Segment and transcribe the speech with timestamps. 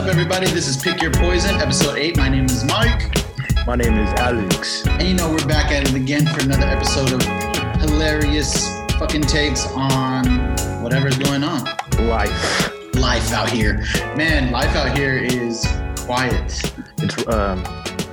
[0.00, 0.46] up, everybody?
[0.46, 2.16] This is Pick Your Poison, episode 8.
[2.16, 3.14] My name is Mike.
[3.66, 4.86] My name is Alex.
[4.86, 7.22] And you know, we're back at it again for another episode of
[7.82, 8.66] hilarious
[8.98, 10.24] fucking takes on
[10.82, 11.64] whatever's going on.
[12.08, 12.94] Life.
[12.94, 13.84] Life out here.
[14.16, 15.68] Man, life out here is
[15.98, 16.72] quiet.
[16.96, 17.62] It's um,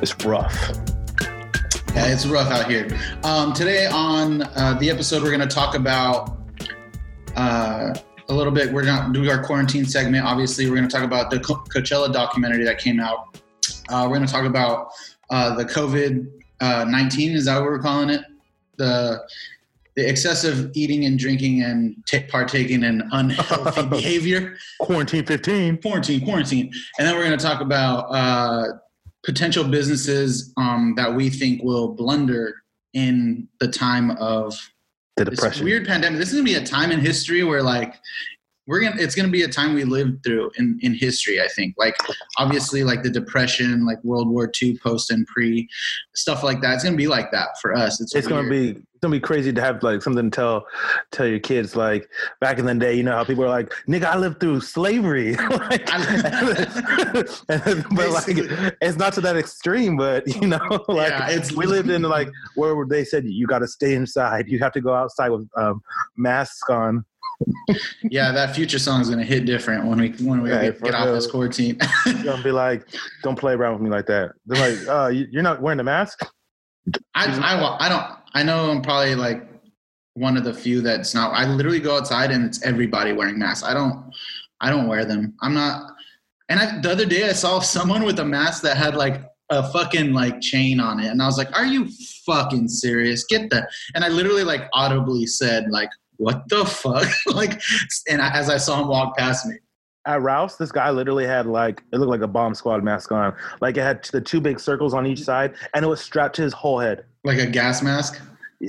[0.02, 0.78] it's rough.
[1.96, 2.90] Yeah, it's rough out here.
[3.24, 6.38] Um, today on uh, the episode, we're going to talk about
[7.38, 7.94] uh,
[8.30, 8.72] a little bit.
[8.72, 10.26] We're going to do our quarantine segment.
[10.26, 13.40] Obviously, we're going to talk about the Co- Coachella documentary that came out.
[13.90, 14.90] Uh, we're going to talk about
[15.30, 16.28] uh, the COVID
[16.60, 18.22] uh, 19, is that what we're calling it?
[18.78, 19.24] The
[19.96, 24.56] the excessive eating and drinking and t- partaking in unhealthy behavior.
[24.80, 25.82] Quarantine 15.
[25.82, 26.72] Quarantine, quarantine.
[27.00, 28.74] And then we're going to talk about uh,
[29.26, 32.54] potential businesses um, that we think will blunder
[32.94, 34.56] in the time of
[35.18, 35.66] The this depression.
[35.66, 36.20] weird pandemic.
[36.20, 37.96] This is gonna be a time in history where like
[38.68, 41.74] we're gonna it's gonna be a time we lived through in, in history, I think.
[41.78, 41.96] Like
[42.38, 45.68] obviously like the depression, like World War II post and pre,
[46.14, 46.76] stuff like that.
[46.76, 48.00] It's gonna be like that for us.
[48.00, 50.66] It's, It's gonna be it's gonna be crazy to have like something to tell
[51.12, 52.10] tell your kids like
[52.42, 52.96] back in the day.
[52.96, 55.86] You know how people are like, "Nigga, I lived through slavery," like,
[57.46, 58.26] but like
[58.82, 59.98] it's not to that extreme.
[59.98, 63.60] But you know, like Yeah, it's- we lived in like where they said you got
[63.60, 64.48] to stay inside.
[64.48, 65.82] You have to go outside with um,
[66.16, 67.06] masks on.
[68.10, 71.06] yeah, that future song is gonna hit different when we when we get, get off
[71.06, 71.78] this quarantine.
[72.08, 72.88] You're gonna be like,
[73.22, 75.84] "Don't play around with me like that." They're like, "Uh, you- you're not wearing a
[75.84, 76.26] mask."
[77.14, 79.50] I, I I don't I know I'm probably like
[80.14, 83.68] one of the few that's not I literally go outside and it's everybody wearing masks.
[83.68, 84.14] I don't
[84.62, 85.34] I don't wear them.
[85.42, 85.94] I'm not
[86.48, 89.68] and I, the other day I saw someone with a mask that had like a
[89.72, 91.90] fucking like chain on it and I was like, "Are you
[92.28, 93.26] fucking serious?
[93.26, 97.60] Get that." And I literally like audibly said like, "What the fuck?" like
[98.08, 99.56] and I, as I saw him walk past me.
[100.06, 103.36] at Ralph's, this guy literally had like it looked like a bomb squad mask on.
[103.62, 106.44] Like it had the two big circles on each side, and it was strapped to
[106.44, 107.06] his whole head.
[107.28, 108.22] Like a gas mask.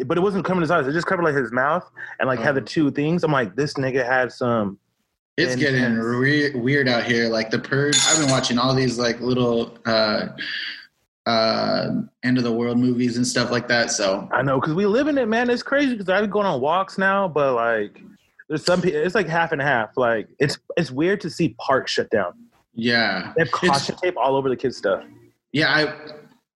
[0.05, 1.89] But it wasn't covering his eyes; it just covered like his mouth
[2.19, 3.23] and like had the two things.
[3.25, 4.79] I'm like, this nigga had some.
[5.37, 7.29] It's And- getting re- weird out here.
[7.29, 7.97] Like the purge.
[8.09, 10.27] I've been watching all these like little uh,
[11.27, 11.91] uh,
[12.25, 13.91] end of the world movies and stuff like that.
[13.93, 15.49] So I know because we live in it, man.
[15.51, 18.03] It's crazy because I've been going on walks now, but like,
[18.49, 18.99] there's some people.
[19.01, 19.97] It's like half and half.
[19.97, 22.33] Like it's it's weird to see parks shut down.
[22.75, 25.05] yeah, They have It's- caution tape all over the kids' stuff.
[25.53, 25.73] yeah.
[25.73, 25.95] I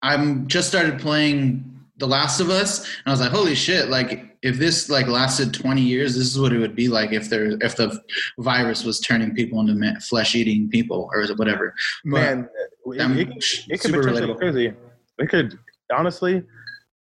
[0.05, 1.72] I'm just started playing
[2.03, 3.89] The Last of Us, and I was like, holy shit!
[3.89, 7.31] Like if this like lasted 20 years, this is what it would be like if
[7.31, 8.03] there if the
[8.41, 11.73] virus was turning people into flesh eating people or whatever.
[12.05, 12.49] But Man,
[12.87, 14.37] it, I'm it, could- it could super be relatable.
[14.37, 14.73] crazy.
[15.21, 15.57] It could
[15.95, 16.43] honestly,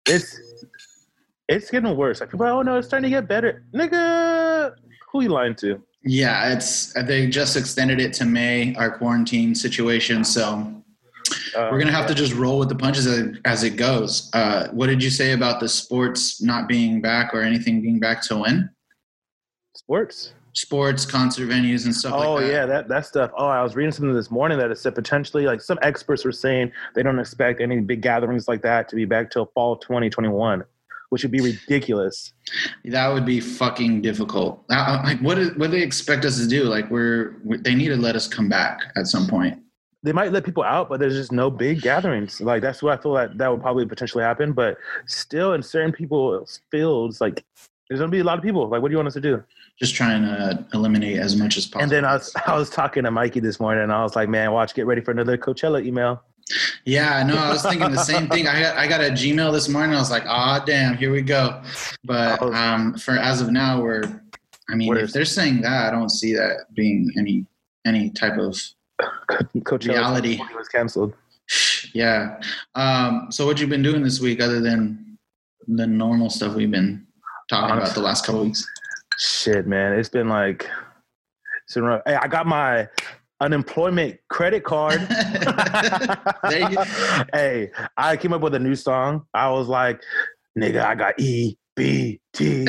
[0.07, 0.39] it's
[1.49, 2.21] it's getting worse.
[2.21, 3.65] Like people, are, oh no, it's starting to get better.
[3.75, 4.73] Nigga,
[5.11, 5.83] who you lying to?
[6.05, 10.23] Yeah, it's they just extended it to May, our quarantine situation.
[10.23, 10.81] So
[11.57, 14.29] Uh, we're gonna have to just roll with the punches as, as it goes.
[14.33, 18.21] Uh, what did you say about the sports not being back or anything being back
[18.23, 18.69] to when?
[19.75, 20.33] sports.
[20.53, 22.51] Sports, concert venues, and stuff Oh like that.
[22.51, 23.29] yeah, that that stuff.
[23.37, 26.31] Oh, I was reading something this morning that it said potentially like some experts were
[26.31, 30.63] saying they don't expect any big gatherings like that to be back till fall 2021,
[31.09, 32.33] which would be ridiculous.
[32.85, 34.63] That would be fucking difficult.
[34.67, 36.63] Like, what, is, what do they expect us to do?
[36.63, 39.59] Like, we're, we they need to let us come back at some point.
[40.03, 42.39] They might let people out, but there's just no big gatherings.
[42.39, 44.53] Like that's what I feel like that would probably potentially happen.
[44.53, 44.77] But
[45.07, 47.43] still, in certain people's fields, like
[47.89, 48.67] there's gonna be a lot of people.
[48.69, 49.43] Like, what do you want us to do?
[49.79, 51.83] Just trying to eliminate as much as possible.
[51.83, 54.29] And then I was I was talking to Mikey this morning, and I was like,
[54.29, 56.21] man, watch, get ready for another Coachella email.
[56.85, 58.47] Yeah, no, I was thinking the same thing.
[58.47, 59.95] I got I got a Gmail this morning.
[59.95, 61.61] I was like, ah, damn, here we go.
[62.03, 62.53] But Oh.
[62.53, 64.03] um, for as of now, we're.
[64.69, 67.45] I mean, What if they're saying that, I don't see that being any
[67.85, 68.57] any type of
[68.99, 70.39] Coachella Reality.
[70.55, 71.13] was canceled.
[71.93, 72.39] yeah.
[72.75, 75.17] Um, so what you been doing this week other than
[75.67, 77.05] the normal stuff we've been
[77.49, 78.65] talking about the last couple weeks?
[79.19, 80.69] Shit, man, it's been like,
[81.65, 82.01] it's been rough.
[82.05, 82.87] Hey, I got my
[83.39, 85.01] unemployment credit card.
[86.49, 86.83] There you go.
[87.33, 89.25] hey, I came up with a new song.
[89.33, 90.01] I was like,
[90.57, 92.65] nigga, I got E B T.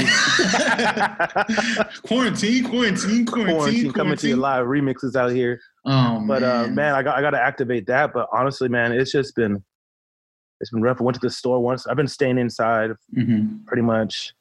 [2.04, 5.58] quarantine, quarantine, quarantine, Quarantine coming to your live remixes out here.
[5.86, 6.74] Oh But uh, man.
[6.74, 8.12] man, I got I got to activate that.
[8.12, 9.64] But honestly, man, it's just been
[10.60, 11.00] it's been rough.
[11.00, 11.86] I went to the store once.
[11.86, 13.64] I've been staying inside Mhm.
[13.66, 14.34] pretty much.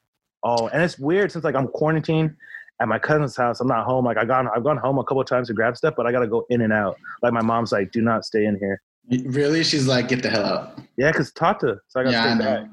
[0.43, 2.35] Oh, and it's weird since like I'm quarantined
[2.81, 3.61] at my cousin's house.
[3.61, 4.03] I'm not home.
[4.05, 6.11] Like I gone I've gone home a couple of times to grab stuff, but I
[6.11, 6.97] got to go in and out.
[7.23, 8.81] Like my mom's like, do not stay in here.
[9.25, 9.63] Really?
[9.63, 10.79] She's like, get the hell out.
[10.97, 11.79] Yeah, cause Tata.
[11.87, 12.43] So I got to Yeah, know.
[12.45, 12.69] back.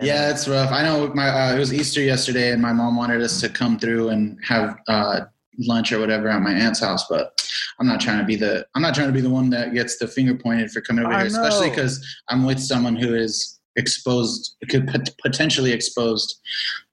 [0.00, 0.70] Yeah, it's rough.
[0.72, 1.08] I know.
[1.14, 4.38] My uh, it was Easter yesterday, and my mom wanted us to come through and
[4.44, 5.20] have uh,
[5.58, 7.06] lunch or whatever at my aunt's house.
[7.08, 7.40] But
[7.78, 9.96] I'm not trying to be the I'm not trying to be the one that gets
[9.98, 13.58] the finger pointed for coming over I here, especially because I'm with someone who is
[13.76, 16.40] exposed, could pot- potentially exposed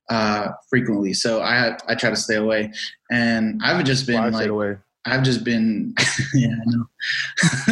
[0.10, 1.14] uh, frequently.
[1.14, 2.72] So I I try to stay away,
[3.12, 4.78] and I've just been Well, like away.
[5.06, 5.94] I've just been,
[6.34, 6.64] yeah, I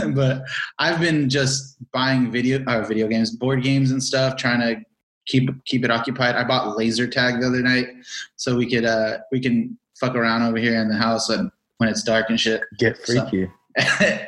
[0.04, 0.44] know, but
[0.80, 4.82] I've been just buying video uh, video games, board games and stuff, trying to
[5.28, 6.36] keep keep it occupied.
[6.36, 7.88] I bought laser tag the other night,
[8.36, 11.88] so we could uh we can fuck around over here in the house and when
[11.90, 12.62] it's dark and shit.
[12.80, 13.52] Get So- freaky.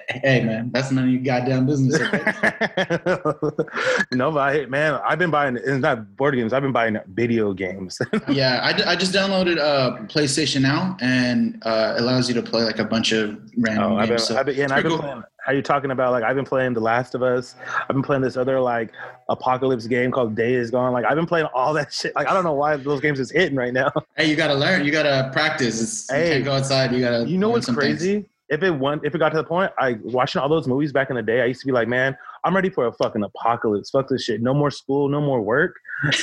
[0.09, 1.99] hey man, that's none of your goddamn business.
[4.13, 5.55] No, but I, man, I've been buying.
[5.55, 6.51] It's not board games.
[6.53, 7.99] I've been buying video games.
[8.27, 12.79] yeah, I just downloaded uh, PlayStation now, and uh, it allows you to play like
[12.79, 14.27] a bunch of random Oh, I've been, games.
[14.27, 15.01] so I've been, yeah, and I've been cool.
[15.01, 15.23] playing.
[15.45, 16.11] How you talking about?
[16.11, 17.55] Like I've been playing The Last of Us.
[17.79, 18.91] I've been playing this other like
[19.29, 20.93] apocalypse game called Day Is Gone.
[20.93, 22.13] Like I've been playing all that shit.
[22.15, 23.91] Like I don't know why those games is hitting right now.
[24.15, 24.85] Hey, you gotta learn.
[24.85, 25.81] You gotta practice.
[25.81, 26.29] It's, you Hey.
[26.33, 26.91] can't go outside.
[26.91, 27.27] You gotta.
[27.27, 28.03] You know what's some things.
[28.51, 31.09] If it went, if it got to the point, I watching all those movies back
[31.09, 31.41] in the day.
[31.41, 33.89] I used to be like, man, I'm ready for a fucking apocalypse.
[33.89, 34.41] Fuck this shit.
[34.41, 35.07] No more school.
[35.07, 35.75] No more work.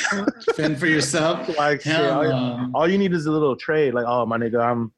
[0.54, 1.48] Fend for yourself.
[1.56, 2.70] Like shit, all, no.
[2.74, 3.94] all you need is a little trade.
[3.94, 4.92] Like, oh my nigga, I'm.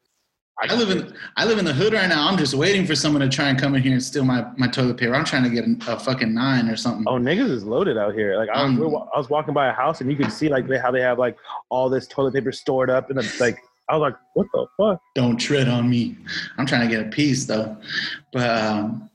[0.62, 2.28] I live in I live in the hood right now.
[2.28, 4.66] I'm just waiting for someone to try and come in here and steal my, my
[4.66, 5.14] toilet paper.
[5.14, 7.04] I'm trying to get a, a fucking nine or something.
[7.06, 8.36] Oh, niggas is loaded out here.
[8.36, 10.16] Like I was, Um, we were wa- I was walking by a house and you
[10.18, 11.38] could see like they, how they have like
[11.70, 13.58] all this toilet paper stored up and it's like
[13.90, 15.00] I was like, what the fuck?
[15.16, 16.16] Don't tread on me.
[16.58, 17.76] I'm trying to get a piece though.
[18.32, 19.10] But um,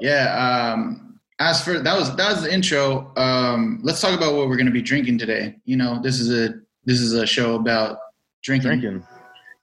[0.00, 0.72] yeah.
[0.74, 3.12] Um, as for that was that was the intro.
[3.16, 5.56] Um, let's talk about what we're gonna be drinking today.
[5.64, 6.54] You know, this is a
[6.84, 7.98] this is a show about
[8.42, 9.04] drinking, Drinking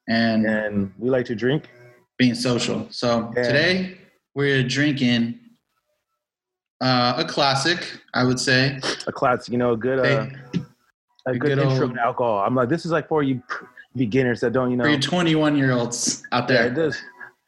[0.10, 1.70] and and we like to drink.
[2.18, 2.88] being social.
[2.92, 3.44] So Yeah.
[3.44, 3.98] today
[4.36, 5.40] we're drinking
[6.82, 8.80] uh, a classic, I would say.
[9.08, 10.28] A classic, you know, a good uh,
[11.28, 12.40] a a good, good intro old- to alcohol.
[12.40, 13.42] I'm like, this is like for you
[13.96, 16.68] beginners that don't, you know, for your 21 year olds out yeah, there.
[16.68, 17.02] it does.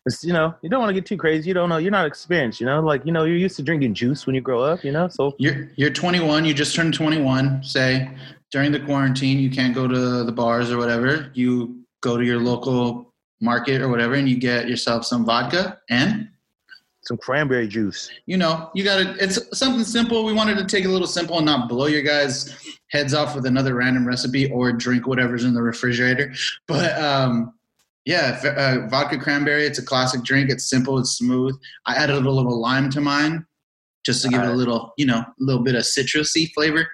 [0.06, 1.50] It's, you know, you don't want to get too crazy.
[1.50, 1.78] You don't know.
[1.78, 2.62] You're not experienced.
[2.62, 4.84] You know, like you know, you're used to drinking juice when you grow up.
[4.84, 6.46] You know, so You're you're 21.
[6.46, 7.64] You just turned 21.
[7.64, 8.10] Say
[8.52, 11.30] during the quarantine, you can't go to the bars or whatever.
[11.34, 16.30] You go to your local market or whatever, and you get yourself some vodka and
[17.08, 18.12] some cranberry juice.
[18.26, 20.26] you know you got to it's something simple.
[20.26, 22.54] We wanted to take it a little simple and not blow your guys
[22.92, 26.34] heads off with another random recipe or drink whatever's in the refrigerator.
[26.68, 27.54] But um
[28.06, 30.50] yeah uh, vodka cranberry it's a classic drink.
[30.50, 31.58] It's simple it's smooth.
[31.86, 33.46] I added a little lime to mine
[34.06, 36.88] just to give it a little you know a little bit of citrusy flavor.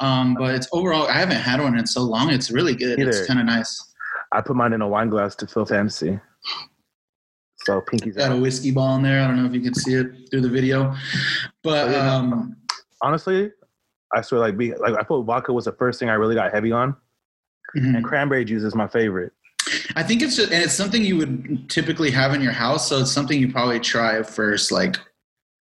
[0.00, 2.30] Um but it's overall i haven't had one in so long.
[2.30, 2.98] It's really good.
[2.98, 3.92] It's kind of nice.
[4.32, 6.18] I put mine in a wine glass to fill fantasy.
[7.64, 9.94] So pinkies got a whiskey ball in there i don't know if you can see
[9.94, 10.94] it through the video
[11.62, 12.56] but um
[13.04, 13.50] Honestly,
[14.14, 16.52] I swear, like, be like I thought vodka was the first thing I really got
[16.52, 16.94] heavy on,
[17.76, 17.96] mhm.
[17.96, 19.32] and cranberry juice is my favorite.
[19.96, 23.00] I think it's just, and it's something you would typically have in your house, so
[23.00, 24.96] it's something you probably try first, like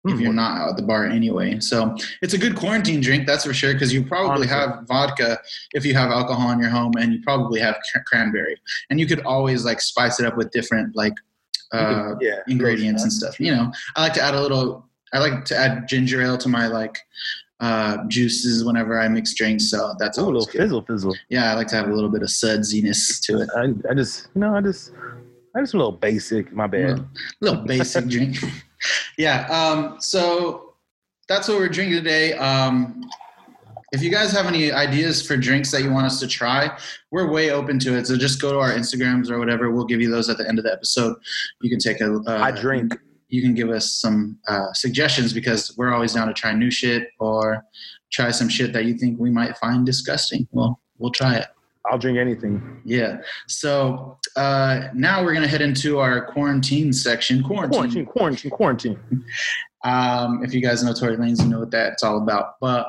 [0.06, 0.19] if Hmm.
[0.19, 1.60] you're not out at the bar anyway.
[1.62, 4.48] So it's a good quarantine drink, that's for sure, because you probably Honestly.
[4.48, 5.40] have vodka
[5.74, 8.57] if you have alcohol in your home, and you probably have cr- cranberry,
[8.90, 11.13] and you could always like spice it up with different like
[11.71, 13.39] uh, yeah, ingredients and stuff.
[13.39, 14.86] You know, I like to add a little.
[15.13, 17.00] I like to add ginger ale to my like
[17.60, 19.69] uh, juices whenever I mix drinks.
[19.69, 20.62] So that's Ooh, a little good.
[20.62, 21.16] fizzle, fizzle.
[21.30, 23.50] Yeah, I like to have a little bit of sudsiness to it.
[23.56, 24.94] I, I just, you know, I just,
[25.56, 26.54] I just a little basic.
[26.54, 26.90] My bad.
[26.90, 27.07] little,
[27.42, 28.38] little basic drink.
[29.18, 29.47] yeah.
[29.47, 30.73] Um, so
[31.28, 32.33] that's what we're drinking today.
[32.33, 33.02] Um,
[33.92, 36.78] if you guys have any ideas for drinks that you want us to try,
[37.12, 38.08] we're way open to it.
[38.08, 39.72] So just go to our Instagrams or whatever.
[39.72, 41.16] We'll give you those at the end of the episode.
[41.62, 42.16] You can take a.
[42.16, 42.94] Uh, I drink.
[43.30, 47.10] You can give us some uh, suggestions because we're always down to try new shit
[47.19, 47.64] or
[48.12, 50.48] try some shit that you think we might find disgusting.
[50.52, 51.48] Well, we'll try it.
[51.86, 52.81] I'll drink anything.
[52.86, 53.22] Yeah.
[53.48, 57.44] So uh, now we're gonna head into our quarantine section.
[57.44, 59.00] Quarantine, quarantine, quarantine.
[59.86, 62.60] Um, if you guys know Tory Lanez, you know what that's all about.
[62.60, 62.86] But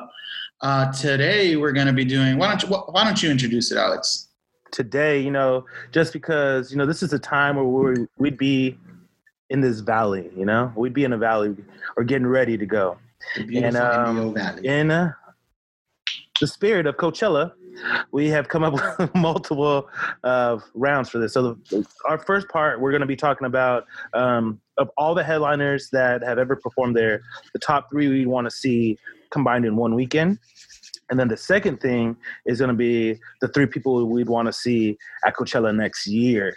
[0.61, 2.37] uh, today we're gonna be doing.
[2.37, 4.29] Why don't you Why don't you introduce it, Alex?
[4.71, 8.77] Today, you know, just because you know this is a time where we we'd be
[9.49, 10.29] in this valley.
[10.35, 11.55] You know, we'd be in a valley
[11.97, 12.97] or getting ready to go.
[13.35, 15.13] Beautiful um, in uh,
[16.39, 17.51] the spirit of Coachella,
[18.11, 19.89] we have come up with multiple
[20.23, 21.33] uh, rounds for this.
[21.33, 25.23] So, the, our first part, we're going to be talking about um, of all the
[25.23, 27.21] headliners that have ever performed there,
[27.53, 28.97] the top three we want to see
[29.31, 30.39] combined in one weekend.
[31.09, 34.53] And then the second thing is going to be the three people we'd want to
[34.53, 36.55] see at Coachella next year.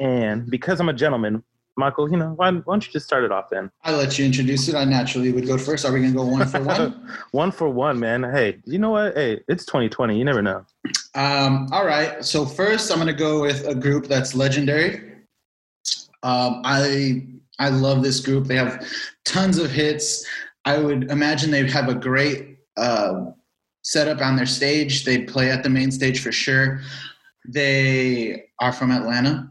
[0.00, 1.44] And because I'm a gentleman,
[1.76, 3.70] Michael, you know, why, why don't you just start it off then?
[3.84, 4.74] I'll let you introduce it.
[4.74, 5.84] I naturally would go first.
[5.84, 7.08] Are we gonna go one for one?
[7.32, 8.22] one for one, man.
[8.22, 9.14] Hey, you know what?
[9.14, 10.18] Hey, it's 2020.
[10.18, 10.64] You never know.
[11.14, 12.24] Um, all right.
[12.24, 15.12] So first, I'm gonna go with a group that's legendary.
[16.22, 17.26] Um, I
[17.58, 18.46] I love this group.
[18.46, 18.86] They have
[19.24, 20.26] tons of hits.
[20.66, 23.26] I would imagine they'd have a great uh,
[23.82, 25.04] setup on their stage.
[25.04, 26.80] They play at the main stage for sure.
[27.48, 29.50] They are from Atlanta.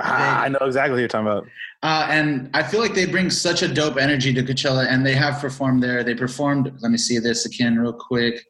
[0.00, 1.46] Ah, I know exactly what you're talking about.
[1.82, 5.14] Uh, and I feel like they bring such a dope energy to Coachella, and they
[5.14, 6.02] have performed there.
[6.02, 6.72] They performed.
[6.80, 8.42] Let me see this again, real quick.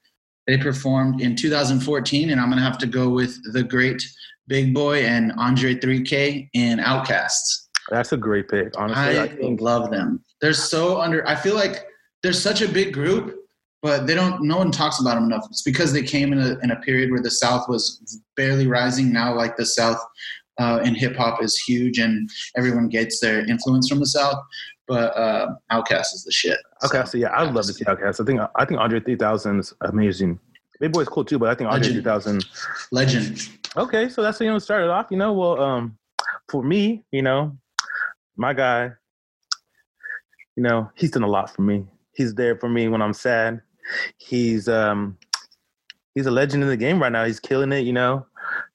[0.47, 4.03] They performed in 2014, and I'm gonna have to go with the great
[4.47, 7.69] Big Boi and Andre 3K in Outcasts.
[7.91, 8.73] That's a great pick.
[8.79, 10.23] Honestly, I, I think, love them.
[10.41, 11.27] They're so under.
[11.27, 11.85] I feel like
[12.23, 13.37] they're such a big group,
[13.83, 14.43] but they don't.
[14.43, 15.47] No one talks about them enough.
[15.51, 19.13] It's because they came in a in a period where the South was barely rising.
[19.13, 19.99] Now, like the South
[20.59, 24.43] uh, in hip hop is huge, and everyone gets their influence from the South.
[24.87, 26.59] But uh, OutKast is the shit.
[26.85, 28.21] Okay, so, so yeah, I'd love to see OutKast.
[28.21, 30.39] I think I think Andre 3000 is amazing.
[30.81, 32.45] Big Boi's cool too, but I think Andre 3000
[32.93, 33.49] legend.
[33.77, 35.07] Okay, so that's how you know started off.
[35.11, 35.99] You know, well, um,
[36.49, 37.57] for me, you know,
[38.37, 38.93] my guy,
[40.59, 41.87] you know, he's done a lot for me.
[42.17, 43.63] He's there for me when I'm sad.
[44.17, 45.17] He's um
[46.17, 47.25] he's a legend in the game right now.
[47.25, 48.27] He's killing it, you know.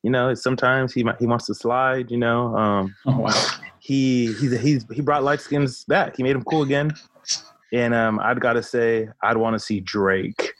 [0.01, 2.55] You know, sometimes he he wants to slide, you know.
[2.55, 3.47] Um oh, wow.
[3.79, 6.15] He he's he's he brought light skins back.
[6.15, 6.93] He made them cool again.
[7.73, 10.53] And um I'd got to say I'd want to see Drake.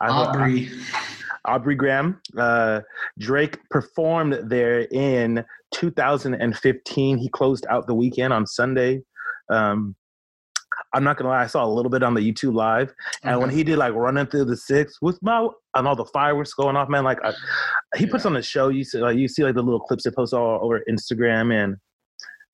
[0.00, 0.70] I, Aubrey.
[0.94, 2.20] I, Aubrey Graham.
[2.38, 2.82] Uh,
[3.18, 7.18] Drake performed there in 2015.
[7.18, 9.02] He closed out the weekend on Sunday.
[9.48, 9.96] Um,
[10.92, 12.92] I'm not gonna lie, I saw a little bit on the YouTube live,
[13.22, 13.40] and okay.
[13.40, 13.58] when mm-hmm.
[13.58, 16.88] he did like running through the six with my and all the fireworks going off,
[16.88, 17.32] man, like I,
[17.96, 18.68] he puts on the show.
[18.68, 21.76] You see, like you see like the little clips he posts all over Instagram, and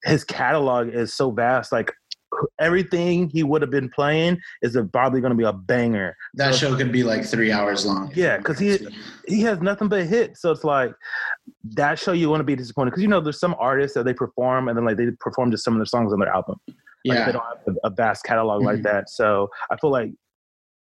[0.05, 1.73] his catalog is so vast.
[1.73, 1.93] Like
[2.61, 6.16] everything he would have been playing is probably going to be a banger.
[6.35, 8.12] That so, show could be like three hours long.
[8.14, 8.78] Yeah, because he
[9.26, 10.43] he has nothing but hits.
[10.43, 10.93] So it's like
[11.75, 14.14] that show you want to be disappointed because you know there's some artists that they
[14.14, 16.57] perform and then like they perform just some of their songs on their album.
[17.06, 18.66] Like, yeah, they don't have a, vast catalog mm-hmm.
[18.66, 19.10] like that.
[19.10, 20.10] So I feel like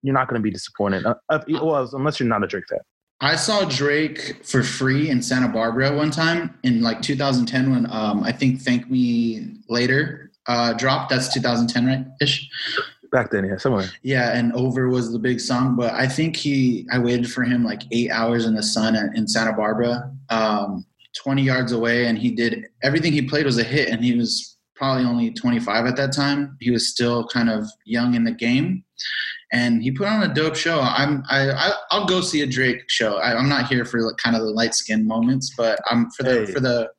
[0.01, 1.05] you're not going to be disappointed.
[1.05, 2.79] Uh, well, unless you're not a Drake fan.
[3.23, 8.21] I saw Drake for free in Santa Barbara one time in like 2010 when um,
[8.23, 11.09] I think "Thank Me Later" uh, dropped.
[11.09, 12.05] That's 2010, right?
[12.21, 12.49] Ish.
[13.13, 13.89] Back then, yeah, somewhere.
[14.01, 16.85] Yeah, and "Over" was the big song, but I think he.
[16.91, 21.43] I waited for him like eight hours in the sun in Santa Barbara, um, 20
[21.43, 25.05] yards away, and he did everything he played was a hit, and he was probably
[25.05, 26.57] only 25 at that time.
[26.59, 28.83] He was still kind of young in the game,
[29.51, 30.79] and he put on a dope show.
[30.79, 33.17] I'm I, I will go see a Drake show.
[33.17, 36.23] I, am not here for like, kind of the light skin moments, but I'm for
[36.23, 36.51] the hey.
[36.51, 36.89] for the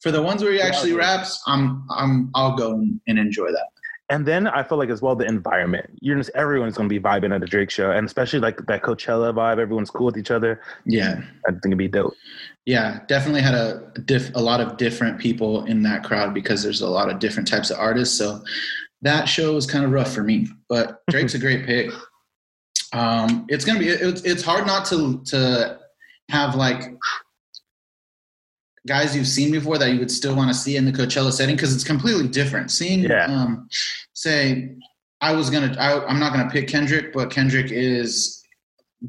[0.00, 3.68] for the ones where he actually raps, I'm I'm I'll go and enjoy that.
[4.10, 5.88] And then I feel like as well the environment.
[6.00, 9.32] You're just everyone's gonna be vibing at a Drake show, and especially like that Coachella
[9.32, 9.58] vibe.
[9.58, 10.60] Everyone's cool with each other.
[10.84, 12.14] Yeah, I think it'd be dope.
[12.66, 16.82] Yeah, definitely had a diff, a lot of different people in that crowd because there's
[16.82, 18.16] a lot of different types of artists.
[18.18, 18.42] So
[19.02, 21.90] that show was kind of rough for me, but Drake's a great pick.
[22.92, 25.78] Um, it's gonna be it's it's hard not to to
[26.30, 26.94] have like
[28.86, 31.56] guys you've seen before that you would still want to see in the Coachella setting
[31.56, 32.70] because it's completely different.
[32.70, 33.26] Seeing, yeah.
[33.26, 33.68] um,
[34.12, 34.70] say,
[35.20, 38.44] I was gonna, I, I'm not gonna pick Kendrick, but Kendrick is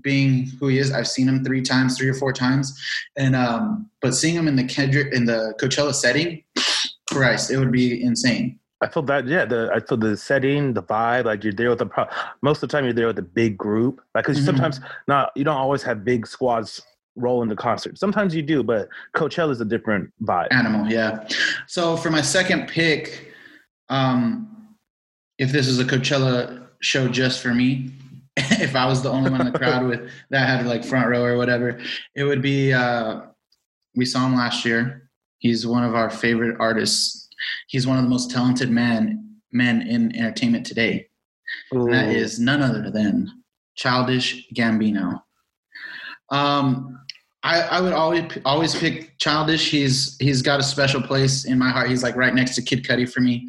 [0.02, 0.92] being who he is.
[0.92, 2.78] I've seen him three times, three or four times,
[3.18, 6.44] and um, but seeing him in the Kendrick in the Coachella setting,
[7.10, 8.60] Christ, it would be insane.
[8.82, 11.80] I feel that yeah, the I feel the setting, the vibe, like you're there with
[11.80, 12.08] the
[12.42, 14.46] most of the time you're there with a big group, like because mm-hmm.
[14.46, 16.82] sometimes not you don't always have big squads
[17.16, 17.98] roll the concert.
[17.98, 20.48] Sometimes you do, but Coachella is a different vibe.
[20.52, 21.28] Animal, yeah.
[21.68, 23.34] So for my second pick,
[23.90, 24.76] um,
[25.38, 27.92] if this is a Coachella show just for me,
[28.38, 31.24] if I was the only one in the crowd with that had like front row
[31.24, 31.80] or whatever,
[32.16, 32.74] it would be.
[32.74, 33.22] Uh,
[33.96, 35.10] we saw him last year.
[35.40, 37.30] He's one of our favorite artists.
[37.68, 41.08] He's one of the most talented men men in entertainment today.
[41.72, 43.32] That is none other than
[43.76, 45.22] Childish Gambino.
[46.30, 47.05] Um,
[47.46, 49.70] I, I would always always pick Childish.
[49.70, 51.90] He's he's got a special place in my heart.
[51.90, 53.48] He's like right next to Kid Cudi for me,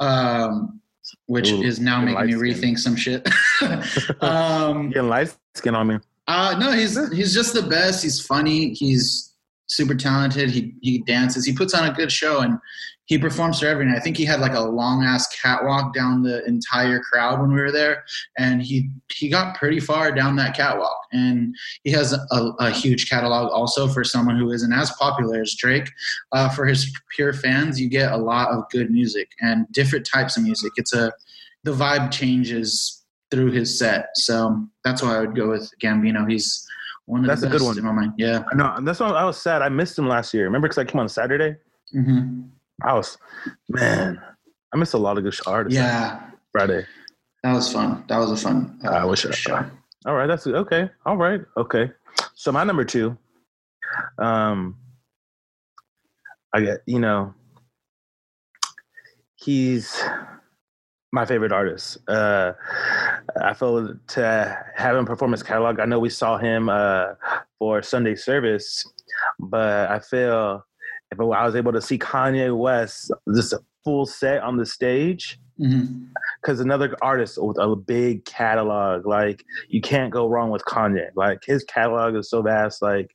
[0.00, 0.80] um,
[1.26, 3.26] which Ooh, is now making me rethink some shit.
[4.20, 5.98] um, getting light skin on me.
[6.26, 8.02] Uh, no, he's he's just the best.
[8.02, 8.74] He's funny.
[8.74, 9.25] He's
[9.66, 10.50] super talented.
[10.50, 11.44] He he dances.
[11.44, 12.58] He puts on a good show, and
[13.06, 13.94] he performs for everyone.
[13.94, 17.60] I think he had like a long ass catwalk down the entire crowd when we
[17.60, 18.04] were there,
[18.36, 20.98] and he he got pretty far down that catwalk.
[21.12, 21.54] And
[21.84, 25.88] he has a, a huge catalog also for someone who isn't as popular as Drake.
[26.32, 30.36] Uh, for his pure fans, you get a lot of good music and different types
[30.36, 30.72] of music.
[30.76, 31.12] It's a
[31.62, 36.28] the vibe changes through his set, so that's why I would go with Gambino.
[36.28, 36.65] He's
[37.06, 37.78] one of That's the a good one.
[37.78, 38.12] in my mind.
[38.18, 38.44] Yeah.
[38.54, 39.62] No, that's why I was sad.
[39.62, 40.44] I missed him last year.
[40.44, 41.56] Remember, because I came on Saturday.
[41.94, 42.42] Mm-hmm.
[42.82, 43.16] I was,
[43.68, 44.20] man,
[44.74, 45.76] I missed a lot of good artists.
[45.76, 46.20] Yeah.
[46.52, 46.84] Friday.
[47.42, 48.04] That was fun.
[48.08, 48.78] That was a fun.
[48.84, 49.64] Uh, I wish I- show.
[50.04, 50.88] All right, that's okay.
[51.04, 51.90] All right, okay.
[52.34, 53.16] So my number two,
[54.18, 54.76] um,
[56.52, 57.34] I get you know,
[59.36, 60.00] he's
[61.16, 61.98] my favorite artist.
[62.08, 62.52] Uh,
[63.42, 65.80] I feel to have him perform his catalog.
[65.80, 67.14] I know we saw him uh,
[67.58, 68.84] for Sunday service,
[69.40, 70.62] but I feel
[71.10, 75.40] if I was able to see Kanye West just a full set on the stage,
[76.42, 81.08] because another artist with a big catalog, like you can't go wrong with Kanye.
[81.16, 82.82] Like his catalog is so vast.
[82.82, 83.10] Like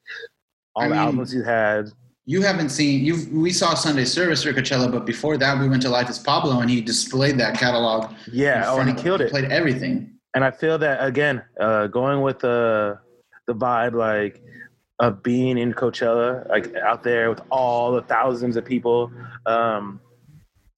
[0.76, 1.86] all I the mean- albums he's had.
[2.26, 3.28] You haven't seen you.
[3.32, 6.60] We saw Sunday service for Coachella, but before that, we went to Life of Pablo,
[6.60, 8.14] and he displayed that catalog.
[8.32, 9.32] Yeah, oh, and he killed it.
[9.32, 10.12] Played everything.
[10.36, 13.00] And I feel that again, uh, going with the
[13.48, 14.42] the vibe like
[15.00, 19.12] of being in Coachella, like out there with all the thousands of people.
[19.48, 20.00] Um,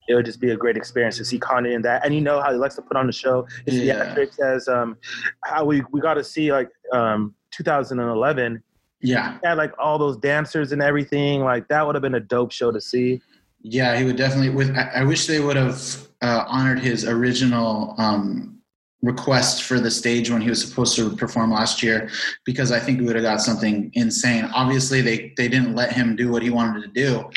[0.07, 2.41] it would just be a great experience to see Kanye in that, and you know
[2.41, 3.45] how he likes to put on the show.
[3.65, 4.13] His Yeah.
[4.15, 4.97] theatrics as um,
[5.43, 8.63] how we we got to see like um, 2011
[9.03, 11.41] Yeah, had like all those dancers and everything.
[11.41, 13.21] Like that would have been a dope show to see.
[13.61, 13.97] yeah.
[13.97, 14.49] He would definitely.
[14.49, 18.61] With I, I wish they would have uh, honored his original um,
[19.01, 22.09] request for the stage when he was supposed to perform last year,
[22.45, 24.45] because I think we would have got something insane.
[24.55, 27.29] Obviously, they they didn't let him do what he wanted to do.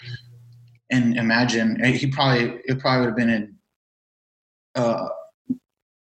[0.93, 3.57] And imagine eh, he probably it probably would have been an
[4.77, 5.09] uh,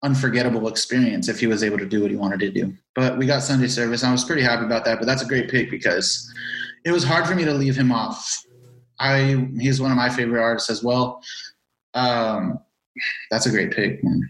[0.03, 2.73] unforgettable experience if he was able to do what he wanted to do.
[2.95, 4.03] But we got Sunday service.
[4.03, 4.99] I was pretty happy about that.
[4.99, 6.31] But that's a great pick because
[6.85, 8.43] it was hard for me to leave him off.
[8.99, 11.21] I he's one of my favorite artists as well.
[11.93, 12.59] Um,
[13.29, 14.03] that's a great pick.
[14.03, 14.29] Man.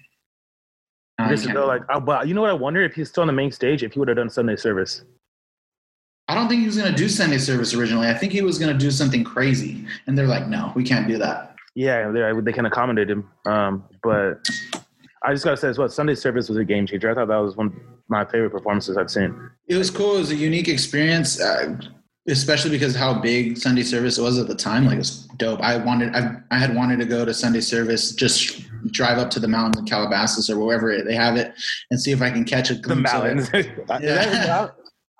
[1.20, 2.50] I Just to can't- go like, but you know what?
[2.50, 4.56] I wonder if he's still on the main stage if he would have done Sunday
[4.56, 5.04] service.
[6.28, 8.08] I don't think he was going to do Sunday service originally.
[8.08, 11.07] I think he was going to do something crazy, and they're like, "No, we can't
[11.07, 13.29] do that." Yeah, they they can accommodate him.
[13.46, 14.48] Um, but
[15.24, 17.12] I just gotta say as well, Sunday service was a game changer.
[17.12, 17.74] I thought that was one of
[18.07, 19.50] my favorite performances I've seen.
[19.68, 20.16] It was cool.
[20.16, 21.77] It was a unique experience, uh,
[22.27, 24.86] especially because how big Sunday service was at the time.
[24.86, 25.62] Like it was dope.
[25.62, 29.40] I wanted, I, I had wanted to go to Sunday service, just drive up to
[29.40, 31.53] the mountains in Calabasas or wherever they have it,
[31.92, 33.36] and see if I can catch a The glimpse of it.
[33.36, 33.50] mountains.
[34.01, 34.70] Yeah.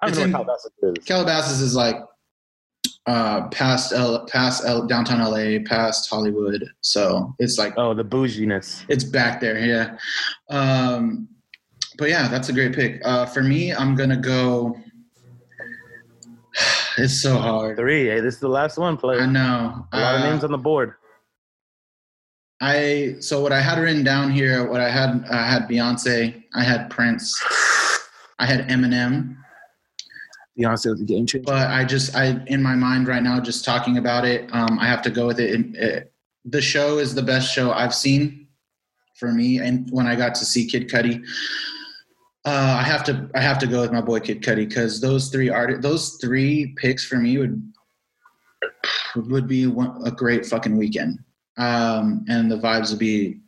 [0.02, 1.06] I don't It's know in- what Calabasas is.
[1.06, 1.96] Calabasas is like
[3.08, 6.64] uh, past L, past L, downtown LA, past Hollywood.
[6.82, 8.86] So it's like Oh, the bouginess.
[8.90, 9.58] it's back there.
[9.60, 9.98] Yeah.
[10.50, 11.28] Um,
[11.98, 13.02] but yeah, that's a great pick.
[13.04, 14.78] Uh, for me, I'm gonna go.
[16.98, 17.78] It's so hard.
[17.78, 18.08] Three.
[18.08, 19.26] Hey, this is the last one, I player.
[19.26, 19.88] know.
[19.94, 20.96] A lot of Uh, names on the board.
[22.60, 24.70] I so what I had written down here.
[24.70, 26.44] What I had, I had Beyonce.
[26.54, 27.42] I had Prince.
[28.40, 29.38] I had Eminem.
[30.58, 31.44] Game changer.
[31.46, 34.88] but I just I in my mind right now, just talking about it, um, I
[34.88, 35.50] have to go with it.
[35.60, 36.14] It- it.
[36.46, 38.48] The show is the best show I've seen
[39.16, 41.24] for me, and when I got to see Kid Cudi,
[42.46, 45.30] uh, I have to I have to go with my boy Kid Cudi because those
[45.30, 47.62] three art those three picks for me would
[49.16, 51.20] would be one, a great fucking weekend,
[51.58, 53.40] um, and the vibes would be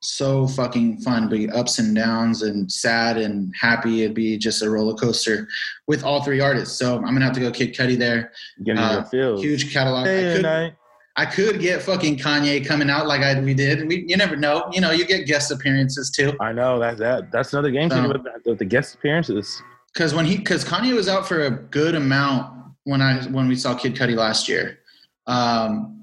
[0.00, 1.24] so fucking fun.
[1.24, 4.02] It'd be ups and downs and sad and happy.
[4.02, 5.48] It'd be just a roller coaster
[5.86, 6.78] with all three artists.
[6.78, 8.32] So I'm gonna have to go Kid Cudi there.
[8.64, 9.40] Getting uh, in the.
[9.40, 10.06] Huge catalog.
[10.06, 10.74] I Day could, night.
[11.16, 13.88] I could get fucking Kanye coming out like I we did.
[13.88, 14.68] We you never know.
[14.72, 16.32] You know, you get guest appearances too.
[16.40, 19.60] I know that that that's another game changer So- with, the, with the guest appearances.
[19.92, 23.56] Because when he because Kanye was out for a good amount when I when we
[23.56, 24.78] saw Kid Cudi last year.
[25.26, 25.97] Um,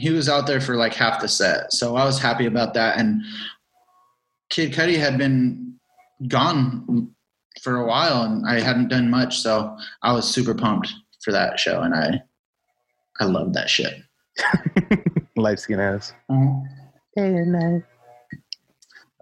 [0.00, 2.98] he was out there for like half the set, so I was happy about that.
[2.98, 3.22] And
[4.48, 5.74] Kid Cudi had been
[6.26, 7.10] gone
[7.62, 11.60] for a while, and I hadn't done much, so I was super pumped for that
[11.60, 12.22] show, and I
[13.20, 13.94] I loved that shit.
[15.36, 16.14] Light skin ass.
[17.16, 17.82] Day and night.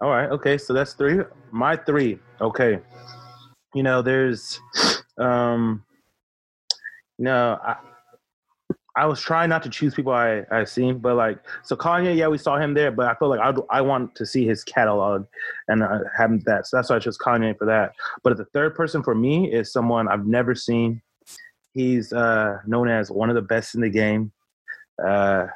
[0.01, 0.31] All right.
[0.31, 0.57] Okay.
[0.59, 1.21] So that's three.
[1.51, 2.19] My three.
[2.41, 2.79] Okay.
[3.75, 4.61] You know, there's,
[5.19, 5.85] um,
[7.19, 7.77] no, I,
[8.99, 12.27] I was trying not to choose people I I seen, but like, so Kanye, yeah,
[12.27, 15.25] we saw him there, but I feel like I I want to see his catalog
[15.69, 16.67] and uh, have that.
[16.67, 17.93] So that's why I chose Kanye for that.
[18.25, 21.01] But the third person for me is someone I've never seen.
[21.75, 24.33] He's uh, known as one of the best in the game.
[25.07, 25.47] Uh,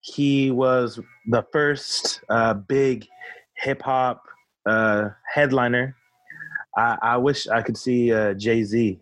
[0.00, 3.06] he was the first uh, big
[3.56, 4.22] hip hop
[4.64, 5.94] uh, headliner.
[6.78, 8.98] I, I wish I could see uh, Jay Z.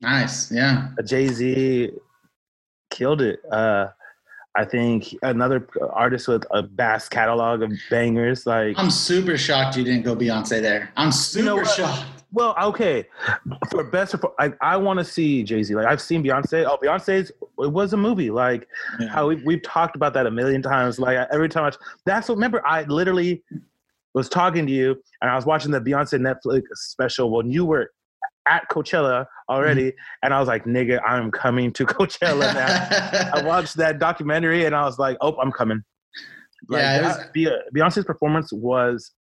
[0.00, 0.52] Nice.
[0.52, 0.90] Yeah.
[1.04, 1.90] Jay Z
[2.96, 3.40] killed it.
[3.52, 3.88] Uh,
[4.54, 8.46] I think another artist with a vast catalog of bangers.
[8.46, 10.90] Like I'm super shocked you didn't go Beyonce there.
[10.96, 12.06] I'm super know shocked.
[12.32, 13.04] Well, okay.
[13.70, 15.74] For best, I, I want to see Jay Z.
[15.74, 16.64] Like I've seen Beyonce.
[16.66, 18.30] Oh, Beyonce's it was a movie.
[18.30, 18.66] Like
[18.98, 19.08] Yeah.
[19.08, 20.98] how we, we've talked about that a million times.
[20.98, 22.36] Like every time I, that's what.
[22.36, 23.42] Remember, I literally
[24.14, 27.90] was talking to you, and I was watching the Beyonce Netflix special when you were
[28.46, 33.76] at Coachella already, and I was like, "Nigga, I'm coming to Coachella now." I watched
[33.76, 35.82] that documentary, and I was like, "Oh, I'm coming."
[36.68, 39.12] Like, Yeah, Be- Beyonce's performance was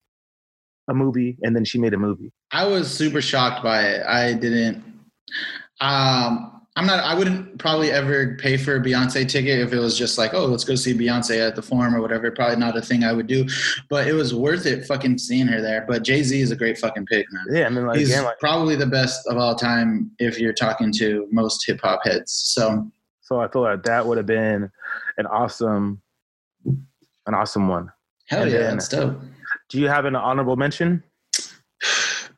[0.88, 2.32] a movie, and then she made a movie.
[2.52, 4.06] I was super shocked by it.
[4.06, 4.84] I didn't.
[5.82, 7.04] Um, I'm not.
[7.06, 10.46] I wouldn't probably ever pay for a Beyonce ticket if it was just like, oh,
[10.46, 12.30] let's go see Beyonce at the Forum or whatever.
[12.32, 13.46] Probably not a thing I would do,
[13.90, 15.86] but it was worth it fucking seeing her there.
[15.88, 17.46] But Jay Z is a great fucking pick, man.
[17.50, 20.52] Yeah, I mean, like He's again, like probably the best of all time if you're
[20.52, 22.34] talking to most hip hop heads.
[22.34, 23.40] So so.
[23.40, 24.70] I feel like that would have been
[25.18, 26.02] an awesome,
[26.66, 27.90] an awesome one.
[28.28, 29.22] hell And yeah, then- that's dope.
[29.70, 31.02] Do you have an honorable mention?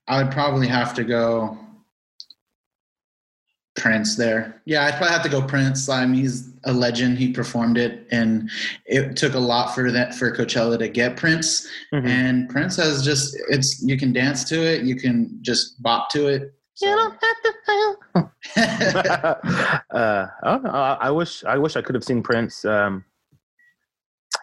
[0.08, 1.58] I would probably have to go
[3.78, 4.62] Prince there.
[4.66, 5.88] Yeah, I'd probably have to go Prince.
[5.88, 7.18] I mean, he's a legend.
[7.18, 8.50] He performed it, and
[8.86, 11.68] it took a lot for that for Coachella to get Prince.
[11.94, 12.08] Mhm.
[12.08, 16.28] And Prince has just it's you can dance to it, you can just bop to
[16.28, 16.54] it.
[16.82, 17.16] You don't
[18.16, 18.30] So-
[19.92, 20.70] uh, I don't know.
[20.72, 22.66] I, I wish I wish I could have seen Prince.
[22.66, 23.04] Um,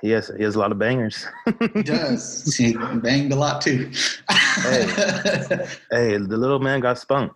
[0.00, 1.26] he has he has a lot of bangers.
[1.74, 2.54] he does.
[2.58, 3.90] He banged a lot too.
[4.30, 4.86] Hey,
[6.18, 7.32] the little man got spunk.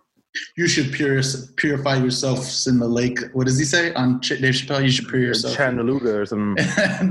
[0.55, 1.21] You should pur-
[1.55, 3.19] purify yourselves in the lake.
[3.33, 4.83] What does he say on Ch- Dave Chappelle?
[4.83, 5.55] You should purify yourself.
[5.55, 6.65] Chattanooga or something.
[6.77, 7.09] I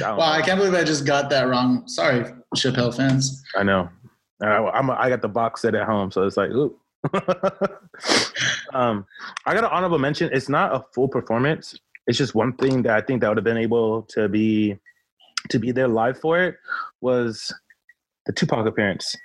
[0.00, 0.20] wow, know.
[0.20, 1.86] I can't believe I just got that wrong.
[1.88, 2.24] Sorry,
[2.56, 3.42] Chappelle fans.
[3.56, 3.88] I know.
[4.42, 6.76] Uh, I'm, I got the box set at home, so it's like, ooh.
[8.74, 9.06] um,
[9.46, 10.30] I got an honorable mention.
[10.32, 11.78] It's not a full performance.
[12.06, 14.78] It's just one thing that I think that would have been able to be
[15.48, 16.56] to be there live for it
[17.00, 17.52] was
[18.26, 19.16] the Tupac appearance.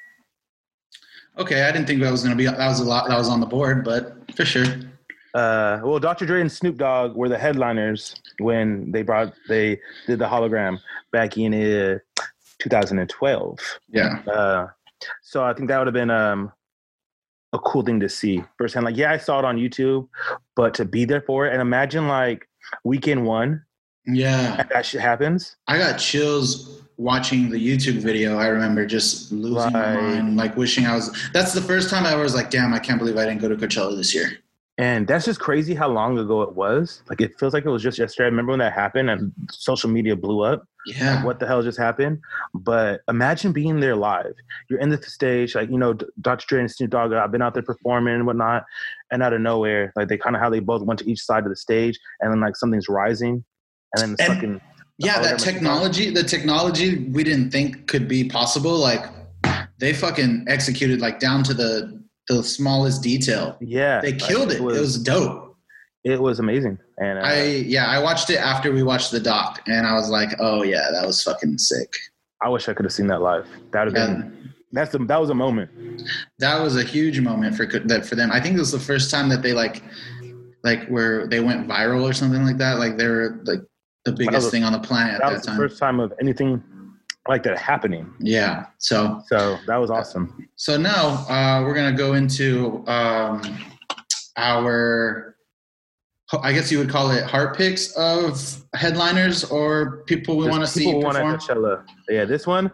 [1.37, 3.39] Okay, I didn't think that was gonna be that was a lot that was on
[3.39, 4.65] the board, but for sure.
[5.33, 6.25] Uh, well, Dr.
[6.25, 10.79] Dre and Snoop Dogg were the headliners when they brought they did the hologram
[11.11, 11.99] back in uh,
[12.59, 13.59] 2012.
[13.89, 14.19] Yeah.
[14.25, 14.67] Uh,
[15.21, 16.53] so I think that would have been um,
[17.51, 18.85] a cool thing to see firsthand.
[18.85, 20.07] Like, yeah, I saw it on YouTube,
[20.55, 22.47] but to be there for it and imagine like
[22.85, 23.61] weekend one
[24.05, 24.63] Yeah.
[24.71, 25.57] that shit happens.
[25.67, 28.37] I got chills watching the YouTube video.
[28.37, 32.15] I remember just losing my mind, like wishing I was that's the first time I
[32.15, 34.29] was like, damn, I can't believe I didn't go to Coachella this year.
[34.77, 37.01] And that's just crazy how long ago it was.
[37.09, 38.25] Like, it feels like it was just yesterday.
[38.25, 40.67] I remember when that happened and social media blew up.
[40.85, 41.23] Yeah.
[41.23, 42.19] what the hell just happened?
[42.53, 44.33] But imagine being there live.
[44.69, 46.45] You're in the stage, like you know, Dr.
[46.45, 47.13] Dre and Snoop Dogg.
[47.13, 48.65] I've been out there performing and whatnot,
[49.11, 51.43] and out of nowhere, like they kind of how they both went to each side
[51.43, 53.43] of the stage, and then like something's rising,
[53.95, 54.61] and then And- fucking
[54.97, 59.05] yeah, that technology, the technology we didn't think could be possible, like
[59.79, 63.57] they fucking executed like down to the the smallest detail.
[63.61, 64.57] yeah, They killed it.
[64.57, 65.55] It was dope.
[66.03, 69.61] it was amazing, and uh, I yeah, I watched it after we watched the doc,
[69.67, 71.93] and I was like, oh yeah, that was fucking sick.
[72.41, 73.47] I wish I could have seen that live.
[73.71, 75.69] That would have Yeah, been that's the, that was a moment.
[76.39, 78.31] that was a huge moment for that for them.
[78.31, 79.83] I think it was the first time that they like
[80.63, 82.79] like where they went viral or something like that.
[82.79, 83.59] Like they were like
[84.05, 86.63] the biggest was- thing on the planet That at was the first time of anything
[87.27, 88.13] like that happening.
[88.19, 88.67] Yeah.
[88.77, 90.47] So So that was awesome.
[90.55, 93.41] so now uh, we're gonna go into um,
[94.37, 95.35] our.
[96.41, 100.67] I guess you would call it heart picks of headliners or people we want to
[100.67, 101.39] see perform.
[102.09, 102.71] Yeah, this one,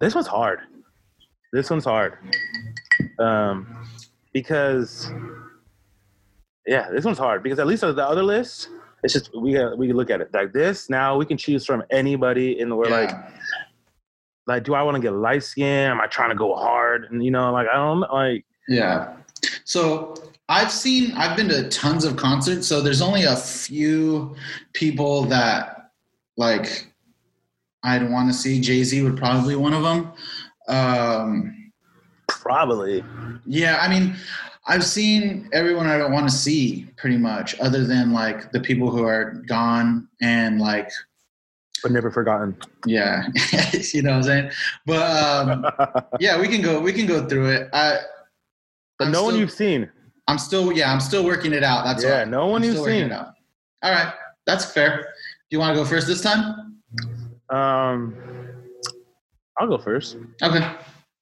[0.00, 0.60] this one's hard.
[1.52, 2.16] This one's hard,
[3.18, 3.86] um,
[4.32, 5.10] because
[6.66, 8.70] yeah, this one's hard because at least on the other list,
[9.06, 10.90] it's just we we can look at it like this.
[10.90, 12.90] Now we can choose from anybody in the world.
[12.92, 13.30] Like Yeah.
[14.46, 15.90] like, do I want to get light skin?
[15.90, 17.06] Am I trying to go hard?
[17.10, 19.16] And you know, like I don't like Yeah.
[19.64, 20.14] So
[20.48, 22.68] I've seen, I've been to tons of concerts.
[22.68, 24.36] So there's only a few
[24.74, 25.90] people that
[26.36, 26.86] like
[27.82, 28.60] I'd want to see.
[28.60, 30.12] Jay Z would probably be one of them.
[30.68, 31.72] Um,
[32.28, 33.04] probably.
[33.46, 34.16] yeah, I mean,
[34.68, 38.90] I've seen everyone I don't want to see pretty much, other than like the people
[38.90, 40.90] who are gone and like,
[41.82, 42.56] But never forgotten.
[42.84, 43.28] yeah,
[43.92, 44.50] you know what I'm saying.
[44.84, 45.66] But um,
[46.20, 47.68] yeah, we can go, we can go through it.
[47.72, 47.98] I,
[48.98, 49.88] but I'm no one you've seen.
[50.28, 51.84] I'm still yeah, I'm still working it out.
[51.84, 52.26] That's Yeah, all.
[52.26, 53.12] no one I'm you've seen.
[53.12, 53.32] All
[53.84, 54.12] right,
[54.46, 54.96] that's fair.
[54.98, 55.04] Do
[55.50, 56.80] you want to go first this time?
[57.50, 58.16] Um,
[59.58, 60.16] I'll go first.
[60.42, 60.68] Okay.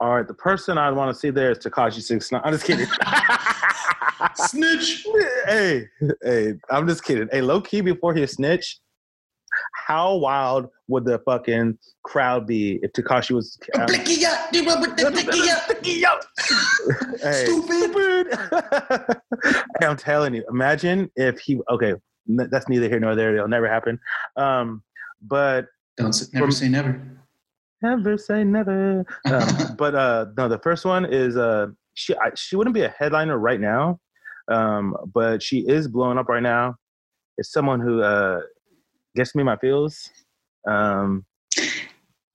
[0.05, 2.43] All right, the person I want to see there is Tekashi Six Nine.
[2.45, 2.85] I'm just kidding.
[4.35, 5.07] Snitch.
[5.47, 5.89] hey,
[6.23, 7.27] hey, I'm just kidding.
[7.33, 8.81] Hey, low key before he snitch,
[9.87, 13.59] how wild would the fucking crowd be if Tekashi was?
[13.79, 16.21] um, Blicky up, you rub with the blicky up.
[17.23, 19.19] hey, Stupid.
[19.81, 20.45] hey, I'm telling you.
[20.51, 21.59] Imagine if he.
[21.71, 21.95] Okay,
[22.27, 23.35] that's neither here nor there.
[23.35, 23.99] It'll never happen.
[24.37, 24.83] Um,
[25.23, 25.65] but
[25.97, 27.01] Don't never From- say never.
[27.85, 29.05] Never say never.
[29.27, 32.15] Um, but uh, no, the first one is uh, she.
[32.17, 34.01] I, she wouldn't be a headliner right now,
[34.51, 36.77] um, but she is blowing up right now.
[37.37, 38.41] It's someone who uh,
[39.15, 40.11] gets me my feels.
[40.67, 41.27] Um,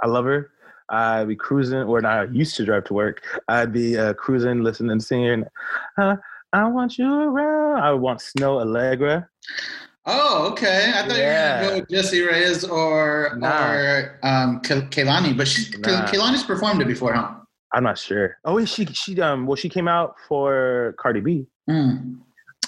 [0.03, 0.51] I love her.
[0.89, 3.23] I'd be cruising, or I used to drive to work.
[3.47, 5.45] I'd be uh, cruising, listening, singing.
[5.97, 6.17] Uh,
[6.53, 7.81] I want you around.
[7.81, 9.25] I want Snoh Aalegra.
[10.05, 10.91] Oh, okay.
[10.95, 11.59] I thought Yeah.
[11.59, 13.71] you were gonna go with Jessie Reyez or Nah.
[13.71, 16.07] or um but she Nah.
[16.47, 17.31] Performed it before, huh?
[17.73, 18.37] I'm not sure.
[18.45, 21.45] Oh, wait, she she um well she came out for Cardi B.
[21.69, 22.17] Mm.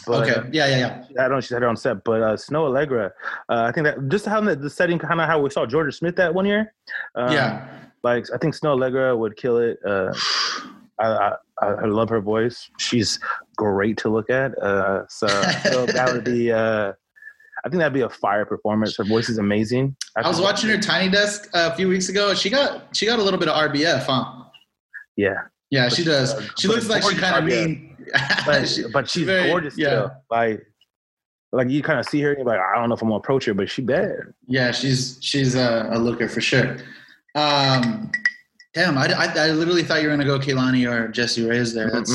[0.07, 0.49] But, okay.
[0.51, 1.23] Yeah, yeah, yeah.
[1.23, 3.11] I don't know she had her on set, but uh, Snoh Aalegra,
[3.49, 5.93] uh, I think that just how the, the setting, kind of how we saw Jorja
[5.93, 6.73] Smith that one year.
[7.15, 7.67] Um, yeah.
[8.03, 9.77] Like, I think Snoh Aalegra would kill it.
[9.85, 10.11] Uh,
[10.99, 12.67] I, I, I love her voice.
[12.79, 13.19] She's
[13.57, 14.57] great to look at.
[14.57, 16.93] Uh, so, so that would be, uh,
[17.63, 18.97] I think that'd be a fire performance.
[18.97, 19.95] Her voice is amazing.
[20.15, 22.33] I was watching her Tiny Desk a few weeks ago.
[22.33, 24.43] She got she got a little bit of RBF, huh?
[25.15, 25.35] Yeah.
[25.69, 26.33] Yeah, But she does.
[26.33, 27.95] uh, She looks like she kind of mean.
[28.45, 29.87] But, She- but she's very- gorgeous yeah.
[29.87, 30.11] still.
[30.29, 30.65] Like,
[31.53, 33.19] like you kind of see her and you're like, I don't know if I'm gonna
[33.19, 34.33] approach her, but she bad.
[34.47, 36.77] Yeah, she's she's a, a looker for sure.
[37.35, 38.11] Um,
[38.73, 41.89] damn, I, I, I literally thought you were gonna go Kehlani or Jessie Reyez there.
[41.91, 42.11] That's.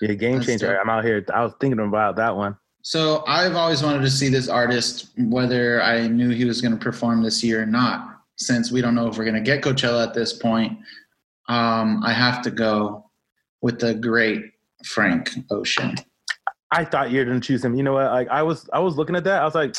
[0.00, 0.78] Yeah, game changer.
[0.80, 1.24] I'm out here.
[1.32, 2.56] I was thinking about that one.
[2.82, 3.24] So.
[3.26, 7.42] I've always wanted to see this artist, whether I knew he was gonna perform this
[7.42, 8.08] year or not.
[8.36, 10.78] Since we don't know if we're gonna get Coachella at this point,
[11.48, 13.10] um, I have to go
[13.60, 14.42] with the great
[14.84, 15.94] Frank Ocean.
[16.70, 17.74] I thought you were gonna choose him.
[17.74, 18.06] You know what?
[18.10, 19.42] Like I was, I was looking at that.
[19.42, 19.76] I was like,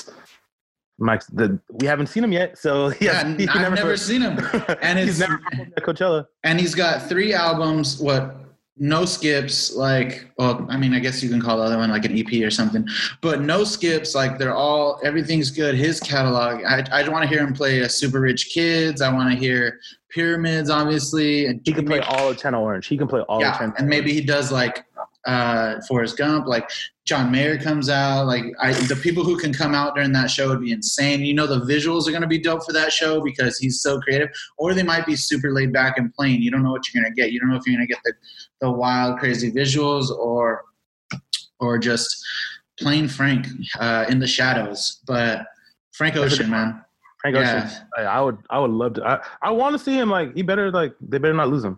[1.00, 4.38] Mike, the we haven't seen him yet, so Yeah, I've never, never seen him.
[4.82, 5.42] and he's it's- never
[5.76, 6.28] at Coachella.
[6.44, 8.38] and he's got three albums what
[8.78, 12.06] no skips like well i mean i guess you can call the other one like
[12.06, 12.88] an ep or something
[13.22, 15.76] but no skips like they're all everything's good.
[15.76, 19.02] His catalog i, I want to hear him play a super rich kids.
[19.02, 22.88] I want to hear pyramids obviously and He can play all of Channel Orange.
[22.88, 24.86] He can play all of yeah Channel and maybe he does like
[25.26, 26.70] uh forrest gump like
[27.06, 30.50] john mayer comes out like I, the people who can come out during that show
[30.50, 33.22] would be insane you know the visuals are going to be dope for that show
[33.22, 36.64] because he's so creative or they might be super laid back and plain you don't
[36.64, 38.14] know what you're going to get you don't know if you're going to get the,
[38.62, 40.64] the wild crazy visuals or
[41.60, 42.22] or just
[42.80, 43.48] plain frank
[43.80, 45.46] uh in the shadows but
[45.92, 46.84] frank ocean man
[47.24, 47.64] Frank yeah.
[47.64, 47.88] Ocean.
[47.98, 49.08] I, I would, I would love to.
[49.08, 50.10] I, I want to see him.
[50.10, 51.78] Like he better, like they better not lose him.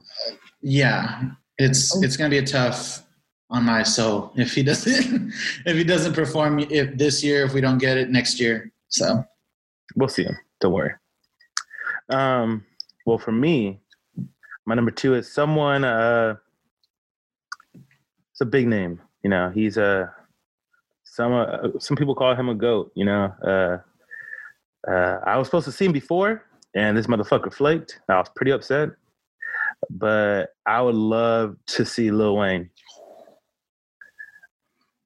[0.64, 1.22] Yeah,
[1.60, 3.05] it's it's gonna be a tough
[3.50, 5.32] on my soul if he doesn't
[5.66, 8.72] if he doesn't perform if this year if we don't get it next year.
[8.90, 9.24] So
[9.96, 10.38] We'll see him.
[10.60, 10.94] Don't worry.
[12.10, 12.66] Um.
[13.06, 13.80] Well, for me,
[14.66, 15.84] my number two is someone.
[15.84, 16.36] Uh,
[18.32, 19.00] it's a big name.
[19.24, 20.14] You know, he's a.
[21.04, 22.92] Some uh, some people call him a goat.
[22.96, 23.34] You know.
[23.46, 26.44] Uh, uh, I was supposed to see him before,
[26.76, 28.00] and this motherfucker flaked.
[28.10, 28.90] I was pretty upset.
[29.90, 32.70] But I would love to see Lil Wayne.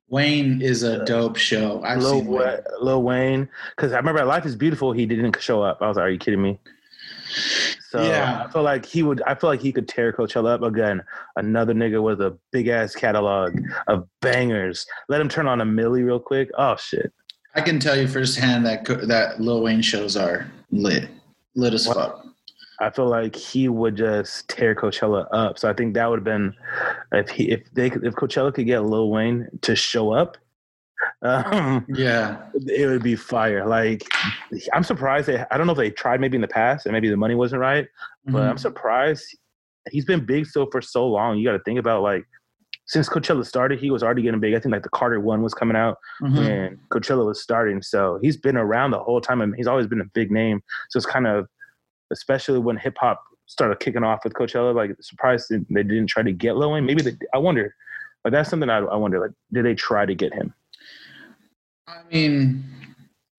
[0.09, 1.81] Wayne is a uh, dope show.
[1.83, 2.39] I've Lil, seen Wayne.
[2.41, 5.81] Wa- Lil Wayne, because I remember Life is Beautiful, he didn't show up.
[5.81, 6.59] I was like, "Are you kidding me?"
[7.91, 8.45] So Yeah.
[8.47, 9.21] I feel like he would.
[9.23, 11.01] I feel like he could tear Coachella up again.
[11.35, 13.55] Another nigga with a big ass catalog
[13.87, 14.85] of bangers.
[15.09, 16.49] Let him turn on a Milli real quick.
[16.57, 17.11] Oh shit!
[17.55, 21.09] I can tell you firsthand that that Lil Wayne shows are lit,
[21.55, 21.97] lit as What?
[21.97, 22.25] fuck.
[22.81, 25.59] I feel like he would just tear Coachella up.
[25.59, 26.53] So I think that would have been
[27.11, 30.37] if he if they could- if Coachella could get Lil Wayne to show up.
[31.21, 32.37] Um, Yeah,
[32.67, 33.65] it would be fire.
[33.65, 34.03] Like,
[34.73, 35.27] I'm surprised.
[35.27, 37.35] They, I don't know if they tried maybe in the past and maybe the money
[37.35, 37.87] wasn't right,
[38.25, 38.59] but I'm Mhm.
[38.59, 39.25] surprised
[39.91, 41.37] he's been big so for so long.
[41.37, 42.25] You got to think about like
[42.85, 44.53] since Coachella started, he was already getting big.
[44.55, 46.37] I think like the Carter one was coming out Mhm.
[46.37, 50.01] when Coachella was starting, so he's been around the whole time and he's always been
[50.01, 50.61] a big name.
[50.89, 51.47] So it's kind of,
[52.11, 56.31] especially when hip hop started kicking off with Coachella, like surprised they didn't try to
[56.31, 56.85] get Lil Wayne.
[56.85, 57.75] Maybe they, I wonder,
[58.23, 59.19] but that's something I, I wonder.
[59.19, 60.53] Like, did they try to get him?
[61.87, 62.63] I mean,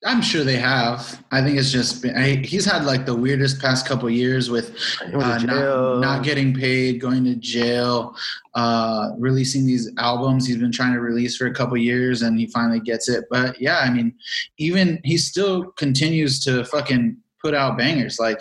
[0.04, 1.22] I'm sure they have.
[1.30, 4.74] I think it's just been, I, he's had like the weirdest past couple years with
[5.02, 8.16] uh, not, not getting paid, going to jail,
[8.54, 12.46] uh, releasing these albums he's been trying to release for a couple years, and he
[12.46, 13.26] finally gets it.
[13.30, 14.14] But yeah, I mean,
[14.56, 18.18] even he still continues to fucking put out bangers.
[18.18, 18.40] Like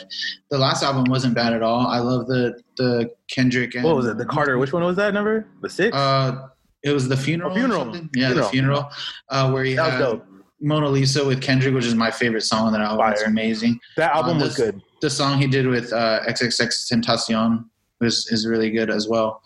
[0.51, 1.87] the last album wasn't bad at all.
[1.87, 3.75] I love the the Kendrick.
[3.75, 4.17] And, what was it?
[4.17, 4.57] The Carter.
[4.57, 5.47] Which one was that number?
[5.61, 5.95] The six.
[5.95, 6.47] Uh,
[6.83, 7.51] it was the funeral.
[7.51, 7.95] Oh, Funeral.
[8.15, 8.49] Yeah, the Funeral.
[8.49, 8.89] funeral.
[9.29, 10.25] Uh, where he that had dope.
[10.61, 13.09] Mona Lisa with Kendrick, which is my favorite song on that album.
[13.11, 13.79] It's amazing.
[13.97, 14.81] That album Um, was good.
[15.01, 17.65] The song he did with uh, XXX Tentacion
[18.01, 19.41] was is really good as well.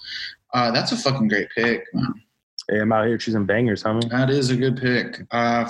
[0.53, 1.83] Uh, that's a fucking great pick.
[1.93, 2.13] Man.
[2.69, 4.09] Hey, I'm out here choosing bangers, homie.
[4.09, 5.21] That is a good pick.
[5.31, 5.67] Uh,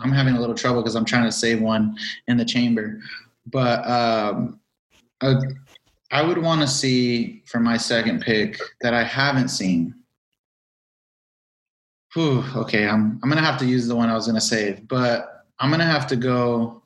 [0.00, 1.96] I'm having a little trouble because I'm trying to save one
[2.28, 3.00] in the chamber,
[3.46, 4.60] but um,
[5.20, 5.34] I,
[6.10, 9.94] I would want to see for my second pick that I haven't seen.
[12.14, 15.46] Whew, okay, I'm I'm gonna have to use the one I was gonna save, but
[15.58, 16.82] I'm gonna have to go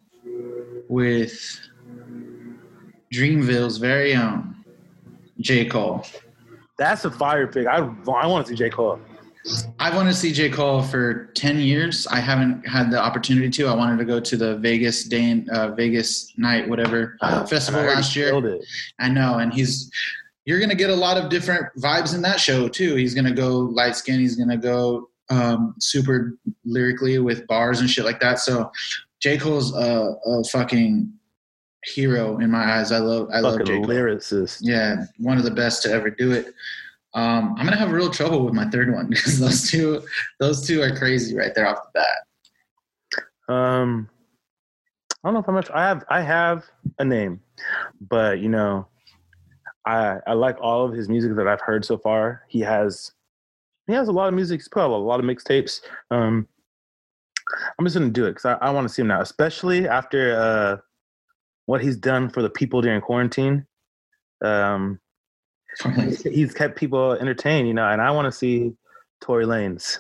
[0.89, 1.61] with
[3.13, 4.65] Dreamville's very own
[5.41, 5.67] J.
[5.67, 6.05] Cole.
[6.79, 7.67] That's a fire pick.
[7.67, 8.99] I I want to see J Cole.
[9.81, 10.51] I wanted to see J.
[10.51, 12.07] Cole for 10 years.
[12.09, 13.69] I haven't had the opportunity to.
[13.69, 17.17] I wanted to go to the Vegas day and uh, Vegas night, whatever
[17.49, 18.61] festival And I last year.
[18.99, 19.39] I know.
[19.39, 19.91] And he's,
[20.45, 22.97] you're going to get a lot of different vibes in that show too.
[22.97, 24.19] He's going to go light skin.
[24.19, 28.41] He's going to go um, super lyrically with bars and shit like that.
[28.41, 28.73] So
[29.21, 29.39] J.
[29.39, 31.13] Cole's a, a fucking
[31.85, 32.91] hero in my eyes.
[32.91, 33.77] I love, I love J.
[33.77, 33.87] Cole.
[33.87, 34.59] lyricist.
[34.61, 36.53] Yeah, one of the best to ever do it.
[37.15, 40.03] Um, I'm gonna have real trouble with my third one because those two,
[40.41, 43.55] those two are crazy right there off the bat.
[43.55, 44.09] Um,
[45.23, 46.05] I don't know if how much I have.
[46.09, 46.65] I have
[46.99, 47.41] a name,
[48.01, 48.87] but you know,
[49.87, 52.43] I I like all of his music that I've heard so far.
[52.49, 53.13] He has
[53.87, 54.61] he has a lot of music.
[54.61, 55.81] He's put out a lot of mixtapes.
[56.11, 56.47] Um,
[57.79, 60.39] I'm just gonna do it because I, I want to see him now, especially after
[60.39, 60.77] uh,
[61.67, 63.67] what he's done for the people during quarantine.
[64.45, 65.01] Um,
[65.97, 68.73] he's, he's kept people entertained, you know, and I want to see
[69.21, 69.99] Tory Lanez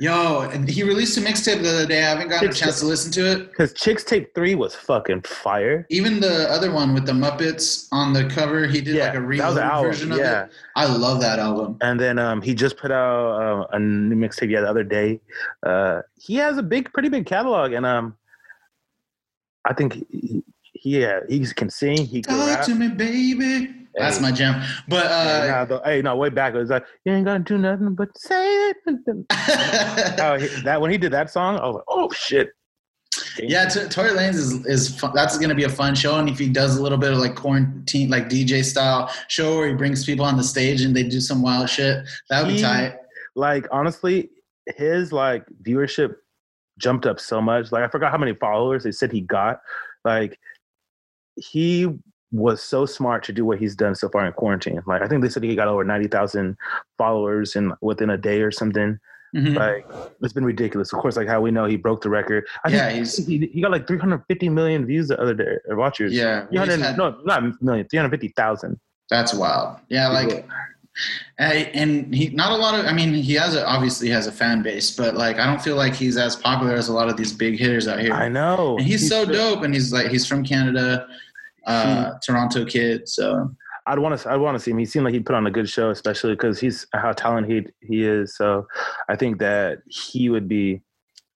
[0.00, 1.98] Yo, and he released a mixtape the other day.
[1.98, 3.50] I haven't gotten a It's- chance to listen to it.
[3.50, 5.86] because Chixtape Three was fucking fire.
[5.90, 9.20] Even the other one with the Muppets on the cover, he did like a that
[9.20, 10.44] was real version of yeah.
[10.44, 10.52] it.
[10.74, 11.76] I love that album.
[11.82, 15.20] And then um, he just put out uh, a new mixtape yeah, the other day.
[15.62, 18.16] Uh, he has a big, pretty big catalog, and um,
[19.66, 22.06] I think he, he, yeah, he can sing.
[22.06, 22.64] He can Talk rap.
[22.64, 23.79] to me, baby.
[23.94, 24.22] That's Hey.
[24.22, 24.62] my jam.
[24.88, 27.40] But Hey, uh, nah, the- hey, no, way back it was like you ain't gonna
[27.44, 28.76] do nothing but say it.
[30.20, 32.50] Oh, he- that when he did that song, I was like, oh shit.
[33.38, 35.12] Yeah, T- Tory Lanez is is fun.
[35.14, 37.18] that's going to be a fun show, and if he does a little bit of
[37.18, 41.02] like quarantine, like DJ style show where he brings people on the stage and they
[41.02, 42.94] do some wild shit, that would be tight.
[43.34, 44.30] like honestly,
[44.76, 46.14] his like viewership
[46.78, 47.72] jumped up so much.
[47.72, 49.60] Like I forgot how many followers they said he got.
[50.04, 50.38] Like
[51.36, 51.88] he
[52.32, 54.80] was so smart to do what he's done so far in quarantine.
[54.86, 56.56] Like I think they said he got over ninety thousand
[56.98, 58.98] followers in within a day or something.
[59.34, 59.54] Mhm.
[59.56, 59.86] Like
[60.22, 60.92] it's been ridiculous.
[60.92, 62.46] Of course, like how we know he broke the record.
[62.64, 65.34] I Yeah, think he's- he, he got like three hundred fifty million views the other
[65.34, 66.12] day or watchers.
[66.12, 68.78] yeah, had- no not million, three hundred fifty thousand.
[69.08, 69.76] that's wild.
[69.88, 70.46] Yeah, like,
[71.38, 72.86] and, and he not a lot of.
[72.86, 75.76] I mean, he has a, obviously has a fan base, but like, I don't feel
[75.76, 78.12] like he's as popular as a lot of these big hitters out here.
[78.12, 78.76] I know.
[78.78, 81.06] And he's, so dope, and he's like he's from Canada,
[81.66, 83.08] uh, Toronto kid.
[83.08, 83.50] So
[83.86, 84.30] I'd want to.
[84.30, 84.78] I'd want to see him.
[84.78, 87.86] He seemed like he'd put on a good show, especially because he's how talented he,
[87.86, 88.36] he is.
[88.36, 88.66] So
[89.08, 90.82] I think that he would be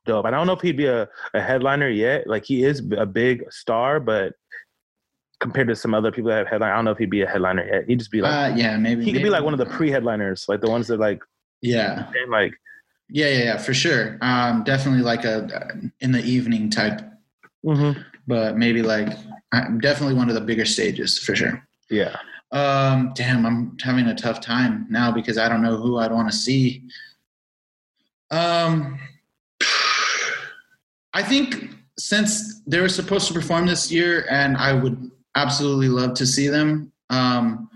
[0.04, 0.26] dope.
[0.26, 2.26] I don't know if he'd be a, a headliner yet.
[2.26, 4.34] Like he is a big star, but
[5.40, 7.28] compared to some other people that have headline, I don't know if he'd be a
[7.28, 7.84] headliner yet.
[7.86, 10.48] He'd just be like uh, yeah, maybe he could be like one of the pre-headliners,
[10.48, 11.22] like the ones that like
[11.60, 12.54] Yeah, like
[13.08, 14.18] yeah, yeah, yeah, for sure.
[14.22, 17.00] Um, definitely like a in the evening type,
[17.64, 18.00] mm-hmm.
[18.26, 19.10] but maybe like
[19.80, 21.66] definitely one of the bigger stages for sure.
[21.90, 22.16] yeah.
[22.52, 26.30] Um, damn, I'm having a tough time now because I don't know who I'd want
[26.30, 26.84] to see.
[28.30, 28.98] Um,
[31.12, 36.14] I think since they were supposed to perform this year, and I would absolutely love
[36.14, 37.68] to see them, um,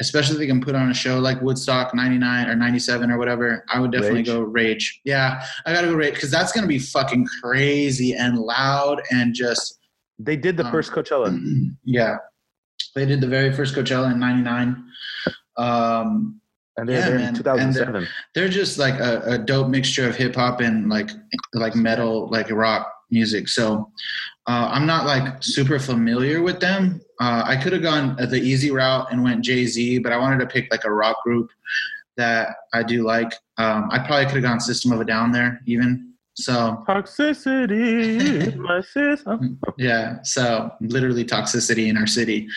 [0.00, 3.64] especially if they can put on a show like Woodstock 99 or 97 or whatever,
[3.68, 4.26] I would definitely Rage?
[4.26, 5.00] go Rage.
[5.04, 9.79] Yeah, I gotta go Rage because that's gonna be fucking crazy and loud and just
[10.22, 11.30] They did the Um, first Coachella.
[11.84, 12.16] yeah.
[12.94, 14.84] They did the very first Coachella in '99.
[15.56, 16.40] Um,
[16.76, 17.28] And they're Yeah, there man.
[17.30, 18.06] in 2007.
[18.34, 21.10] they're just like a, a dope mixture of hip hop and like
[21.52, 23.48] like metal, like rock music.
[23.48, 23.90] So
[24.46, 27.00] uh, I'm not like super familiar with them.
[27.20, 30.38] Uh, I could have gone the easy route and went Jay Z, but I wanted
[30.40, 31.50] to pick like a rock group
[32.16, 33.32] that I do like.
[33.58, 36.09] Um, I probably could have gone System of a Down there even.
[36.40, 39.22] So Toxicity, my sis.
[39.76, 42.48] Yeah, so literally toxicity in our city,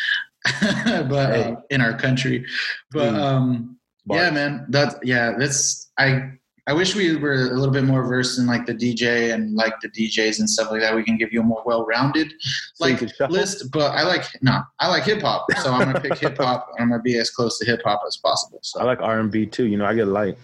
[0.61, 2.45] but uh, in our country.
[2.91, 5.34] But um, yeah, man, that's yeah.
[5.38, 6.31] That's I.
[6.65, 9.73] I wish we were a little bit more versed in like the DJ and like
[9.81, 10.95] the DJs and stuff like that.
[10.95, 13.69] We can give you a more well-rounded So like could list.
[13.69, 16.69] But I like no, I like hip hop, so I'm gonna pick hip hop.
[16.79, 18.59] I'm gonna be as close to hip hop as possible.
[18.61, 19.65] So I like R and B too.
[19.65, 20.38] You know, I get light.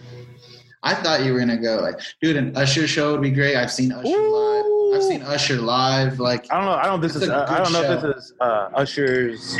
[0.82, 3.56] I thought you were gonna go like, dude, an Usher show would be great.
[3.56, 4.64] I've seen Usher live.
[4.94, 6.18] I've seen Usher live.
[6.18, 6.72] Like I don't know.
[6.72, 7.00] I don't.
[7.00, 7.28] This is.
[7.28, 9.58] Uh, I don't know if this is uh, Usher's.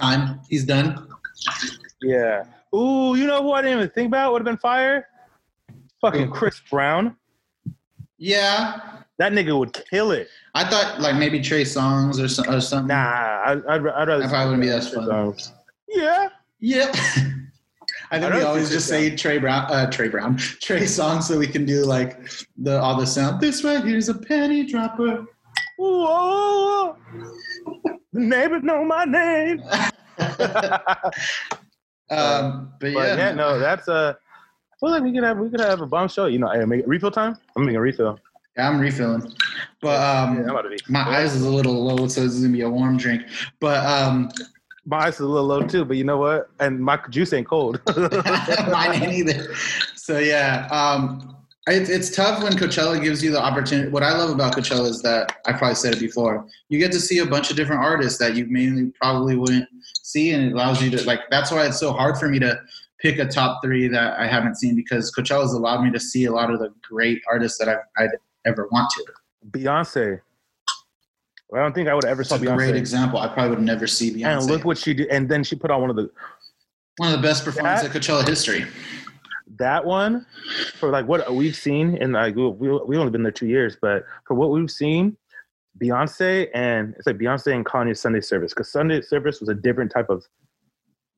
[0.00, 1.08] time, he's done.
[2.02, 2.44] Yeah.
[2.74, 5.08] Ooh, you know who I didn't even think about would have been fire?
[6.00, 6.30] Fucking?
[6.30, 7.16] Chris Brown.
[8.18, 8.80] Yeah,
[9.18, 10.28] That nigga would kill it.
[10.54, 12.88] I thought like maybe Trey Songz or, so, or something.
[12.88, 14.18] Nah, I, I'd, I'd rather.
[14.18, 15.06] That probably wouldn't be as fun.
[15.06, 15.52] Songs.
[15.88, 16.28] Yeah.
[16.60, 16.92] Yeah.
[18.10, 21.38] I think I we always just say Trey Brown, uh, Trey Brown, Trey Songz, so
[21.38, 23.40] we can do like the all the sound.
[23.40, 25.26] This right here's a penny dropper.
[25.78, 26.96] Whoa.
[28.12, 29.62] The neighbors know my name.
[32.10, 35.50] um, but But yeah, yeah, no, that's uh, I feel like we could have we
[35.50, 36.26] could have a bomb show.
[36.26, 37.36] You know, hey, make refill time.
[37.56, 38.18] I'm making a refill.
[38.56, 39.32] Yeah, I'm refilling.
[39.80, 40.78] But um, Yeah, I'm about to be.
[40.88, 43.22] my eyes is a little low, so this is gonna be a warm drink.
[43.60, 44.30] But um,
[44.88, 46.48] My ice is a little low too, but you know what?
[46.60, 47.78] And my juice ain't cold.
[47.96, 49.54] mine ain't either.
[49.94, 51.36] So yeah, um,
[51.66, 53.90] it, it's tough when Coachella gives you the opportunity.
[53.90, 56.46] What I love about Coachella is that I probably said it before.
[56.70, 59.68] You get to see a bunch of different artists that you mainly probably wouldn't
[60.02, 61.20] see, and it allows you to like.
[61.30, 62.58] That's why it's so hard for me to
[62.98, 66.32] pick a top three that I haven't seen because Coachella's allowed me to see a
[66.32, 68.10] lot of the great artists that I've, I'd
[68.46, 69.04] ever want to.
[69.50, 70.20] Beyonce.
[71.54, 73.18] I don't think I would ever It's saw a great example.
[73.18, 74.38] I probably would never see Beyonce.
[74.38, 75.08] And look what she did.
[75.08, 76.10] And then she put on one of the
[76.98, 78.66] One of the best performances That- at Coachella history.
[79.58, 80.26] that one
[80.74, 83.76] for like what we've seen and like we we we only been there two years,
[83.80, 85.16] but for what we've seen,
[85.82, 89.90] Beyonce and it's like Beyonce and Kanye's Sunday Service because Sunday Service was a different
[89.90, 90.24] type of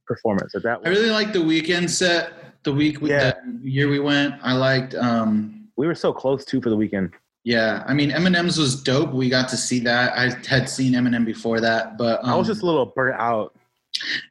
[0.06, 0.54] performance.
[0.54, 2.32] At that I really liked the Weeknd set.
[2.62, 3.32] The week, we, Yeah.
[3.62, 4.94] year we went, I liked.
[4.94, 7.10] um we were so close too for the Weeknd.
[7.50, 9.10] Yeah, I mean Eminem's was dope.
[9.10, 10.16] We got to see that.
[10.16, 13.56] I had seen Eminem before that, but um, I was just a little burnt out.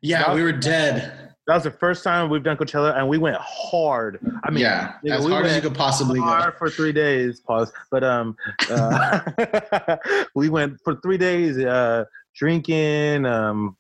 [0.01, 1.34] yeah, we were dead.
[1.45, 4.26] That was the first time we've done Coachella, and we went hard.
[4.45, 6.28] I mean, yeah, nigga, as we hard as you could possibly go.
[6.28, 7.41] hard for three days.
[7.41, 7.74] Pause.
[7.91, 8.38] But um,
[8.70, 9.97] uh,
[10.36, 12.05] we went for three days, uh,
[12.36, 13.76] drinking, um,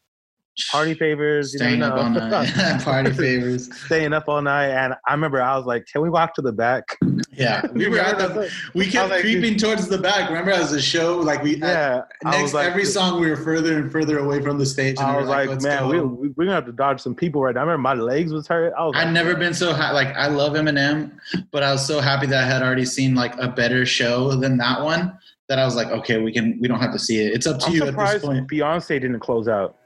[0.71, 3.73] party favors, you Staying know, up all night, party favors.
[3.85, 4.69] staying up all night.
[4.69, 6.97] And I remember I was like, "Can we walk to the back?"
[7.31, 8.51] Yeah, we were at the.
[8.73, 10.29] We kept like, creeping towards the back.
[10.29, 11.61] Remember, as a show, like we.
[11.61, 12.01] Uh, yeah.
[12.25, 14.97] I Next, like, every song we were further and further away from the stage.
[14.99, 17.01] And I we was like, "Let's man, go." we, we, we're gonna have to dodge
[17.01, 17.61] some people right now.
[17.61, 18.73] I remember my legs was hurt.
[18.77, 19.93] I was like, I'd never been so happy.
[19.93, 21.11] Like I love Eminem,
[21.51, 24.57] but I was so happy that I had already seen like a better show than
[24.57, 25.17] that one.
[25.47, 26.59] That I was like, okay, we can.
[26.61, 27.33] We don't have to see it.
[27.33, 28.47] It's up to I'm you at this point.
[28.47, 29.78] Beyonce didn't close out.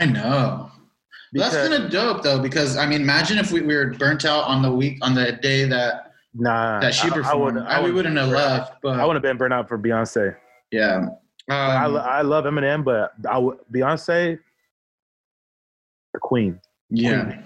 [0.00, 0.70] I know.
[1.32, 4.24] That's Because- kind of dope though, because I mean, imagine if we, we were burnt
[4.24, 7.56] out on the week on the day that Nah, that she I- I performed.
[7.56, 9.68] would- I, I we would- wouldn't have left, but I would have been burnt out
[9.68, 10.34] for Beyonce.
[10.70, 11.06] yeah.
[11.50, 14.38] Um, I, I love Eminem, but I would, Beyonce,
[16.12, 16.58] the queen.
[16.88, 17.42] Yeah.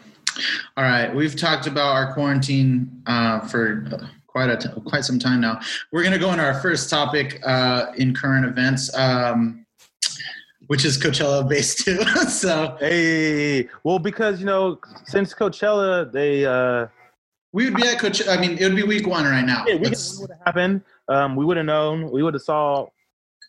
[0.77, 3.85] All right, we've talked about our quarantine uh, for
[4.29, 5.59] quite a t- quite some time now.
[5.91, 9.67] We're gonna go into our first topic uh, in current events, um,
[10.69, 12.01] which is Coachella based too.
[12.29, 16.87] so Hey, well, because you know, since Coachella, they uh,
[17.53, 18.37] we would be at Coachella.
[18.37, 19.65] I mean, it would be week one right now.
[19.67, 20.83] yeah, we would have happened.
[21.09, 22.11] Um, we would have known.
[22.11, 22.87] We would have saw,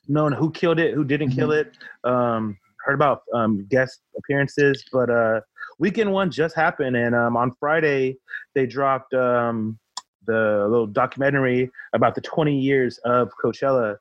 [0.07, 1.77] known who killed it, who didn't kill it.
[2.03, 5.41] Um, heard about um, guest appearances, but uh,
[5.77, 8.15] weekend one just happened, and um, on Friday
[8.55, 9.77] they dropped um,
[10.25, 13.97] the little documentary about the 20 years of Coachella,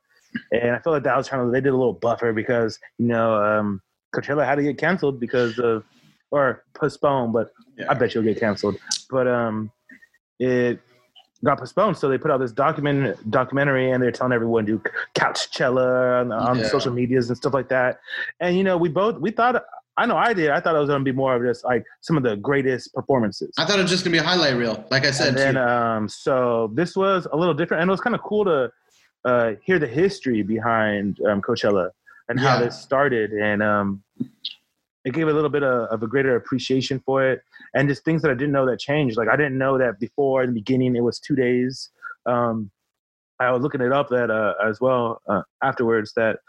[0.51, 3.07] and I feel like that was trying to they did a little buffer because you
[3.07, 3.81] know um,
[4.15, 5.83] Coachella had to get canceled because of
[6.31, 7.89] or postponed, but yeah.
[7.89, 8.77] I bet you'll get canceled.
[9.09, 9.71] But um,
[10.39, 10.79] it
[11.43, 14.81] got postponed, so they put out this document documentary, and they're telling everyone to
[15.15, 16.67] Couchella on, on Yeah.
[16.67, 17.99] social medias and stuff like that.
[18.39, 19.63] And you know, we both we thought.
[19.97, 20.49] I know I did.
[20.49, 22.93] I thought it was going to be more of just like some of the greatest
[22.93, 23.53] performances.
[23.57, 25.29] I thought it was just gonna be a highlight reel, like I said.
[25.29, 28.45] And then, um, so this was a little different, and it was kind of cool
[28.45, 28.71] to
[29.25, 31.89] uh, hear the history behind um, Coachella
[32.27, 34.03] and how this started, and um,
[35.03, 37.41] it gave a little bit of, of a greater appreciation for it,
[37.73, 39.17] and just things that I didn't know that changed.
[39.17, 41.89] Like I didn't know that before in the beginning it was two days.
[42.25, 42.69] Um,
[43.39, 46.39] I was looking it up that uh, as well uh, afterwards that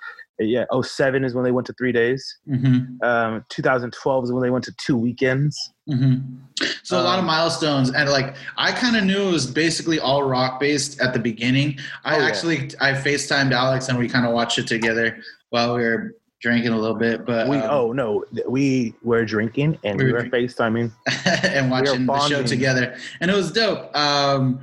[0.41, 2.39] yeah, 07 is when they went to three days.
[2.49, 3.03] Mm-hmm.
[3.05, 5.73] Um, 2012 is when they went to two weekends.
[5.89, 6.37] Mm-hmm.
[6.83, 9.99] So a lot of Um, milestones, and like I kind of knew it was basically
[10.01, 11.79] all rock based at the beginning.
[12.05, 12.27] I Oh, yeah.
[12.27, 15.19] actually I Facetimed Alex, and we kind of watched it together
[15.51, 17.25] while we were drinking a little bit.
[17.27, 20.91] But We um, oh no, we were drinking and We we were were FaceTiming.
[21.45, 23.95] and watching the show together, and it was dope.
[23.97, 24.61] Um,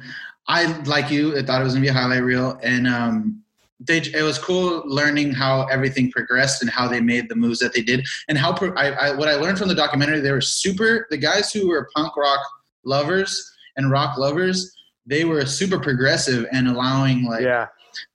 [0.47, 1.37] I like you.
[1.37, 3.43] I thought it was gonna be a highlight reel, and um,
[3.79, 7.73] they it was cool learning how everything progressed and how they made the moves that
[7.73, 10.19] they did, and how pro- I, I what I learned from the documentary.
[10.19, 11.07] They were super.
[11.09, 12.39] The guys who were punk rock
[12.83, 14.75] lovers and rock lovers,
[15.05, 17.67] they were super progressive and allowing like yeah,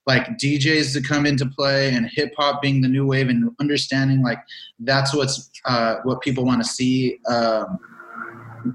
[0.06, 4.22] like DJs to come into play and hip hop being the new wave and understanding
[4.22, 4.38] like
[4.80, 7.78] that's what's uh, what people want to see um,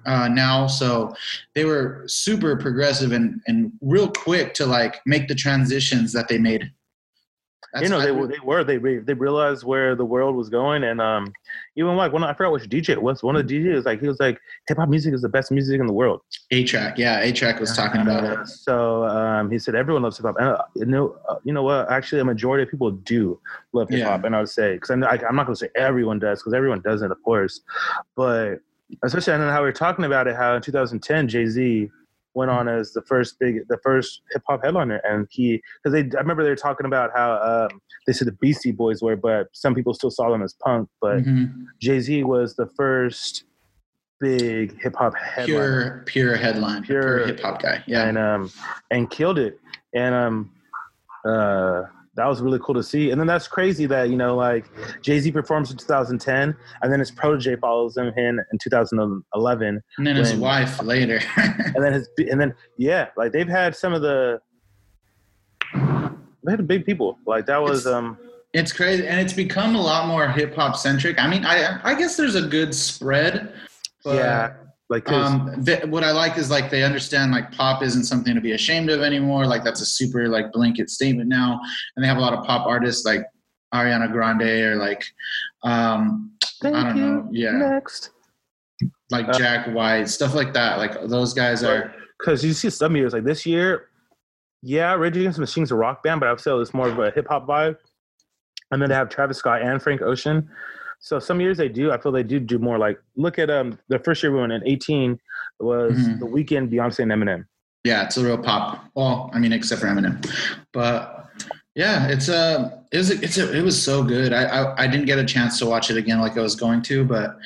[0.05, 0.67] uh, now.
[0.67, 1.13] So
[1.53, 6.37] they were super progressive and, and real quick to like make the transitions that they
[6.37, 6.71] made.
[7.81, 10.83] You know they were they were they re- they realized where the world was going
[10.83, 11.33] and um
[11.75, 14.07] even like when I forgot which DJ it was one of the DJs like he
[14.07, 16.21] was like hip hop music is the best music in the world.
[16.51, 16.97] A-Trak.
[16.97, 18.47] Yeah, A-Trak was talking about Uh, it.
[18.47, 21.63] So um, he said everyone loves hip hop, and uh, you know, uh, you know
[21.63, 21.91] what?
[21.91, 23.39] Actually, a majority of people do
[23.73, 24.25] love hip hop, Yeah.
[24.27, 26.81] and I would say because I'm, I'm not going to say everyone does because everyone
[26.81, 27.59] doesn't, of course,
[28.15, 28.59] but
[29.03, 31.91] especially I know how we were talking about it, how in 2010 Jay Z
[32.37, 36.17] went on as the first big, the first hip hop headliner, and he because they
[36.17, 37.29] I remember they were talking about how
[37.71, 40.87] um, they said the Beastie Boys were, but some people still saw them as punk,
[41.01, 41.65] but Mhm.
[41.81, 43.43] Jay Z was the first
[44.19, 47.83] big hip hop headliner Pure, pure headline, pure, Pure- hip hop guy.
[47.87, 48.07] Yeah.
[48.07, 48.51] and um
[48.91, 49.59] and killed it
[49.93, 50.51] and um
[51.25, 51.83] uh
[52.17, 54.65] that was really cool to see and then that's crazy that you know like
[55.01, 60.15] jay-z performs in 2010 and then his protege follows him in in 2011 and then
[60.15, 61.19] his wife later.
[61.37, 64.41] and then his and then yeah like they've had some of the
[66.43, 68.17] they had big people like that was It's- um
[68.53, 71.19] It's crazy, and it's become a lot more hip hop centric.
[71.19, 73.53] I mean, I I guess there's a good spread.
[74.03, 74.53] But, yeah
[74.89, 78.33] like 'cause- Um, th- what I like is like they understand like pop isn't something
[78.35, 79.45] to be ashamed of anymore.
[79.45, 81.59] Like that's a super like blanket statement now,
[81.95, 83.25] and they have a lot of pop artists like
[83.73, 85.03] Ariana Grande or like
[85.63, 86.31] um,
[86.61, 88.11] thank I don't you know, yeah, next
[89.11, 90.77] like Uh, Jack White, stuff like that.
[90.77, 91.93] Like those guys are.
[92.19, 93.89] because you see some years like this year,
[94.61, 96.97] yeah, Rage Against the Machine's a rock band, but I would say it's more of
[96.99, 97.77] a hip hop vibe.
[98.71, 100.49] And then they have Travis Scott and Frank Ocean.
[100.99, 101.91] So some years they do.
[101.91, 104.51] I feel they do do more like look at um the first year we went
[104.53, 105.19] in eighteen
[105.59, 106.19] was Mhm.
[106.19, 107.45] the Weeknd Beyonce and Eminem.
[107.83, 108.85] Yeah, it's a real pop.
[108.95, 110.25] Well, I mean, except for Eminem,
[110.73, 111.27] but
[111.75, 114.33] yeah, it's a it was a, it's a, it was so good.
[114.33, 116.81] I, I I didn't get a chance to watch it again like I was going
[116.83, 117.37] to, but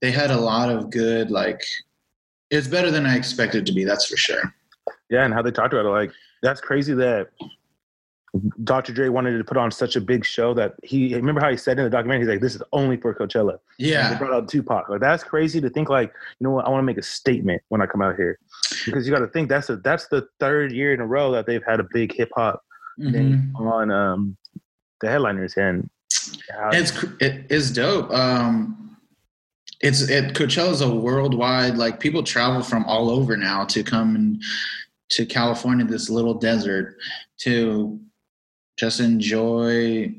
[0.00, 1.62] they had a lot of good like.
[2.50, 3.84] It's better than I expected it to be.
[3.84, 4.42] That's for sure.
[5.10, 7.28] Yeah, and how they talked about it, like that's crazy that
[8.64, 8.92] Dr.
[8.92, 11.78] Dre wanted to put on such a big show that he remember how he said
[11.78, 14.48] in the documentary, he's like, "This is only for Coachella." And they Yeah, brought out
[14.48, 14.88] Tupac.
[14.88, 15.88] Like that's crazy to think.
[15.88, 16.66] Like you know what?
[16.66, 18.38] I want to make a statement when I come out here
[18.84, 21.46] because you got to think that's a that's the third year in a row that
[21.46, 22.62] they've had a big hip hop
[22.98, 23.60] thing Mhm.
[23.60, 24.36] on um
[25.00, 25.88] the headliners and
[26.50, 28.10] how, it's it is dope.
[28.10, 28.96] Um,
[29.80, 34.42] it's it Coachella's a worldwide like people travel from all over now to come and
[35.10, 36.98] to California, this little desert,
[37.38, 37.98] to
[38.78, 40.14] just enjoy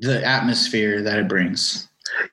[0.00, 1.88] the atmosphere that it brings.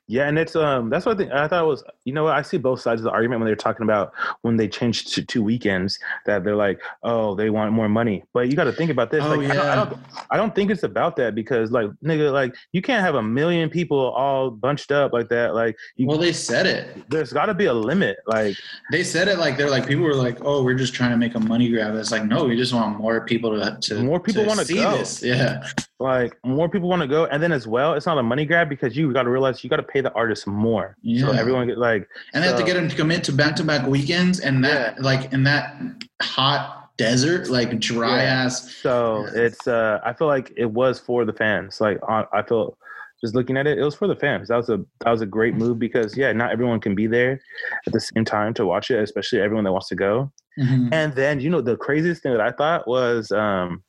[0.06, 1.32] Yeah, and it's um that's what I think.
[1.32, 3.46] I thought it was you know what I see both sides of the argument when
[3.46, 4.12] they're talking about
[4.42, 8.48] when they changed to two weekends that they're like oh they want more money, but
[8.48, 9.24] you got to think about this.
[9.24, 9.98] Oh, like I, don't, I don't
[10.32, 13.70] I don't think it's about that because like nigga like you can't have a million
[13.70, 15.54] people all bunched up like that.
[15.54, 17.08] Like you, Well, they said it.
[17.10, 18.16] there's got to be a limit.
[18.26, 18.56] Like
[18.90, 21.34] They said it like they're like people were like, "Oh, we're just trying to make
[21.34, 24.42] a money grab." It's like, no, we just want more people to to More people
[24.42, 24.96] to wanna see go.
[24.98, 25.22] this.
[25.22, 25.66] Yeah,
[26.02, 28.68] like more people want to go and then as well it's not a money grab
[28.68, 31.38] because you got to realize you got to pay the artist more so Yeah.
[31.38, 33.86] everyone get like and they have to get them to commit to back to back
[33.86, 35.76] weekends, and that like in that
[36.20, 38.44] hot desert, like dry Yeah.
[38.44, 38.70] ass.
[38.76, 42.76] so it's uh i feel like it was for the fans like on, i feel
[43.22, 45.26] just looking at it it was for the fans that was a that was a
[45.26, 47.40] great move because yeah not everyone can be there
[47.86, 50.90] at the same time to watch it especially everyone that wants to go Mhm.
[50.92, 53.82] and then you know the craziest thing that i thought was um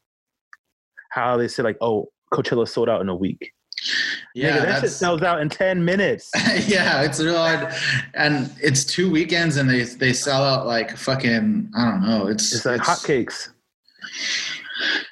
[1.13, 3.53] how they say like oh coachella sold out in a week
[4.33, 6.31] Yeah, Nigga, that shit sells out in 10 minutes
[6.67, 7.73] yeah, it's real hard,
[8.13, 12.27] and it's two weekends, and they they sell out like fucking I don't know.
[12.27, 13.49] It's it's like hotcakes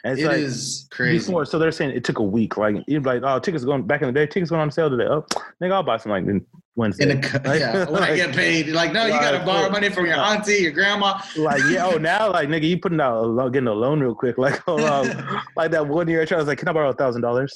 [0.03, 1.25] And it's It like is crazy.
[1.25, 2.57] before, so they're saying it took a week.
[2.57, 4.89] Like you'd be like, oh, tickets going back in the day, tickets going on sale
[4.89, 5.05] today.
[5.05, 5.25] Oh,
[5.61, 6.45] nigga, I'll buy some like in
[6.76, 7.11] Wednesday.
[7.11, 10.15] In a, yeah, when I get paid, like no, you gotta borrow money from your
[10.15, 11.22] auntie, your grandma.
[11.36, 14.15] like yeah, oh now like nigga, you putting out a lo- getting a loan real
[14.15, 14.38] quick.
[14.38, 16.89] Like hold on, like that one year I tried, I was like, can I borrow
[16.89, 17.53] a thousand dollars?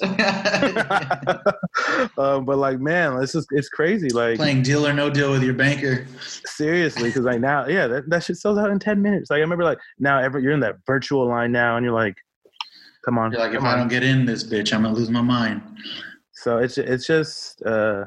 [2.18, 4.10] Um, but like man, it's just it's crazy.
[4.10, 6.06] Like Playing deal or no deal with your banker.
[6.46, 9.30] seriously, because like now, yeah, that, that shit sells out in ten minutes.
[9.30, 12.16] Like I remember like now, every you're in that virtual line now, and you're like,
[13.06, 15.10] come on, You're like, if come I don't get in this bitch, I'm gonna lose
[15.10, 15.62] my mind.
[16.34, 18.06] So it's it's just uh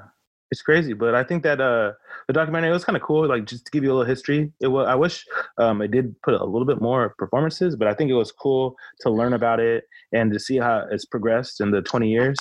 [0.50, 1.92] it's crazy, but I think that uh
[2.26, 3.28] the documentary was kind of cool.
[3.28, 4.86] Like just to give you a little history, it was.
[4.86, 5.24] I wish
[5.58, 8.76] um it did put a little bit more performances, but I think it was cool
[9.00, 12.36] to learn about it and to see how it's progressed in the 20 years.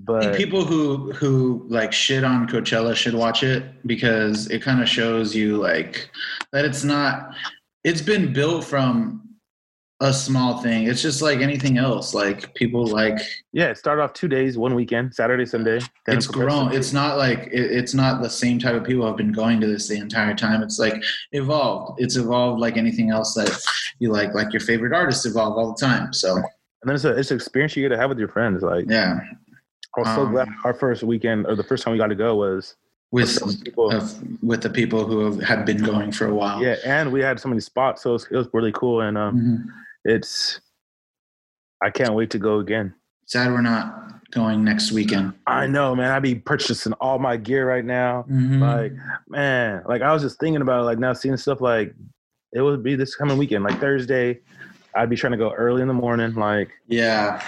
[0.00, 4.88] But people who who like shit on Coachella should watch it because it kind of
[4.88, 6.10] shows you like
[6.52, 7.34] that it's not.
[7.84, 9.27] It's been built from
[10.00, 10.86] a small thing.
[10.86, 12.14] It's just like anything else.
[12.14, 13.18] Like people like
[13.52, 15.80] yeah, it started off two days, one weekend, Saturday, Sunday.
[16.06, 16.72] Then it's grown.
[16.72, 19.66] It's not like it, it's not the same type of people have been going to
[19.66, 20.62] this the entire time.
[20.62, 22.00] It's like evolved.
[22.00, 23.60] It's evolved like anything else that
[23.98, 24.34] you like.
[24.34, 26.12] Like your favorite artists evolve all the time.
[26.12, 26.44] So and
[26.84, 28.62] then it's a it's an experience you get to have with your friends.
[28.62, 29.18] Like yeah,
[29.96, 32.14] I was so Um, glad our first weekend or the first time we got to
[32.14, 32.76] go was
[33.10, 33.90] with people.
[33.90, 36.62] of, with the people who have, been going for a while.
[36.62, 39.00] yeah, and we had so many spots, so it was, it was really cool.
[39.00, 39.66] And um, Mhm.
[40.08, 40.60] It's
[41.82, 42.94] I can't wait to go again.
[43.26, 45.32] Sad we're not going next weekend.
[45.46, 46.10] I know, man.
[46.10, 48.24] I be purchasing all my gear right now.
[48.30, 48.60] Mhm.
[48.60, 48.92] Like,
[49.28, 51.94] man, like I was just thinking about it, like now seeing stuff like
[52.52, 54.40] it would be this coming weekend, like Thursday.
[54.94, 57.42] I'd be trying to go early in the morning, like, yeah,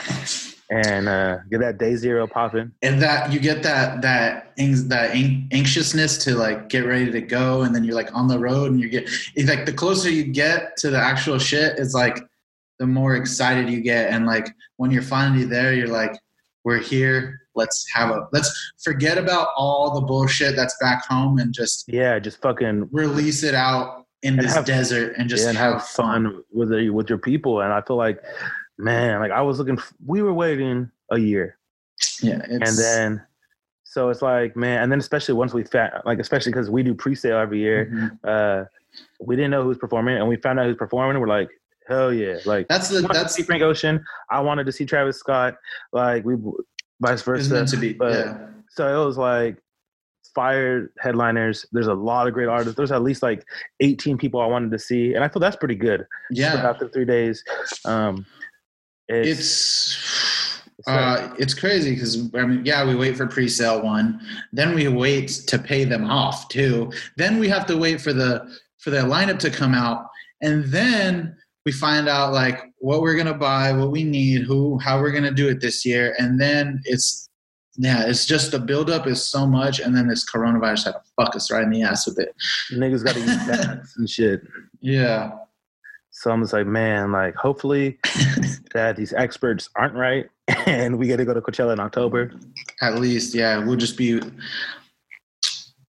[0.70, 2.70] and uh get that day zero popping.
[2.82, 5.10] and that you get that that that
[5.50, 8.80] anxiousness to like get ready to go, and then you're like on the road, and
[8.80, 9.04] you get
[9.34, 12.20] it's like the closer you get to the actual shit, it's like
[12.80, 16.18] the more excited you get, and like when you're finally there, you're like,
[16.64, 17.38] we're here.
[17.54, 18.50] Let's have a let's
[18.82, 23.54] forget about all the bullshit that's back home and just Yeah, just fucking release it
[23.54, 27.18] out in this have- desert and just yeah, and have fun with the, with your
[27.18, 27.60] people.
[27.60, 28.22] And I feel like,
[28.78, 31.58] man, like I was looking, we were waiting a year,
[32.22, 33.22] Yeah, it's, and then.
[33.84, 36.94] So it's like, man, and then especially once we found, like, especially because we do
[36.94, 38.18] pre-sale every year, Mhm.
[38.24, 38.64] uh,
[39.20, 41.20] we didn't know who was performing, and we found out who's performing.
[41.20, 41.50] We're like,
[41.90, 42.38] hell yeah!
[42.46, 44.02] Like, that's the I wanted to that's see Frank Ocean.
[44.30, 45.56] I wanted to see Travis Scott.
[45.92, 46.36] Like we,
[47.00, 47.52] vice it's versa.
[47.54, 47.92] meant to be.
[47.92, 48.46] but- yeah.
[48.70, 49.56] So it was like
[50.34, 51.66] fire headliners.
[51.72, 52.76] There's a lot of great artists.
[52.76, 53.44] There's at least like
[53.80, 56.06] 18 people I wanted to see, and I feel that's pretty good.
[56.30, 57.42] Yeah, After three days,
[57.84, 58.24] um,
[59.08, 64.20] it's, it's it's uh, it's crazy because I mean, yeah, we wait for pre-sale one,
[64.52, 66.92] then we wait to pay them off too.
[67.16, 70.06] Then we have to wait for the for the lineup to come out,
[70.42, 71.36] and then
[71.66, 75.30] we find out like what we're gonna buy, what we need, who, how we're gonna
[75.30, 77.30] do it this year, and then it's
[77.76, 81.34] yeah, it's just the buildup is so much, and then this coronavirus had to fuck
[81.34, 82.34] us right in the ass with it.
[82.72, 84.42] niggas got to use bats and shit.
[84.80, 85.30] Yeah,
[86.10, 87.98] So I'm just like, man, like hopefully
[88.74, 90.28] that these experts aren't right,
[90.66, 92.32] and we get to go to Coachella in October.
[92.82, 94.20] at least yeah, we'll just be.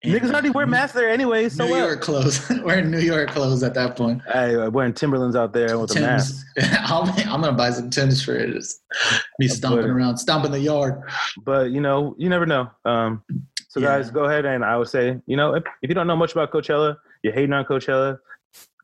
[0.05, 1.79] Niggas already wear masks there anyway, so New what?
[1.79, 2.47] York clothes.
[2.63, 4.21] We're in New York clothes at that point.
[4.31, 6.45] Hey, uh, wearing Timberlands out there with a mask.
[6.57, 6.89] Tim's.
[6.89, 8.53] I'm gonna buy some Tim's for it.
[8.53, 8.81] Just
[9.39, 11.01] be stomping around, stomping the yard.
[11.43, 12.69] but you know, you never know.
[12.85, 13.23] Um,
[13.67, 13.87] so Yeah.
[13.97, 16.31] guys, go ahead and I would say, you know, if, if you don't know much
[16.31, 18.17] about Coachella, you're hating on Coachella,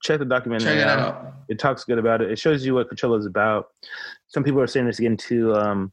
[0.03, 0.99] check the documentary Check it out.
[0.99, 1.33] out.
[1.47, 2.31] It talks good about it.
[2.31, 3.67] It shows you what Coachella is about.
[4.27, 5.91] Some people are saying it's getting too um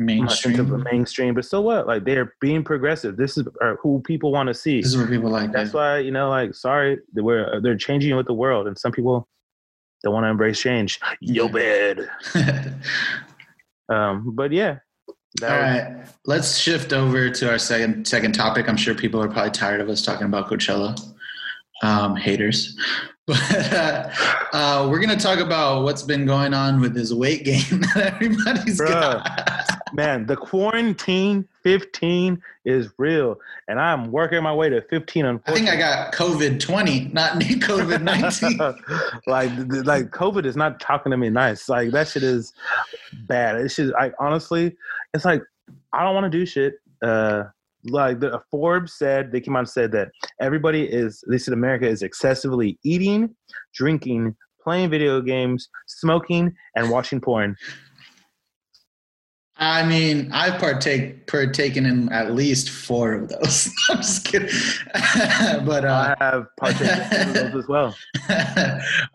[0.00, 0.94] much into the Mainstream.
[0.98, 1.86] mainstream, but so what?
[1.86, 3.16] Like they're being progressive.
[3.16, 3.46] This is
[3.82, 4.80] who people want to see.
[4.80, 5.52] This is what people like.
[5.52, 8.76] That's why you know, like, sorry, they we're uh, they're changing with the world, and
[8.78, 9.28] some people
[10.02, 10.98] don't want to embrace change.
[11.20, 12.10] Yo, bad.
[13.88, 14.78] Um, but yeah,
[15.40, 15.50] that
[15.90, 18.68] All was- let's shift over to our second second topic.
[18.68, 20.96] I'm sure people are probably tired of us talking about Coachella.
[21.82, 22.78] Um, haters,
[23.26, 24.10] but uh,
[24.52, 27.62] uh, we're gonna talk about what's been going on with this weight gain
[27.94, 28.88] that everybody's Bruh.
[28.90, 29.49] got.
[29.92, 33.36] Man, the quarantine 15 is real,
[33.68, 35.26] and I'm working my way to 15.
[35.26, 38.58] I think I got COVID 20, not new COVID 19.
[39.26, 39.50] like,
[39.86, 41.68] like COVID is not talking to me nice.
[41.68, 42.52] Like that shit is
[43.26, 43.56] bad.
[43.56, 44.76] It's just, I honestly,
[45.14, 45.42] it's like
[45.92, 46.74] I don't want to do shit.
[47.02, 47.44] Uh,
[47.84, 50.10] like the Forbes said, they came out and said that
[50.40, 51.24] everybody is.
[51.28, 53.34] They said America is excessively eating,
[53.74, 57.56] drinking, playing video games, smoking, and watching porn.
[59.62, 63.70] I mean, I've partake partaken in at least four of those.
[63.90, 64.48] I'm just kidding,
[65.66, 67.94] but uh, I have partaken in those as well.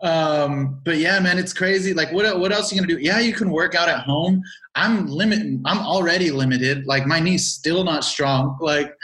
[0.02, 1.92] um, but yeah, man, it's crazy.
[1.94, 3.00] Like, what what else are you gonna do?
[3.00, 4.40] Yeah, you can work out at home.
[4.76, 5.40] I'm limit.
[5.64, 6.86] I'm already limited.
[6.86, 8.56] Like, my knee's still not strong.
[8.60, 8.94] Like,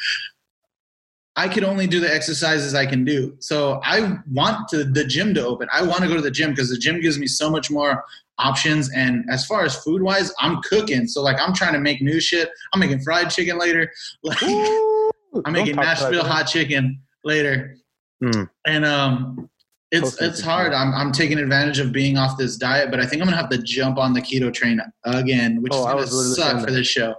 [1.34, 3.36] I could only do the exercises I can do.
[3.40, 5.66] So I want to, the gym to open.
[5.72, 8.04] I want to go to the gym because the gym gives me so much more
[8.38, 8.90] options.
[8.92, 11.06] And as far as food wise, I'm cooking.
[11.06, 12.50] So like I'm trying to make new shit.
[12.72, 13.92] I'm making fried chicken later.
[14.24, 17.76] Like Ooh, I'm making Nashville hot chicken later.
[18.22, 18.48] Mm.
[18.66, 19.48] And um
[19.90, 20.72] it's it's hard.
[20.72, 23.50] I'm I'm taking advantage of being off this diet, but I think I'm gonna have
[23.50, 26.86] to jump on the keto train again, which Oh, is I gonna suck for this
[26.86, 27.14] show.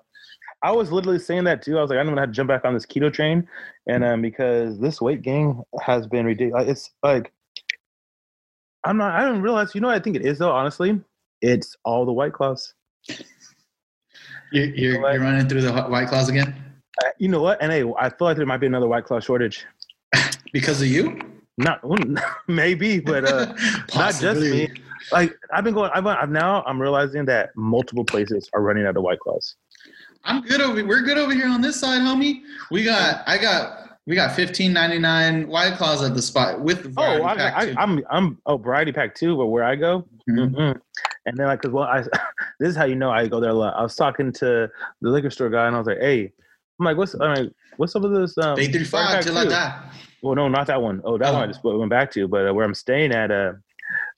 [0.64, 1.78] I was literally saying that too.
[1.78, 3.48] I was like, I'm gonna have to jump back on this keto train,
[3.88, 6.68] and um, because this weight gain has been ridiculous.
[6.68, 7.32] It's like
[8.86, 9.14] I'm not.
[9.14, 9.74] I didn't realize.
[9.76, 10.52] You know, what I think it is though.
[10.52, 11.00] Honestly,
[11.42, 12.74] it's all the white claws.
[14.52, 16.56] You're you're, you're running through the white claws again
[17.04, 17.62] Uh, You know what?
[17.62, 19.66] And hey, I feel like there might be another white claw shortage.
[20.54, 21.20] because of you.
[21.58, 21.82] Not
[22.48, 23.54] maybe, but uh,
[23.96, 24.70] not just me.
[25.12, 25.92] Like I've been going.
[25.94, 26.64] I've, I've now.
[26.66, 29.56] I'm realizing that multiple places are running out of white claws.
[30.24, 30.84] I'm good over.
[30.86, 32.42] We're good over here on this side, homie.
[32.72, 33.24] We got.
[33.28, 33.93] I got.
[34.06, 37.66] We got 15.99 white claws at the spot with the variety Oh, I, pack I,
[37.68, 37.76] too.
[37.78, 40.52] I'm I'm oh variety pack too, but where I go, Mhm.
[40.56, 40.82] Mm-mm.
[41.26, 42.02] And then like, cause well, I
[42.60, 43.76] this is how you know I go there a lot.
[43.78, 44.70] I was talking to
[45.02, 46.34] the liquor store guy, and I was like, "Hey,
[46.80, 49.50] I'm like, what's I'm like, what's up with this?" Um, Day five till I too?"
[49.52, 49.90] die.
[50.22, 51.02] Well, no, not that one.
[51.06, 51.34] Oh, that Oh.
[51.36, 52.28] one I just went back to.
[52.28, 53.54] But uh, where I'm staying at, uh,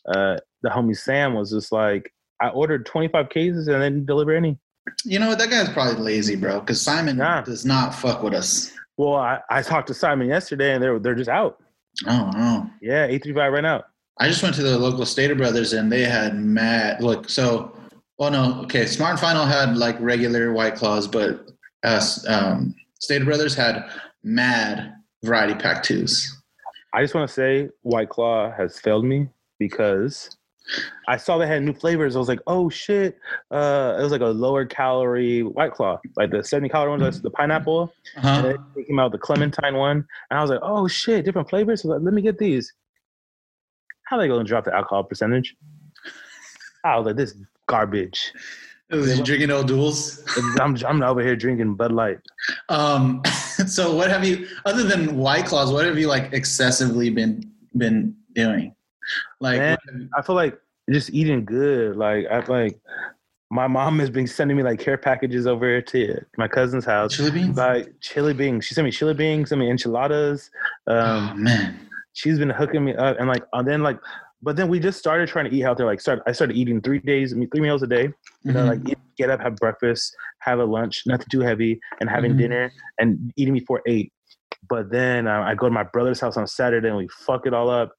[0.07, 2.11] uh, the homie Sam was just like,
[2.41, 4.57] I ordered 25 cases and didn't deliver any.
[5.03, 5.39] You know what?
[5.39, 6.59] That guy's probably lazy, bro.
[6.59, 7.41] Because Simon Nah.
[7.41, 8.71] does not fuck with us.
[8.97, 11.59] Well, I, I talked to Simon yesterday, and they're they're just out.
[12.07, 12.69] Oh no.
[12.81, 13.85] Yeah, 835 ran out.
[14.19, 17.29] I just went to the local Stater Brothers and they had mad look.
[17.29, 17.77] So,
[18.19, 18.85] oh no, okay.
[18.85, 21.47] Smart and Final had like regular White Claws, but
[21.83, 23.89] us um, Stater Brothers had
[24.23, 24.93] mad
[25.23, 26.41] variety pack twos.
[26.93, 29.27] I just want to say White Claw has failed me
[29.59, 30.37] because
[31.07, 32.15] I saw they had new flavors.
[32.15, 33.17] I was like, oh shit.
[33.51, 37.29] Uh, it was like a lower calorie White Claw, like the 70 calorie one, the
[37.31, 37.93] pineapple.
[38.15, 38.41] And Uh-huh.
[38.41, 40.05] then they came out with the clementine one.
[40.29, 41.81] And I was like, oh shit, different flavors.
[41.83, 42.71] So like, let me get these.
[44.07, 45.55] How they going to drop the alcohol percentage?
[46.83, 47.35] I was like, this
[47.67, 48.31] garbage.
[48.91, 50.23] Was you drinking old duels?
[50.59, 52.19] I'm, I'm over here drinking Bud Light.
[52.69, 53.23] Um,
[53.67, 58.15] so what have you, other than White Claws, what have you like excessively been been
[58.35, 58.75] doing?
[59.39, 60.09] Like, Man.
[60.15, 60.59] I feel like
[60.91, 61.95] just eating good.
[61.95, 62.79] Like I like
[63.51, 67.15] my mom has been sending me like care packages over to my cousin's house.
[67.15, 67.57] chili beans?
[67.57, 68.65] Like chili beans.
[68.65, 70.49] She sent me chili beans, sent me enchiladas.
[70.87, 71.79] Um, oh man,
[72.13, 73.99] she's been hooking me up and like and then like
[74.41, 75.83] but then we just started trying to eat healthy.
[75.83, 78.09] Like start I started eating three days, three meals a day.
[78.43, 78.67] You know, Mhm.
[78.87, 82.37] like get up, have breakfast, have a lunch, nothing too heavy, and having Mhm.
[82.37, 84.11] dinner and eating before eight.
[84.69, 87.53] But then uh, I go to my brother's house on Saturday and we fuck it
[87.53, 87.91] all up.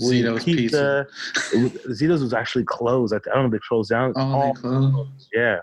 [0.00, 1.06] We Zito's pizza.
[1.54, 3.14] It was- Zito's was actually closed.
[3.14, 4.12] I, I don't know if they closed down.
[4.16, 5.28] Oh, All- they closed.
[5.32, 5.58] yeah.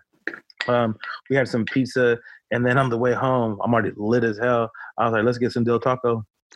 [0.67, 0.95] Um,
[1.29, 2.17] we had some pizza,
[2.51, 4.69] and then on the way home, I'm already lit as hell.
[4.97, 6.25] I was like, let's get some Del Taco.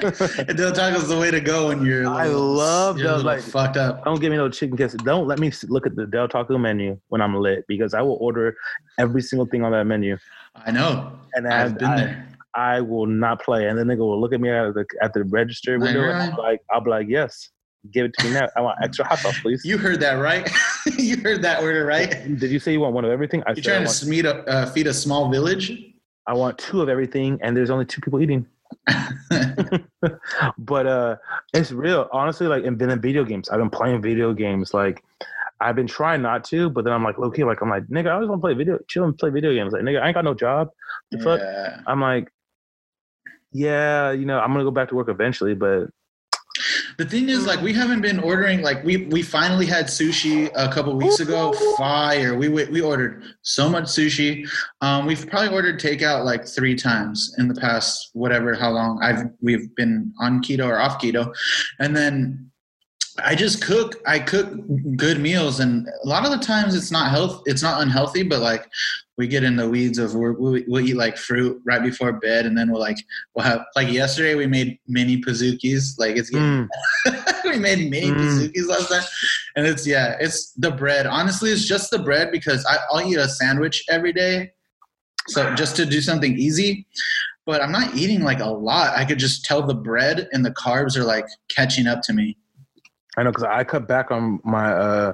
[0.00, 2.04] Del Taco's the way to go when you're.
[2.04, 4.04] a I love Del- like- fucked up.
[4.04, 5.04] Don't give me no chicken quesadilla.
[5.04, 8.18] Don't let me look at the Del Taco menu when I'm lit because I will
[8.20, 8.56] order
[8.98, 10.16] every single thing on that menu,
[10.54, 11.12] I know.
[11.34, 12.27] and I've I, been I, there.
[12.54, 13.68] I will not play.
[13.68, 16.08] And then they go will look at me at the at the register Like, window,
[16.10, 17.50] and I'm like, I'll be like, yes,
[17.90, 18.48] give it to me now.
[18.56, 19.64] I want extra hot sauce, please.
[19.64, 20.48] You heard that right?
[20.98, 22.10] you heard that order right?
[22.38, 23.42] Did you say you want one of everything?
[23.46, 25.72] I You're trying I to feed a uh, feed a small village.
[26.26, 28.46] I want two of everything, and there's only two people eating.
[30.58, 31.16] but uh
[31.54, 35.02] it's real honestly like and been in video games i've been playing video games like
[35.60, 38.18] i've been trying not to but then i'm like okay like i'm like nigga i
[38.18, 40.24] just want to play video chill and play video games like nigga i ain't got
[40.24, 40.70] no job
[41.10, 41.40] the fuck
[41.86, 42.30] i'm like
[43.58, 45.88] yeah you know i'm gonna go back to work eventually but
[46.98, 48.62] The thing is, like, we haven't been ordering.
[48.62, 51.52] Like, we we finally had sushi a couple weeks ago.
[51.76, 52.36] Fire!
[52.36, 54.48] We we ordered so much sushi.
[54.80, 59.22] Um, we've probably ordered takeout like three times in the past whatever how long I've
[59.40, 61.32] we've been on keto or off keto,
[61.78, 62.50] and then
[63.24, 64.00] I just cook.
[64.04, 64.48] I cook
[64.96, 67.42] good meals, and a lot of the times it's not health.
[67.46, 68.66] It's not unhealthy, but like
[69.18, 72.46] we get in the weeds of we're, we'll, we'll eat like fruit right before bed,
[72.46, 72.96] and then we'll like
[73.34, 75.98] we'll have like yesterday we made mini pizookies.
[75.98, 76.68] Like it's getting
[77.06, 78.16] mm, we made mini Mm.
[78.16, 79.04] pizookies last night,
[79.56, 81.06] and it's yeah, it's the bread.
[81.06, 84.52] Honestly, it's just the bread because I, I'll eat a sandwich every day,
[85.26, 86.86] so just to do something easy.
[87.44, 88.96] But I'm not eating like a lot.
[88.96, 92.36] I could just tell the bread and the carbs are like catching up to me.
[93.16, 95.12] i know because i cut back on my uh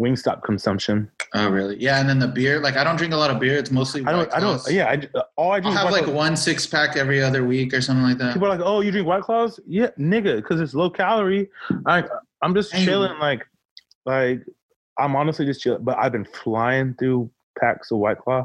[0.00, 1.76] wingstop consumption Oh really?
[1.80, 2.60] Yeah, and then the beer.
[2.60, 3.56] Like I don't drink a lot of beer.
[3.56, 4.04] It's mostly.
[4.04, 6.14] i don't i don't yeah I, uh, all i do I'll have like Claws.
[6.14, 8.34] one six pack every other week or something like that.
[8.34, 11.48] people are like oh you drink white claws yeah nigga because it's low calorie
[11.86, 12.04] i
[12.42, 12.84] i'm just Hey.
[12.84, 13.46] chilling like
[14.04, 14.42] like
[14.98, 18.44] i'm honestly just chilling but i've been flying through packs of white claw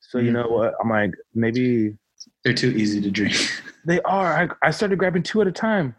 [0.00, 0.34] so you Mm.
[0.34, 1.96] know what i'm like maybe
[2.44, 3.34] They're too easy to drink.
[3.84, 4.32] They are.
[4.62, 5.96] I, I started grabbing two at a time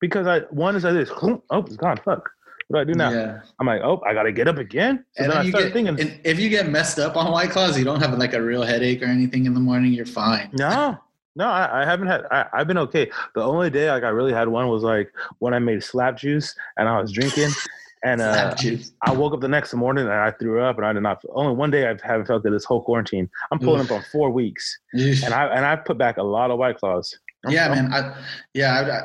[0.00, 1.10] because I one is like this.
[1.20, 1.98] Oh, it's gone.
[1.98, 2.30] Fuck.
[2.70, 3.10] What do I do now?
[3.10, 3.40] Yeah.
[3.58, 5.04] I'm like, oh, I gotta get up again.
[5.16, 7.16] So And then then I you started get, thinking, and if you get messed up
[7.16, 9.92] on White Claws, you don't have like a real headache or anything in the morning.
[9.92, 10.50] You're fine.
[10.52, 10.96] no,
[11.34, 12.22] no, I, I haven't had.
[12.30, 13.10] I, I've been okay.
[13.34, 16.54] The only day like I really had one was like when I made slap juice
[16.76, 17.50] and I was drinking,
[18.04, 18.54] and uh,
[19.02, 21.24] I woke up the next morning and I threw up and I did not.
[21.32, 23.28] Only one day I haven't felt that this whole quarantine.
[23.50, 23.90] I'm pulling Oof.
[23.90, 27.18] up on four weeks, and I and I put back a lot of white claws.
[27.44, 27.92] I'm- yeah, I'm- man.
[27.92, 28.16] I,
[28.54, 29.02] yeah,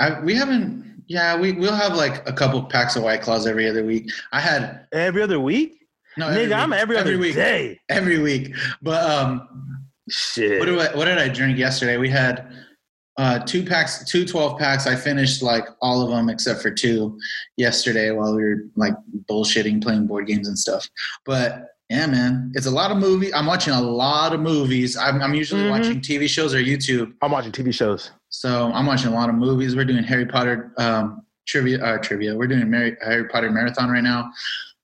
[0.00, 0.92] I, I, we haven't.
[1.06, 4.10] Yeah, we we'll have like a couple packs of White Claws every other week.
[4.32, 5.86] I had Every other week,
[6.16, 6.80] no every nigga, I'm week.
[6.80, 7.80] every other week, day.
[7.88, 8.54] every week.
[8.82, 9.78] But um,
[10.08, 10.58] Shit.
[10.58, 11.96] what do I, what did I drink yesterday?
[11.98, 12.52] We had
[13.16, 14.86] uh, two packs, two 12 packs.
[14.86, 17.18] I finished like all of them except for two
[17.56, 18.94] yesterday while we were like
[19.30, 20.88] bullshitting, playing board games and stuff.
[21.26, 23.32] But yeah, man, it's a lot of movie.
[23.34, 24.96] I'm watching a lot of movies.
[24.96, 25.70] I'm, I'm usually Mhm.
[25.70, 27.12] watching TV shows or YouTube.
[27.22, 28.10] I'm watching TV shows.
[28.34, 29.76] So I'm watching a lot of movies.
[29.76, 31.82] We're doing Harry Potter um, trivia.
[31.82, 32.36] Uh, trivia.
[32.36, 34.32] We're doing Mary, Harry Potter marathon right now.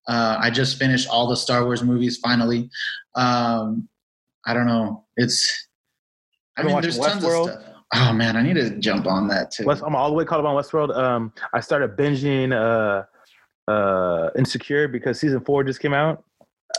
[0.07, 2.71] Uh, I just finished all the Star Wars movies finally.
[3.17, 3.89] Um,
[4.47, 5.05] I don't know.
[5.17, 5.67] It's.
[6.57, 7.49] I mean, there's watching tons Westworld.
[7.49, 7.75] of stuff.
[7.93, 9.65] Oh man, I need to jump on that too.
[9.65, 10.97] West, I'm all the way caught up on Westworld.
[10.97, 16.23] Um, I started binging uh, uh, Insecure because season four just came out.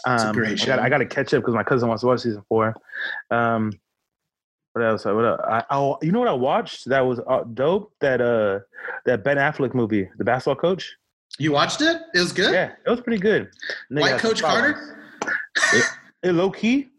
[0.05, 0.65] Um, a great I show.
[0.67, 2.73] got I got to catch up because my cousin wants to watch season four.
[3.29, 3.73] Um,
[4.73, 5.05] what else?
[5.05, 5.41] What else?
[5.43, 7.93] I, oh, you know what I watched that was uh, dope?
[7.99, 8.59] That uh,
[9.05, 10.95] that Ben Affleck movie, The Basketball Coach.
[11.39, 12.01] You watched it?
[12.13, 12.53] It was good.
[12.53, 13.49] Yeah, it was pretty good.
[13.89, 14.41] White Coach.
[14.41, 14.97] Carter.
[16.23, 16.89] It low key,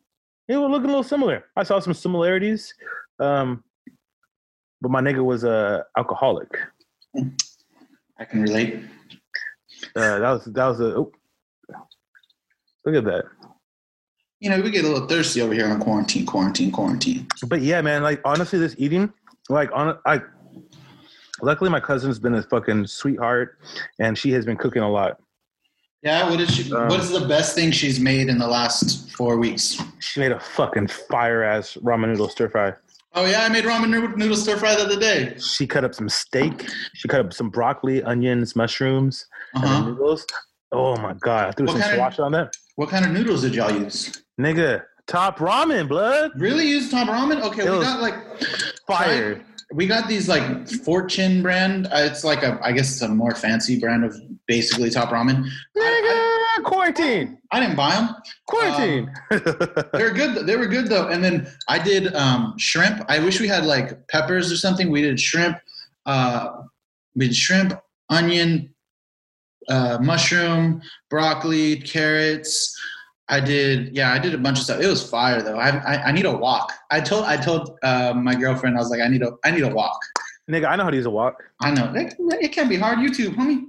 [0.49, 1.45] it was looking a little similar.
[1.57, 2.75] I saw some similarities,
[3.21, 3.63] um,
[4.81, 6.49] but my nigga was a alcoholic.
[8.19, 8.81] I can relate.
[9.97, 10.97] Uh, that was that was a.
[10.97, 11.13] Oh.
[12.85, 13.25] Look at that.
[14.43, 17.29] You know, we get a little thirsty over here on quarantine, quarantine, quarantine.
[17.47, 18.03] But yeah, man.
[18.03, 19.13] Like honestly, this eating,
[19.49, 20.21] like on, I.
[21.41, 23.57] Luckily, my cousin's been a fucking sweetheart,
[24.01, 25.21] and she has been cooking a lot.
[26.03, 26.29] Yeah.
[26.29, 26.73] What is she?
[26.73, 29.81] Um, what is the best thing she's made in the last four weeks?
[30.01, 32.73] She made a fucking fire ass ramen noodle stir fry.
[33.15, 35.37] Oh yeah, I made ramen noodle stir fry the other day.
[35.39, 36.69] She cut up some steak.
[36.95, 39.25] She cut up some broccoli, onions, mushrooms,
[39.55, 39.75] and Uh-huh.
[39.75, 40.27] then noodles.
[40.73, 41.47] Oh my god!
[41.49, 42.57] I threw What some kind of- sriracha on that.
[42.75, 44.22] What kind of noodles did y'all use?
[44.41, 46.33] Nigga, top ramen, blood.
[46.37, 47.43] Really use top ramen?
[47.43, 48.15] Okay, It we got like
[48.87, 49.45] Fire.
[49.73, 51.87] we got these like Fortune brand.
[51.87, 54.17] Uh, it's like a I guess it's a more fancy brand of
[54.47, 55.47] basically top ramen.
[55.77, 57.39] I, Nigga, quarantine.
[57.51, 58.15] I, I didn't buy them.
[58.47, 59.11] Quarantine.
[59.31, 60.47] They were good.
[60.47, 61.09] They were good though.
[61.09, 63.05] And then I did um, shrimp.
[63.09, 64.91] I wish we had like peppers or something.
[64.91, 65.59] We did shrimp.
[66.07, 66.63] Uh,
[67.15, 67.75] we did shrimp,
[68.09, 68.75] onion,
[69.69, 70.81] uh, mushroom,
[71.11, 72.75] broccoli, carrots.
[73.33, 73.97] I did.
[73.97, 74.81] Yeah, I did a bunch of stuff.
[74.81, 75.59] It was fire though.
[75.59, 76.71] I I, I need a walk.
[76.91, 79.63] I told I told uh, my girlfriend I was like I need a I need
[79.63, 79.99] a walk.
[80.51, 81.43] Nigga, I know how to use a walk.
[81.61, 82.99] I know it, it can't be hard.
[82.99, 83.65] YouTube, homie.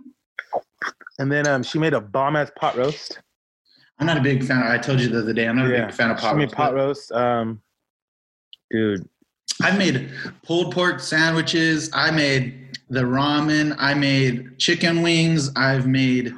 [1.19, 3.19] And then um, she made a bomb ass pot roast.
[3.99, 4.63] I'm not a big fan.
[4.63, 5.47] I told you the other day.
[5.47, 6.55] I'm not a big fan of She pot made roast.
[6.55, 7.11] pot but roast.
[7.13, 7.61] Um,
[8.69, 9.07] dude,
[9.61, 10.11] I've made
[10.45, 11.89] pulled pork sandwiches.
[11.93, 13.75] I made the ramen.
[13.79, 15.51] I made chicken wings.
[15.55, 16.33] I've made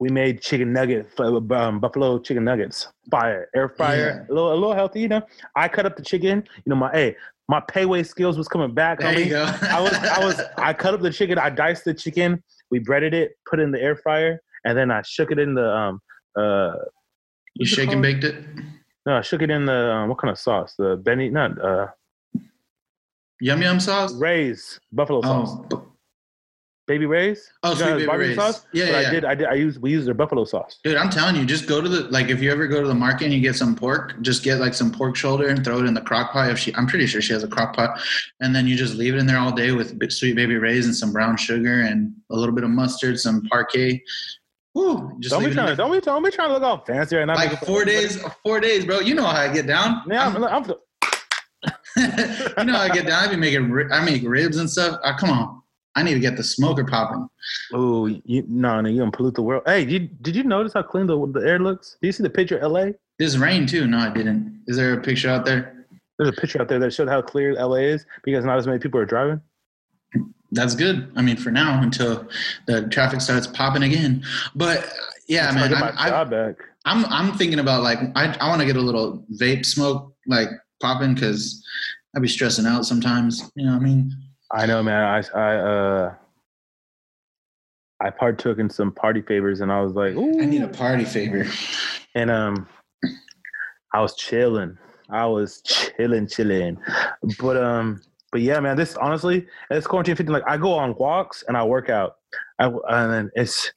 [0.00, 2.88] we made chicken nugget, um, buffalo chicken nuggets.
[3.10, 5.22] Fire, air fryer, a little, a little healthy, you know.
[5.56, 6.44] I cut up the chicken.
[6.64, 7.16] You know, my hey,
[7.48, 9.00] my payway skills was coming back.
[9.00, 9.24] there homie.
[9.24, 9.44] you go.
[9.62, 11.38] I was, I was, I cut up the chicken.
[11.38, 12.42] I diced the chicken.
[12.70, 15.54] We breaded it, put it in the air fryer, and then I shook it in
[15.54, 16.00] the um
[16.38, 16.74] uh.
[17.54, 18.36] you shake and baked it.
[19.06, 20.74] No, I shook it in the um, what kind of sauce?
[20.78, 21.86] The Benny, not uh,
[23.40, 24.12] Yum yum sauce.
[24.14, 25.50] Ray's buffalo sauce.
[25.52, 25.87] Oh, bu-
[26.88, 27.52] Baby Ray's.
[27.62, 28.36] oh, sweet baby barbecue Ray's.
[28.36, 28.66] sauce?
[28.72, 29.24] Yeah, But yeah, I did.
[29.26, 29.46] I did.
[29.46, 29.80] I used.
[29.80, 30.80] We used their buffalo sauce.
[30.82, 32.94] Dude, I'm telling you, just go to the like if you ever go to the
[32.94, 35.84] market and you get some pork, just get like some pork shoulder and throw it
[35.84, 36.50] in the crock pot.
[36.50, 38.00] If she, I'm pretty sure she has a crock pot,
[38.40, 40.96] and then you just leave it in there all day with sweet baby rays and
[40.96, 44.02] some brown sugar and a little bit of mustard, some parquet.
[44.74, 45.12] Woo!
[45.20, 45.76] Just Don't be leave it in trying.
[45.76, 46.00] Don't be.
[46.00, 47.34] Don't be trying to look all fancy right now.
[47.34, 49.00] like four days, four days, bro.
[49.00, 50.02] You know how I get down.
[50.08, 50.64] Yeah, I'm, I'm,
[51.96, 53.24] you know how I get down.
[53.24, 55.00] I be making, I make ribs and stuff.
[55.04, 55.57] Ah, come on,
[55.98, 57.28] I need to get the smoker popping.
[57.72, 59.64] Oh, you no, no, you gonna pollute the world.
[59.66, 61.96] Hey, did, did you notice how clean the, the air looks?
[62.00, 62.90] Do you see the picture of LA?
[63.18, 63.88] This rain too.
[63.88, 64.62] No, I didn't.
[64.68, 65.86] Is there a picture out there?
[66.16, 68.78] There's a picture out there that showed how clear LA is because not as many
[68.78, 69.40] people are driving.
[70.52, 71.10] That's good.
[71.16, 72.28] I mean, for now until
[72.66, 74.22] the traffic starts popping again.
[74.54, 74.88] But
[75.26, 76.56] yeah, I'm man, I'm, I'm, back.
[76.84, 80.48] I'm I'm thinking about like I I want to get a little vape smoke like
[80.80, 81.60] popping because
[82.14, 83.50] I'd be stressing out sometimes.
[83.56, 84.12] You know what I mean?
[84.50, 85.02] I know, man.
[85.02, 86.14] I I uh
[88.00, 90.40] I partook in some party favors, and I was like, Ooh.
[90.40, 91.46] I need a party favor.
[92.14, 92.68] and um,
[93.92, 94.78] I was chilling.
[95.10, 96.78] I was chilling, chilling.
[97.40, 100.32] But um, but yeah, man, this honestly, it's quarantine 15.
[100.32, 102.16] Like I go on walks and I work out.
[102.58, 103.72] I, and then it's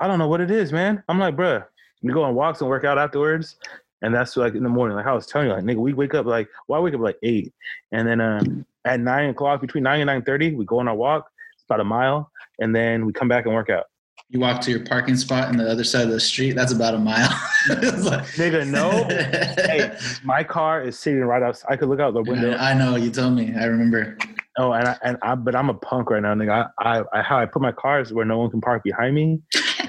[0.00, 1.02] I don't know what it is, man.
[1.08, 1.64] I'm like, bruh,
[2.02, 3.56] we go on walks and work out afterwards.
[4.02, 6.14] And that's like in the morning, like I was telling you, like nigga, we wake
[6.14, 7.52] up like well, I wake up like eight.
[7.92, 10.94] And then um at nine o'clock, between nine and nine thirty, we go on our
[10.94, 11.28] walk.
[11.54, 13.84] It's about a mile, and then we come back and work out.
[14.28, 16.52] You walk to your parking spot on the other side of the street.
[16.52, 17.28] That's about a mile.
[17.68, 17.78] like,
[18.36, 18.90] Nigga, no.
[19.08, 21.66] hey, my car is sitting right outside.
[21.72, 22.56] I could look out the window.
[22.56, 23.52] I know you told me.
[23.58, 24.16] I remember.
[24.56, 26.70] Oh, and I, and I, but I'm a punk right now, nigga.
[26.78, 29.40] I, I, I, how I put my cars where no one can park behind me,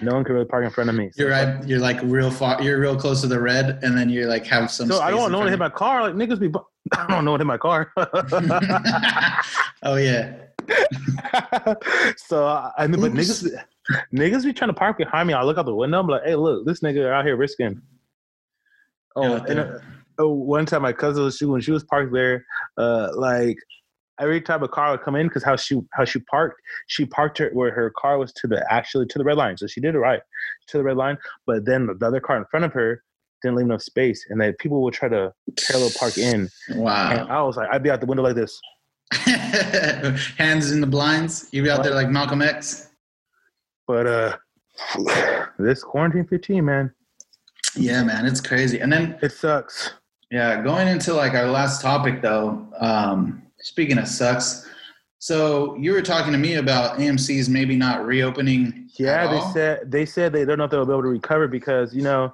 [0.02, 1.12] no one can really park in front of me.
[1.14, 1.64] So You're right.
[1.68, 2.62] You're like real far.
[2.62, 4.88] You're real close to the red, and then you like have some.
[4.88, 6.02] So I don't want in no one to hit my car.
[6.02, 6.60] Like niggas be, bu-
[6.98, 7.92] I don't know what hit my car.
[9.84, 10.36] oh yeah.
[12.18, 12.46] so
[12.78, 13.44] I mean, but Oops.
[13.44, 13.64] niggas,
[14.14, 15.34] niggas be trying to park behind me.
[15.34, 16.00] I look out the window.
[16.00, 17.82] I'm like, hey, look, this nigga out here risking.
[19.16, 19.80] Oh, Yeah, and, uh,
[20.20, 22.46] oh, one time my cousin was she when she was parked there,
[22.78, 23.58] uh, like
[24.22, 27.38] every time a car would come in, because how she how she parked, she parked
[27.40, 29.96] her where her car was to the actually to the red line, so she did
[29.96, 30.22] it right
[30.68, 31.18] to the red line.
[31.46, 33.04] But then the other car in front of her
[33.42, 35.34] didn't leave enough space, and then people would try to
[35.68, 37.28] parallel park in, and Wow.
[37.30, 38.62] I was like, I'd be out the window like this.
[40.38, 41.50] Hands in the blinds.
[41.52, 42.90] you'd be out there like Malcolm X.
[43.88, 44.38] But uh,
[45.60, 46.94] this quarantine 15, man,
[47.76, 48.80] Yeah, man, it's crazy.
[48.80, 49.94] And then it sucks.
[50.30, 52.66] Yeah, going into like our last topic though.
[52.80, 54.68] Um, speaking of sucks,
[55.20, 58.90] so you were talking to me about AMC's maybe not reopening.
[58.96, 59.54] Yeah, they all?
[59.54, 62.34] said they said they don't know if they'll be able to recover because you know,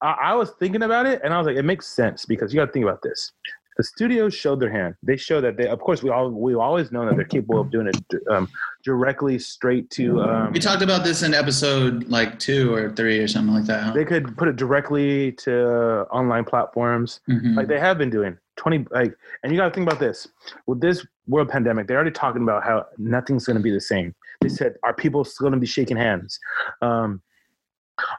[0.00, 2.58] I, I was thinking about it and I was like, it makes sense because you
[2.60, 3.32] got to think about this.
[3.78, 4.96] The studios showed their hand.
[5.02, 7.70] They show that they, of course, we all we've always known that they're capable of
[7.70, 7.96] doing it
[8.30, 8.48] um,
[8.84, 10.20] directly straight to.
[10.20, 13.82] Um, We talked about this in episode like two or three or something like that.
[13.82, 13.92] Huh?
[13.92, 17.20] they could put it directly to online platforms.
[17.30, 17.56] Mhm.
[17.56, 20.28] like they have been doing 20 like and you got to think about this.
[20.66, 24.14] With this world pandemic they're already talking about how nothing's going to be the same.
[24.40, 26.38] They said are people still going to be shaking hands?
[26.80, 27.22] Um,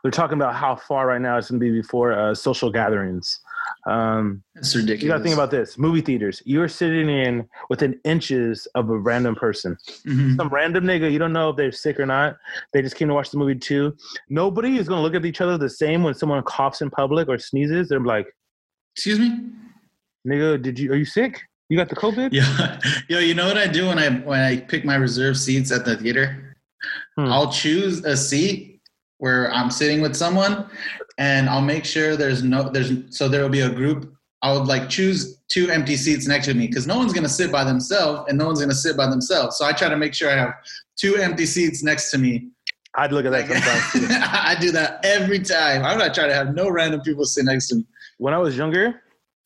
[0.01, 3.39] they're talking about how far right now it's going to be before uh, social gatherings.
[3.87, 5.03] Um, it's ridiculous.
[5.03, 5.77] you got to think about this.
[5.77, 6.41] Movie theaters.
[6.45, 9.75] You're sitting in within inches of a random person.
[10.05, 10.37] Mhm.
[10.37, 12.37] some random nigga you don't know if they're sick or not.
[12.71, 13.95] They just came to watch the movie too.
[14.29, 17.27] Nobody is going to look at each other the same when someone coughs in public
[17.27, 17.89] or sneezes.
[17.89, 18.27] They're like
[18.95, 19.39] Excuse me.
[20.27, 23.57] Nigga did you are you sick you got the covid Yeah, yo, you know what
[23.57, 26.55] I do when I when I pick my reserve seats at the theater?
[27.17, 27.25] Hmm.
[27.25, 28.81] I'll choose a seat
[29.17, 30.69] where I'm sitting with someone,
[31.17, 34.13] and I'll make sure there's no there's so there will be a group.
[34.41, 37.49] I would like choose two empty seats next to me because no one's gonna sit
[37.51, 39.57] by themselves and no one's gonna sit by themselves.
[39.57, 40.53] So I try to make sure I have
[40.97, 42.49] two empty seats next to me.
[42.95, 44.11] I'd look at that sometimes.
[44.21, 45.83] I do that every time.
[45.83, 47.85] I'm not trying to have no random people sit next to me.
[48.17, 49.01] when I was younger,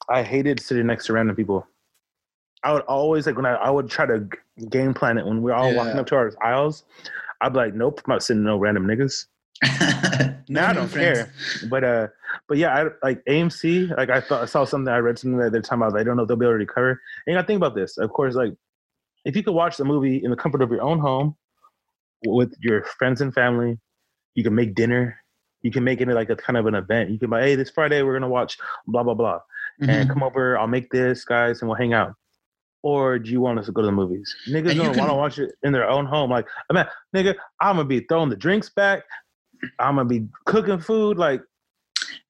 [0.10, 1.68] I hated sitting next to random people.
[2.64, 4.28] I would always like when I, I would try to
[4.70, 6.84] game plan it when we are all walking up to our aisles.
[7.42, 9.26] I'd be like, nope, I'm not sitting no random niggas.
[10.50, 10.96] no I don't friends.
[10.96, 11.34] care.
[11.70, 12.08] But uh,
[12.48, 13.96] but yeah, I like AMC.
[13.96, 14.92] Like I thought I saw something.
[14.92, 16.00] I read something that they're talking about.
[16.00, 17.02] I don't know if they'll be able to recover.
[17.26, 17.98] And I think about this.
[17.98, 18.54] Of course, like
[19.26, 21.36] if you could watch the movie in the comfort of your own home
[22.26, 23.78] with your friends and family,
[24.36, 25.18] you can make dinner.
[25.64, 27.10] You can make it like a kind of an event.
[27.10, 29.40] You can buy, hey, this Friday we're gonna watch blah blah blah.
[29.82, 29.90] Mhm.
[29.90, 30.58] and come over.
[30.58, 32.14] I'll make this, guys, and we'll hang out.
[32.84, 34.34] Or do you want us to go to the movies?
[34.48, 36.30] Niggas gonna can- want to watch it in their own home.
[36.30, 39.04] Like, I mean, nigga, I'm gonna be throwing the drinks back.
[39.80, 41.18] I'm gonna be cooking food.
[41.18, 41.42] Like,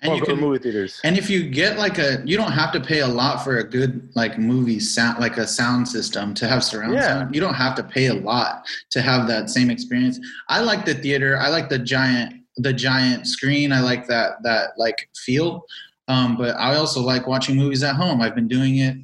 [0.02, 1.00] And you go to can, movie theaters.
[1.04, 3.64] And if you get like a, you don't have to pay a lot for a
[3.64, 7.02] good like movie sound, like a sound system to have surround Yeah.
[7.08, 7.36] sound.
[7.36, 10.20] You don't have to pay a lot to have that same experience.
[10.50, 11.38] I like the theater.
[11.38, 13.72] I like the giant, the giant screen.
[13.72, 15.66] I like that that like feel.
[16.08, 18.22] Um, but I also like watching movies at home.
[18.22, 18.97] I've been doing it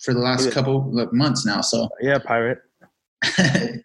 [0.00, 0.52] for the last Yeah.
[0.52, 1.60] couple like, months now.
[1.60, 2.58] So yeah, pirate.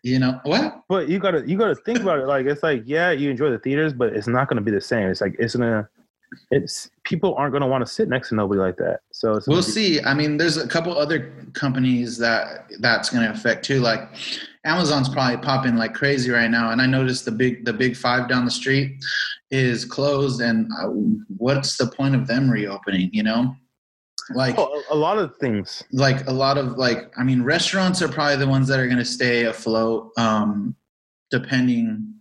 [0.03, 0.81] you know what?
[0.89, 2.25] But you gotta you gotta think about it.
[2.27, 5.09] Like, it's like, yeah, you enjoy the theaters, but it's not gonna be the same.
[5.09, 5.87] It's like it's gonna.
[6.51, 8.99] It's people aren't gonna want to sit next to nobody like that.
[9.11, 10.01] So it's We'll be- see.
[10.01, 13.79] I mean, there's a couple other companies that that's going to affect too.
[13.79, 14.07] Like
[14.69, 18.29] Amazon's probably popping like crazy right now, and I noticed the big the big five
[18.29, 19.03] down the street
[19.51, 20.41] is closed.
[20.41, 20.87] And uh,
[21.37, 23.09] what's the point of them reopening?
[23.11, 23.55] You know,
[24.35, 25.83] like Oh, a lot of things.
[25.91, 28.99] like a lot of like I mean, restaurants are probably the ones that are going
[28.99, 30.75] to stay afloat, um,
[31.31, 32.13] depending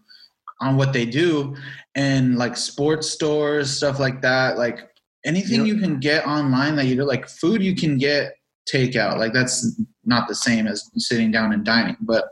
[0.60, 1.54] on what they do,
[1.94, 4.56] and like sports stores, stuff like that.
[4.58, 4.88] Like
[5.24, 8.32] anything You you can get online that you do, like food, you can get
[8.72, 9.18] takeout.
[9.18, 12.24] Like that's not the same as sitting down and dining, but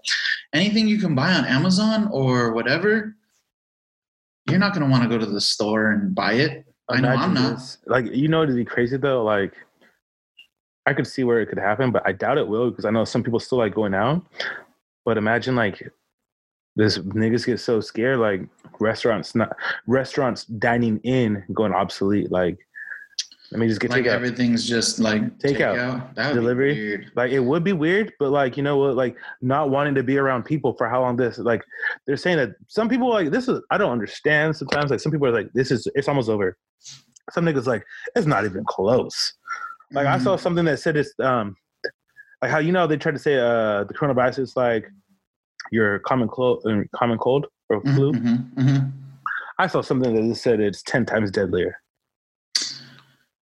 [0.53, 3.15] anything you can buy on Amazon or whatever,
[4.49, 6.65] you're not going to want to go to the store and buy it.
[6.89, 7.57] I know I'm not.
[7.57, 9.23] this- Like you know, it'd be crazy though.
[9.25, 9.53] Like
[10.87, 13.05] I could see where it could happen, but I doubt it will because I know
[13.05, 14.25] some people still like going out.
[15.05, 15.83] But imagine like
[16.77, 18.43] this niggas get so scared, like
[18.81, 19.57] restaurants not
[19.87, 22.31] restaurants dining in going obsolete.
[22.31, 22.59] Like
[23.53, 24.09] let me just get like takeout.
[24.09, 26.13] everything's just like Takeout.
[26.15, 26.33] takeout.
[26.35, 27.09] Delivery.
[27.15, 30.19] Like it would be weird, but like you know what, like not wanting to be
[30.19, 31.63] around people for how long this like
[32.07, 35.29] they're saying that some people like this is I don't understand sometimes like some people
[35.29, 36.57] are like this is it's almost over.
[37.31, 37.85] Some niggas like
[38.17, 39.35] it's not even close.
[39.93, 40.23] Like I Mhm.
[40.23, 41.57] saw something that said it's um
[42.43, 44.87] like how you know they tried to say uh the coronavirus is like
[45.71, 48.13] your common cold common cold or flu.
[48.13, 48.93] mhm, mhm.
[49.59, 51.79] I saw something that said it's ten times deadlier.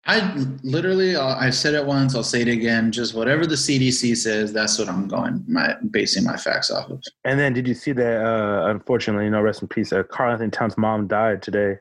[0.08, 0.34] I
[0.64, 2.16] literally, I'll- I said it once.
[2.16, 2.92] I'll say it again.
[2.92, 5.44] Just whatever the CDC says, that's what I'm going.
[5.48, 7.04] My basing my facts off of.
[7.24, 10.50] And then did you see that uh unfortunately, you know, rest in peace, uh, Karl-Anthony
[10.50, 11.78] Towns' mom died today.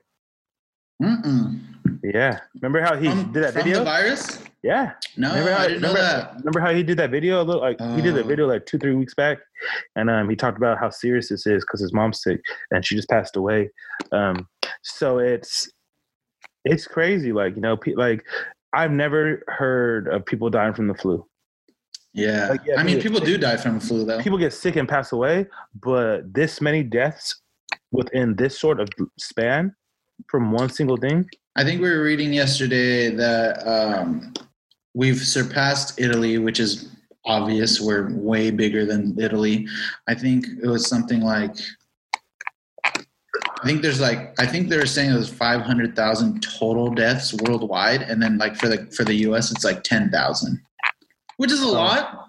[1.02, 1.60] Mm-mm.
[2.04, 2.40] Yeah.
[2.60, 3.78] Remember how he From, did that from video?
[3.78, 4.42] the virus?
[4.62, 4.92] Yeah.
[5.16, 6.34] No, remember how, I didn't know that.
[6.36, 7.40] remember how he did that video?
[7.40, 8.26] A little, like he did the Oh.
[8.26, 9.38] video like two, three weeks back,
[9.96, 12.94] and um, he talked about how serious this is because his mom's sick and she
[12.96, 13.70] just passed away.
[14.12, 14.46] Um,
[14.82, 15.70] so it's
[16.64, 17.32] it's crazy.
[17.32, 18.24] Like you know, pe- like
[18.72, 21.26] I've never heard of people dying from the flu.
[22.12, 22.48] Yeah.
[22.50, 24.20] Like, yeah, I mean, people do die from the flu, though.
[24.20, 25.46] People get sick and pass away,
[25.80, 27.40] but this many deaths
[27.92, 28.88] within this sort of
[29.18, 29.74] span
[30.28, 31.28] from one single thing.
[31.56, 34.32] I think we were reading yesterday that um,
[34.94, 37.80] we've surpassed Italy, which is obvious.
[37.80, 39.66] We're way bigger than Italy.
[40.08, 41.56] I think it was something like.
[43.62, 48.02] I think there's like I think they were saying it was 500,000 total deaths worldwide,
[48.02, 49.50] and then like for the for the U.S.
[49.50, 50.60] it's like 10,000,
[51.36, 51.72] which is a Oh.
[51.72, 52.26] lot.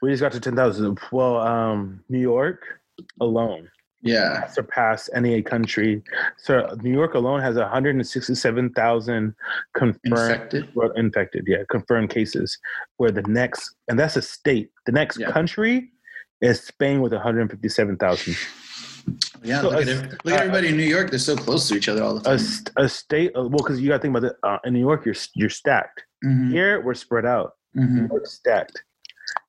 [0.00, 0.98] We just got to ten thousand.
[1.12, 2.62] Well, um, New York
[3.20, 3.68] alone
[4.04, 6.02] Yeah, surpass any country.
[6.38, 9.34] So New York alone has 167,000
[9.74, 10.68] confirmed infected.
[10.74, 11.44] well, infected.
[11.46, 12.58] Yeah, confirmed cases.
[12.96, 14.70] Where the next, and that's a state.
[14.86, 15.30] The next Yeah.
[15.30, 15.90] country
[16.40, 18.34] is Spain with 157,000.
[19.42, 21.10] Yeah, So look, a at, look at everybody in New York.
[21.10, 22.38] They're so close to each other all the A, time.
[22.38, 23.32] st- a state.
[23.36, 24.36] uh, Well, because you got to think about it.
[24.42, 26.04] Uh, in New York, you're you're stacked.
[26.24, 27.52] Mhm, Here, we're spread out.
[27.76, 28.08] Mhm.
[28.08, 28.82] York's stacked.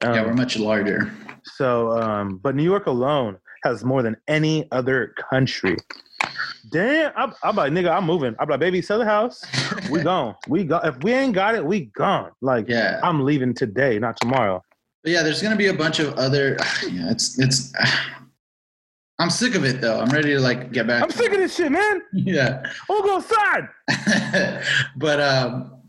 [0.02, 1.12] Um, Yeah, we're much larger.
[1.44, 5.78] So, um, but New York alone has more than any other country.
[6.72, 8.36] Damn, I'm, I'm like, nigga, I'm moving.
[8.40, 9.44] I'm like, baby, sell the house.
[9.90, 10.36] We gone.
[10.48, 10.82] We gone.
[10.86, 12.32] If we ain't got it, we gone.
[12.42, 13.00] Like, Yeah.
[13.04, 14.64] I'm leaving today, not tomorrow.
[15.04, 16.58] But yeah, there's gonna be a bunch of other.
[16.90, 17.74] Yeah, it's it's.
[19.24, 20.02] I'm sick of it though.
[20.02, 21.02] I'm ready to like get back.
[21.02, 22.02] I'm sick of this shit, man.
[22.14, 23.70] Yeah, We'll go outside.
[24.98, 25.82] but um,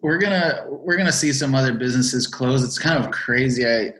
[0.00, 2.64] we're gonna we're gonna see some other businesses close.
[2.64, 3.66] It's kind of crazy.
[3.66, 3.92] I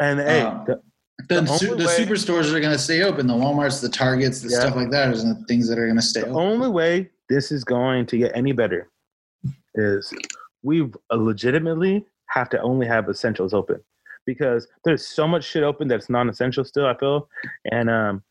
[0.00, 0.80] And hey, Um, the-
[1.28, 3.26] the, The su- the way- superstores are gonna stay open.
[3.26, 4.60] The WalMarts, the Targets, the Yeah.
[4.60, 6.40] stuff like that are the things that are gonna stay the open.
[6.40, 8.88] only way this is going to get any better
[9.74, 10.10] is
[10.62, 13.80] we legitimately have to only have essentials open
[14.28, 16.84] because there's so much shit open that's non-essential still.
[16.86, 17.28] I feel,
[17.72, 18.22] and um,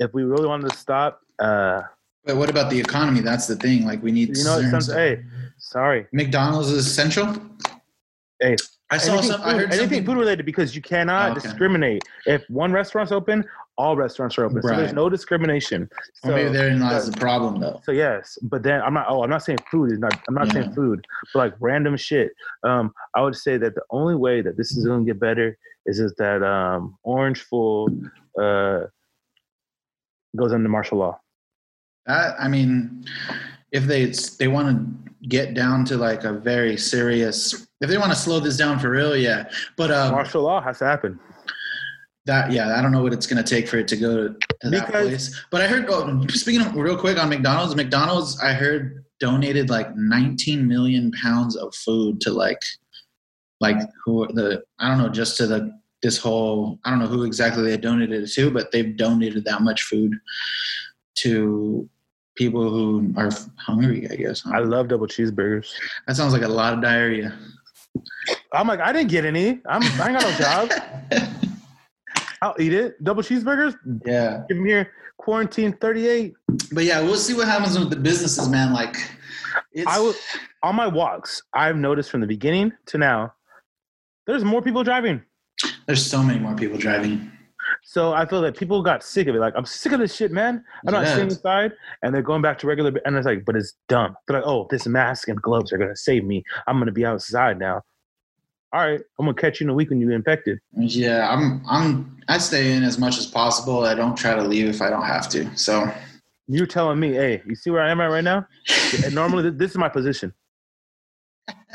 [0.00, 1.82] if we really wanted to stop, uh,
[2.24, 3.20] But what about the economy?
[3.20, 3.86] That's the thing.
[3.86, 4.36] Like we need.
[4.36, 5.22] you know, it sounds, hey,
[5.58, 7.26] sorry, McDonald's is essential.
[8.40, 8.56] Hey,
[8.90, 9.40] I saw anything, some.
[9.40, 10.04] food, I heard anything something.
[10.06, 11.40] food related because you cannot Oh, okay.
[11.42, 12.02] discriminate.
[12.26, 13.44] If one restaurant's open,
[13.78, 14.62] all restaurants are open.
[14.62, 15.88] So there's no discrimination.
[16.14, 17.80] So, Well, maybe therein lies the problem, though.
[17.84, 19.06] so yes, but then I'm not.
[19.08, 20.12] Oh, I'm not saying food is not.
[20.28, 20.52] I'm not Yeah.
[20.54, 22.32] saying food, but like random shit.
[22.64, 25.58] Um, I would say that the only way that this is going to get better
[25.84, 27.90] is is that um, Orange Full
[28.40, 28.84] uh,
[30.36, 31.20] goes under martial law.
[32.06, 33.04] That I mean,
[33.72, 38.10] if they they want to get down to like a very serious, if they want
[38.12, 39.50] to slow this down for real, yeah.
[39.76, 41.18] But um, martial law has to happen.
[42.26, 44.70] That yeah, I don't know what it's gonna take for it to go to, to
[44.70, 45.40] that place.
[45.50, 45.86] But I heard.
[45.88, 51.56] Oh, speaking of real quick on McDonald's, McDonald's I heard donated like 19 million pounds
[51.56, 52.60] of food to like
[53.60, 55.72] like who the I don't know just to the
[56.02, 59.62] this whole I don't know who exactly they donated it to, but they've donated that
[59.62, 60.12] much food
[61.18, 61.88] to
[62.36, 64.06] people who are hungry.
[64.10, 65.72] I guess I love double cheeseburgers.
[66.06, 67.36] that sounds like a lot of diarrhea.
[68.52, 69.60] I'm like, I didn't get any.
[69.66, 71.32] I'm, I ain't got no job.
[72.42, 73.02] I'll eat it.
[73.02, 73.74] Double cheeseburgers.
[74.04, 74.92] yeah, Give them here.
[75.18, 76.34] Quarantine 38.
[76.72, 78.72] but yeah, we'll see what happens with the businesses, man.
[78.72, 78.96] Like,
[79.72, 80.14] it's, I would
[80.62, 81.42] on my walks.
[81.54, 83.32] I've noticed from the beginning to now,
[84.26, 85.22] there's more people driving.
[85.86, 87.30] there's so many more people driving.
[87.82, 89.38] So I feel that people got sick of it.
[89.38, 90.62] Like I'm sick of this shit, man.
[90.86, 91.14] I'm not Yeah.
[91.14, 91.72] sitting inside,
[92.02, 92.92] and they're going back to regular.
[93.04, 94.14] And it's like, but it's dumb.
[94.28, 96.44] They're like, oh, this mask and gloves are gonna save me.
[96.66, 97.82] I'm gonna be outside now.
[98.72, 100.58] All right, I'm gonna catch you in a week when you're infected.
[100.76, 103.84] Yeah, I'm I'm I stay in as much as possible.
[103.84, 105.56] I don't try to leave if I don't have to.
[105.56, 105.90] So
[106.48, 108.46] You're telling me, hey, you see where I am at right now?
[109.12, 110.32] Normally, this is my position.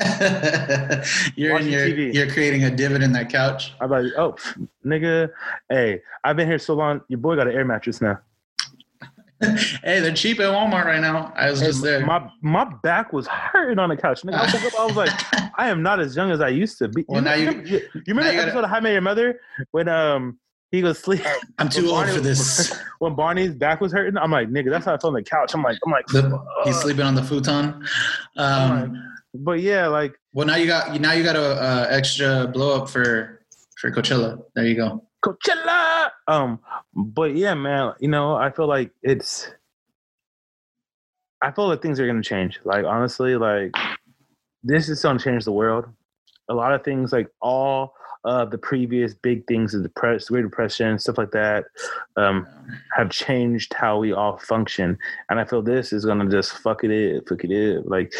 [1.36, 2.14] you're in your, TV.
[2.14, 3.72] you're creating a divot in that couch.
[3.80, 4.36] I'm like, oh,
[4.84, 5.30] nigga,
[5.68, 7.02] hey, I've been here so long.
[7.08, 8.18] Your boy got an air mattress now.
[9.84, 11.32] hey, they're cheap at Walmart right now.
[11.36, 12.04] I was Hey, just there.
[12.06, 14.22] My my back was hurting on the couch.
[14.22, 15.10] Nigga, I, up, I was like,
[15.58, 17.04] I am not as young as I used to be.
[17.08, 18.80] Well, now you- remember, you, you remember now the you gotta- episode of How I
[18.80, 19.40] Met Your Mother
[19.72, 20.38] when um
[20.70, 21.20] he goes sleep
[21.58, 22.74] I'm too old Barney- for this.
[22.98, 24.16] when Barney's back was hurting?
[24.16, 25.52] I'm like, nigga, that's how I felt on the couch.
[25.54, 27.84] I'm like, I'm like, The- he's sleeping on the futon.
[28.38, 32.80] Um, but yeah, like well, now you got now you got a uh, extra blow
[32.82, 33.42] up for
[33.78, 34.42] for Coachella.
[34.54, 35.04] There you go.
[35.22, 36.10] Coachella.
[36.28, 36.58] Um,
[36.94, 39.50] but yeah, man, you know, I feel like it's.
[41.40, 42.60] I feel like things are gonna change.
[42.64, 43.72] Like honestly, like
[44.62, 45.86] this is gonna change the world.
[46.48, 47.94] A lot of things, like all
[48.24, 51.64] of the previous big things, the depress, Great Depression, stuff like that,
[52.16, 52.46] um,
[52.96, 54.96] have changed how we all function.
[55.28, 57.86] And I feel this is gonna just fuck it fuck it.
[57.88, 58.12] Like,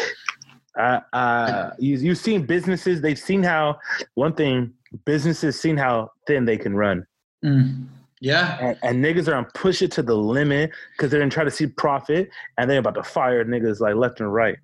[0.75, 3.79] I, you, you've seen businesses; they've seen how
[4.15, 4.73] one thing
[5.05, 7.05] businesses seen how thin they can run.
[7.43, 7.87] Mm.
[8.21, 11.43] Yeah, And, and niggas are on push it to the limit because they're gonna try
[11.43, 14.55] to see profit and they're about to fire niggas like left and right.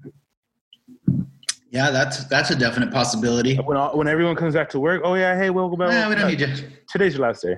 [1.72, 3.56] yeah, that's that's a definite possibility.
[3.57, 5.91] When all, when everyone comes back to work, oh yeah, hey, welcome back.
[5.91, 6.64] Yeah, we don't need to.
[6.89, 7.57] Today's your last day.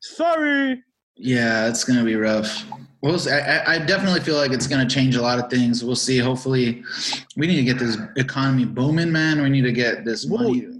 [0.00, 0.82] Sorry.
[1.16, 2.64] Yeah, it's gonna be rough.
[3.00, 3.30] We'll see.
[3.30, 5.82] I, I- I definitely feel like it's gonna change a lot of things.
[5.84, 6.18] We'll see.
[6.18, 6.82] Hopefully,
[7.36, 9.40] we need to get this economy booming, man.
[9.42, 10.66] We need to get this money.
[10.66, 10.73] Well,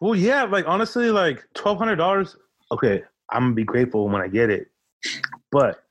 [0.00, 2.36] yeah, like honestly, like twelve hundred dollars.
[2.72, 4.68] Okay, I'm gonna be grateful when I get it,
[5.50, 5.82] but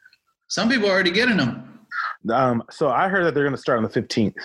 [0.48, 1.80] Some people are already getting them.
[2.32, 4.38] um, so I heard that they're gonna start on the fifteenth,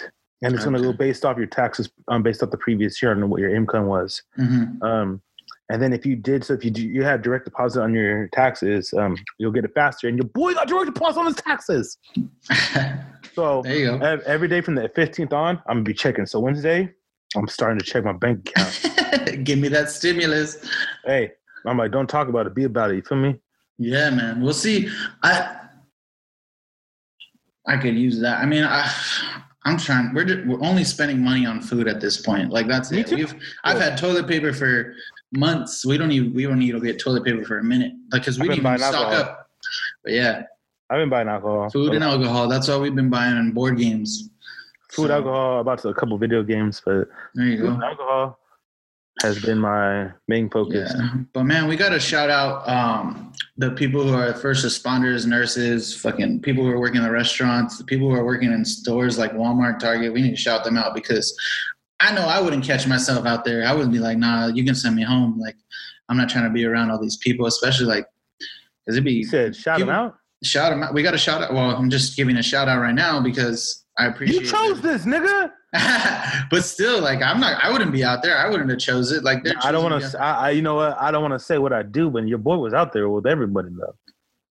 [0.43, 3.31] and it's gonna go based off your taxes, um, based off the previous year and
[3.31, 4.23] what your income was.
[4.37, 5.21] hmm Um,
[5.71, 8.29] and then if you did, so if you do, you had direct deposit on your
[8.29, 10.07] taxes, um, you'll get it faster.
[10.09, 11.99] And your boy got direct deposit on his taxes.
[13.35, 14.21] So there you go.
[14.27, 16.27] every day from the 15th on, I'm gonna be checking.
[16.27, 16.93] So Wednesday,
[17.37, 19.45] I'm starting to check my bank account.
[19.45, 20.59] Give me that stimulus.
[21.05, 21.33] hey,
[21.67, 22.97] I'm like, don't talk about it, be about it.
[22.97, 23.41] You feel me?
[23.79, 24.41] Yeah, man.
[24.41, 24.89] We'll see.
[25.23, 25.57] I
[27.67, 28.41] I could use that.
[28.41, 28.91] I mean, I
[29.65, 30.13] I'm trying.
[30.15, 32.51] We're just, we're only spending money on food at this point.
[32.51, 33.07] Like that's Me it.
[33.07, 33.17] too.
[33.17, 33.35] We've
[33.65, 34.95] I've had toilet paper for
[35.33, 35.87] months.
[35.87, 37.93] We don't even we don't need to get toilet paper for a minute.
[38.13, 39.15] Like because we didn't even stock alcohol.
[39.15, 39.51] up.
[40.03, 40.43] But yeah,
[40.91, 41.71] I've been buying alcohol.
[41.71, 42.49] food and alcohol.
[42.49, 44.31] That's all we've been buying on board games.
[44.93, 47.75] Food, So, alcohol, about a couple video games, but There you food go.
[47.75, 48.39] and alcohol
[49.23, 50.93] has been my main focus.
[50.97, 55.27] Yeah, but man, we got to shout out um, the people who are first responders,
[55.27, 58.65] nurses, fucking people who are working in the restaurants, the people who are working in
[58.65, 60.13] stores like Walmart, Target.
[60.13, 61.37] We need to shout them out because
[62.01, 63.65] I know I wouldn't catch myself out there.
[63.67, 65.39] I wouldn't be like, nah, you can send me home.
[65.39, 65.57] Like,
[66.09, 68.07] I'm not trying to be around all these people, especially like,
[68.85, 70.17] because it'd be You said shout them out.
[70.43, 70.95] shout them out.
[70.95, 71.53] We got to shout out.
[71.53, 74.43] Well, I'm just giving a shout out right now because I appreciate.
[74.43, 74.45] It.
[74.45, 74.93] You chose them.
[74.93, 75.51] this, nigga.
[76.51, 77.63] but still, like, I'm not.
[77.63, 78.37] I wouldn't be out there.
[78.37, 79.25] I wouldn't have chose it.
[79.25, 80.23] Like, I don't want to.
[80.23, 80.97] I, I, you know what?
[81.01, 83.27] I don't want to say what I do, but your boy was out there with
[83.27, 83.95] everybody though.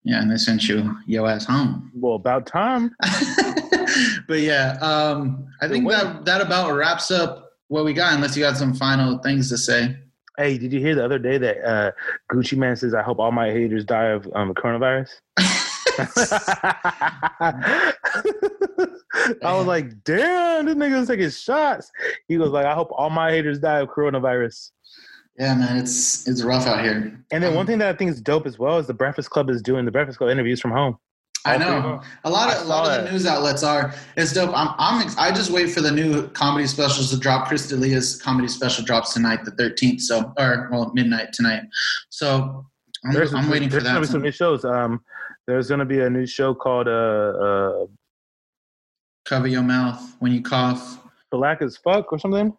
[0.03, 1.91] Yeah, and they sent you yo ass home.
[1.95, 2.95] Well, about time.
[4.27, 8.13] but yeah, um, I think that that about wraps up what we got.
[8.13, 9.97] Unless you got some final things to say.
[10.37, 11.91] Hey, did you hear the other day that uh,
[12.31, 15.11] Gucci Mane says, "I hope all my haters die of um, coronavirus"?
[19.43, 21.91] I was like, "Damn, this nigga's taking shots."
[22.27, 24.71] He goes like, "I hope all my haters die of coronavirus."
[25.39, 27.17] yeah, man, it's it's rough out here.
[27.31, 29.29] And then one Um, thing that I think is dope as well is the Breakfast
[29.29, 30.97] Club is doing the Breakfast Club interviews from home.
[31.43, 33.93] I all three of know a lot of a lot of the news outlets are.
[34.15, 34.51] It's dope.
[34.53, 37.47] I'm I'm I just wait for the new comedy specials to drop.
[37.47, 40.01] Chris D'Elia's comedy special drops tonight, the 13th.
[40.01, 41.63] So or well midnight tonight.
[42.09, 42.65] So
[43.03, 44.63] I'm, There's, I'm waiting for there's gonna be some new shows.
[44.63, 45.01] Um,
[45.47, 47.85] there's gonna be a new show called uh, uh,
[49.25, 50.99] Cover your mouth when you cough.
[51.31, 52.55] Black as Fuck or something.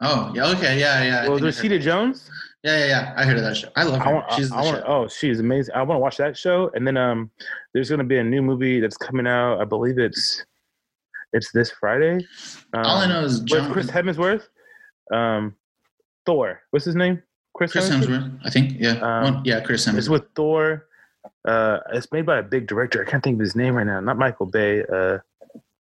[0.00, 1.22] Oh yeah, okay, yeah, yeah.
[1.24, 2.28] I Well, there's heard- Jones.
[2.62, 3.14] Yeah, yeah, yeah.
[3.16, 3.68] I heard of that show.
[3.76, 4.06] I love her.
[4.08, 5.74] I want, She's the I want, oh, she's amazing.
[5.74, 6.70] I want to watch that show.
[6.74, 7.30] And then um,
[7.72, 9.60] there's gonna be a new movie that's coming out.
[9.60, 10.44] I believe it's
[11.32, 12.16] it's this Friday.
[12.74, 14.48] Um, All I know is John, Chris Hemsworth.
[15.12, 15.54] Um,
[16.26, 16.60] Thor.
[16.70, 17.22] What's his name?
[17.54, 18.38] Chris, Chris Hemsworth.
[18.44, 18.74] I think.
[18.78, 18.92] Yeah.
[19.00, 20.10] Um, Well, yeah, Chris It's Hemsworth.
[20.10, 20.86] with Thor.
[21.46, 23.04] Uh, it's made by a big director.
[23.06, 24.00] I can't think of his name right now.
[24.00, 24.82] Not Michael Bay.
[24.82, 25.18] Uh,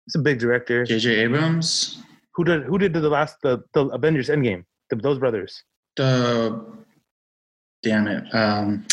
[0.06, 0.84] it's a big director.
[0.84, 1.10] J.J.
[1.16, 2.02] Abrams.
[2.34, 4.64] Who did who did the last the, the Avengers Endgame?
[4.90, 5.62] The, those brothers.
[5.96, 6.64] The
[7.82, 8.34] damn it.
[8.34, 8.84] Um,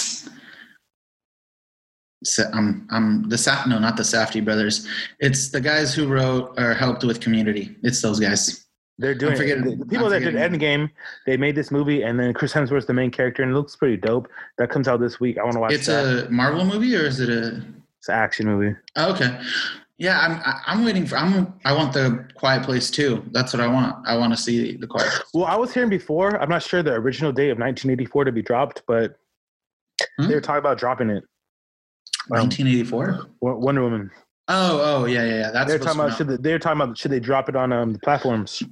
[2.23, 4.87] Sa- I'm I'm the Sa- no, not the Safety brothers.
[5.19, 7.75] It's the guys who wrote or helped with Community.
[7.83, 8.67] It's those guys.
[8.99, 10.35] They're doing the, the people that did.
[10.35, 10.91] Endgame.
[11.25, 13.97] They made this movie, and then Chris Hemsworth's the main character, and it looks pretty
[13.97, 14.27] dope.
[14.59, 15.39] That comes out this week.
[15.39, 15.75] I want to watch it.
[15.75, 16.27] It's that.
[16.27, 17.63] a Marvel movie or is it a?
[17.97, 18.75] It's an action movie.
[18.97, 19.39] Okay.
[20.01, 20.55] Yeah, I'm.
[20.65, 21.15] I'm waiting for.
[21.15, 21.53] I'm.
[21.63, 23.23] I want the Quiet Place too.
[23.33, 23.95] That's what I want.
[24.07, 25.07] I want to see the Quiet.
[25.11, 25.21] Place.
[25.35, 26.41] Well, I was hearing before.
[26.41, 29.17] I'm not sure the original date of 1984 to be dropped, but
[30.17, 30.27] Hmm?
[30.27, 31.23] they were talking about dropping it.
[32.31, 33.27] Um, 1984.
[33.41, 34.09] Wo- Wonder Woman.
[34.47, 35.51] Oh, oh, yeah, yeah, yeah.
[35.51, 35.69] That's.
[35.69, 37.99] They're talking about should they, they're talking about should they drop it on um, the
[37.99, 38.63] platforms?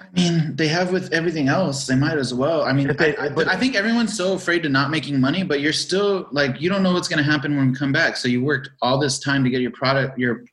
[0.00, 1.86] I mean, they have with everything else.
[1.86, 2.62] They might as well.
[2.62, 5.42] I mean, they- I, I, but- I think everyone's so afraid to not making money,
[5.42, 8.16] but you're still like you don't know what's going to happen when we come back.
[8.16, 10.18] So you worked all this time to get your product.
[10.18, 10.44] Your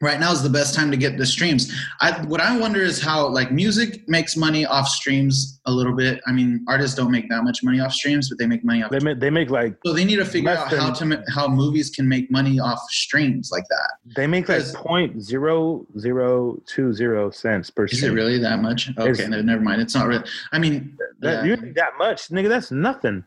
[0.00, 1.72] right now is the best time to get the streams.
[2.00, 6.20] I what I wonder is how like music makes money off streams a little bit.
[6.26, 8.90] I mean, artists don't make that much money off streams, but they make money off.
[8.90, 11.90] They make they make like So they need to figure out how to how movies
[11.90, 14.14] can make money off streams like that.
[14.16, 17.86] they make like point zero zero two zero cents per.
[17.86, 18.90] Is it really that much?
[18.98, 19.80] Okay, no, never mind.
[19.80, 21.56] It's not really I mean, That, yeah.
[21.76, 22.48] that much, nigga.
[22.48, 23.24] That's nothing.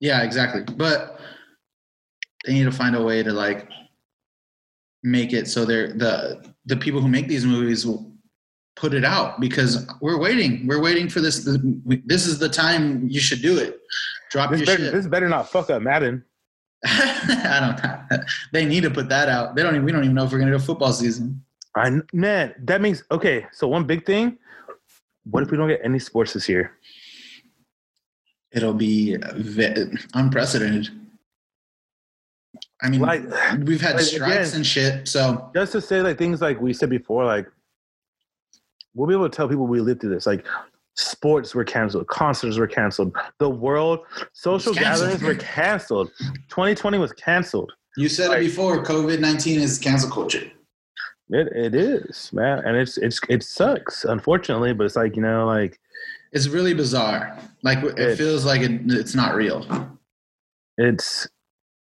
[0.00, 0.62] Yeah, exactly.
[0.76, 1.20] But
[2.46, 3.68] they need to find a way to like
[5.04, 8.10] make it so they're the the people who make these movies will
[8.74, 10.66] put it out because we're waiting.
[10.66, 11.44] We're waiting for this.
[12.06, 13.80] This is the time you should do it.
[14.30, 14.92] Drop This your better, shit.
[14.92, 16.24] this better not fuck up Madden.
[16.84, 17.76] I
[18.10, 18.22] don't.
[18.52, 19.54] They need to put that out.
[19.54, 19.74] They don't.
[19.74, 21.44] Even, we don't even know if we're gonna do football season.
[21.76, 23.46] I man, that means okay.
[23.52, 24.38] So one big thing.
[25.30, 26.72] What if we don't get any sports this year?
[28.52, 29.16] It'll be
[30.14, 30.88] unprecedented.
[32.82, 33.22] I mean, Like
[33.64, 35.08] we've had like, strikes again- and shit.
[35.08, 37.46] So just to say like things like we said before, like
[38.94, 40.26] we'll be able to tell people we lived through this.
[40.26, 40.46] Like
[40.96, 44.00] sports were canceled, concerts were canceled, the world,
[44.32, 46.10] social gatherings were canceled.
[46.48, 47.72] 2020 was canceled.
[47.96, 48.82] you said Like- it before.
[48.84, 50.50] COVID nineteen is cancel culture.
[51.30, 55.46] It it is, man, and it's it's it sucks, unfortunately, but it's like you know,
[55.46, 55.78] like
[56.32, 57.38] It's really bizarre.
[57.62, 59.64] Like it, It- feels like it, it's not real.
[60.76, 61.26] it's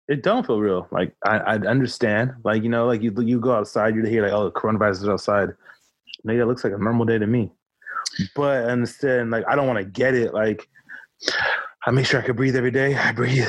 [0.07, 0.87] it don't feel real.
[0.91, 4.31] Like I I understand, like you know, like you you go outside, you hear like
[4.33, 5.49] oh, the coronavirus is outside.
[6.23, 7.51] Maybe it looks like a normal day to me,
[8.35, 10.33] but I understand, like I don't want to get it.
[10.33, 10.67] Like
[11.85, 12.95] I make sure I can breathe every day.
[12.95, 13.47] I breathe.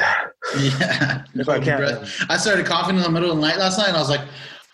[0.58, 1.24] Yeah.
[1.34, 2.24] If I can't- breath.
[2.30, 4.26] I started coughing in the middle of the night last night, and I was like,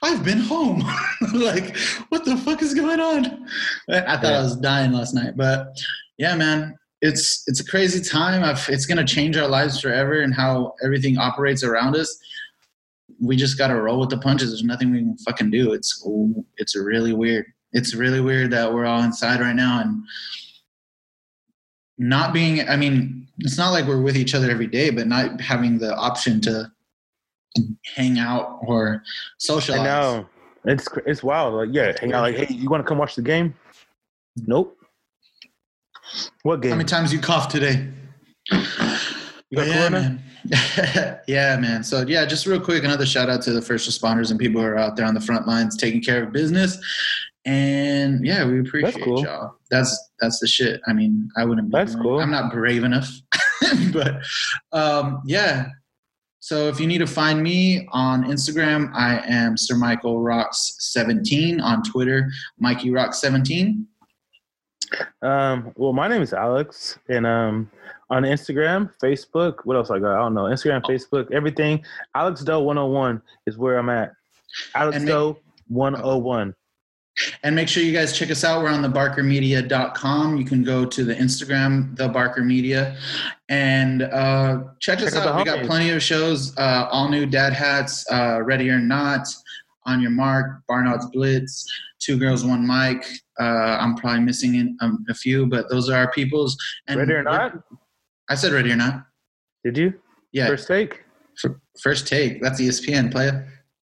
[0.03, 0.81] "I've been home.
[1.35, 1.77] like,
[2.11, 3.47] what the fuck is going on?"
[3.91, 4.39] I I thought Yeah.
[4.39, 5.69] I was dying last night, but
[6.19, 8.43] yeah, man, it's it's a crazy time.
[8.43, 12.19] I've, it's gonna change our lives forever and how everything operates around us.
[13.21, 14.51] We just gotta roll with the punches.
[14.51, 15.75] There's nothing we can fucking do.
[15.75, 16.03] It's
[16.57, 17.45] it's really weird.
[17.73, 20.03] It's really weird that we're all inside right now and
[21.99, 22.67] not being.
[22.67, 25.95] I mean, it's not like we're with each other every day, but not having the
[25.95, 26.73] option to
[27.95, 29.03] hang out or
[29.39, 29.83] socialize.
[29.83, 30.27] I know
[30.65, 31.53] it's it's wild.
[31.53, 32.23] Like yeah, hang out.
[32.23, 33.55] Like hey, you want to come watch the game?
[34.47, 34.79] Nope.
[36.43, 37.89] What How many times you coughed today?
[38.51, 40.21] You got yeah, corona?
[40.51, 41.21] man.
[41.27, 41.85] yeah, man.
[41.85, 44.67] So yeah, just real quick, another shout out to the first responders and people who
[44.67, 46.79] are out there on the front lines taking care of business.
[47.47, 49.23] And yeah, we appreciate cool.
[49.23, 49.55] y'all.
[49.71, 50.81] That's that's the shit.
[50.87, 51.69] I mean, I wouldn't.
[51.69, 52.21] Be That's cool.
[52.21, 53.11] I'm not brave enough,
[53.93, 54.23] but
[54.73, 55.67] um, yeah.
[56.41, 61.61] So if you need to find me on Instagram, I am Sir Michael Rocks 17
[61.61, 63.87] on Twitter, Mikey Rocks 17.
[65.23, 67.71] Um, well, my name is Alex, and um,
[68.11, 70.15] on Instagram, Facebook, what else I got?
[70.15, 70.45] I don't know.
[70.45, 71.85] Instagram, Facebook, everything.
[72.15, 74.13] Alex Doe 101 is where I'm at.
[74.75, 75.39] Alex and Doe
[75.69, 76.55] 101.
[77.45, 78.63] And make sure you guys check us out.
[78.63, 80.37] We're on the barkermedia.com.
[80.37, 82.97] You can go to the Instagram, the Barker Media,
[83.49, 85.37] and uh, check, us out out.
[85.39, 89.29] We got plenty of shows, uh, all new dad hats, uh, Ready or Not,
[89.87, 91.67] On Your Mark, Barnard's Blitz,
[92.01, 93.05] Two Girls, One Mic.
[93.41, 96.57] Uh, I'm probably missing in, um, a few, but those are our people's.
[96.89, 97.55] And Ready or not?
[98.29, 99.07] I said Ready or Not.
[99.65, 99.95] Did you?
[100.33, 101.05] Yeah, First take?
[101.83, 102.43] First take.
[102.43, 103.35] That's ESPN, play it.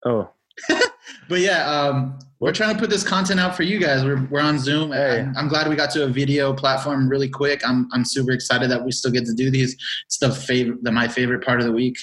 [0.05, 0.31] Oh,
[1.29, 4.05] But yeah, um, we're trying to put this content out for you guys.
[4.05, 4.93] We're, we're on Zoom.
[4.93, 5.21] Hey.
[5.21, 7.61] I'm, I'm glad we got to a video platform really quick.
[7.69, 9.77] I'm, I'm super excited that we still get to do these.
[10.07, 11.99] It's the favorite, the, my favorite part of the week.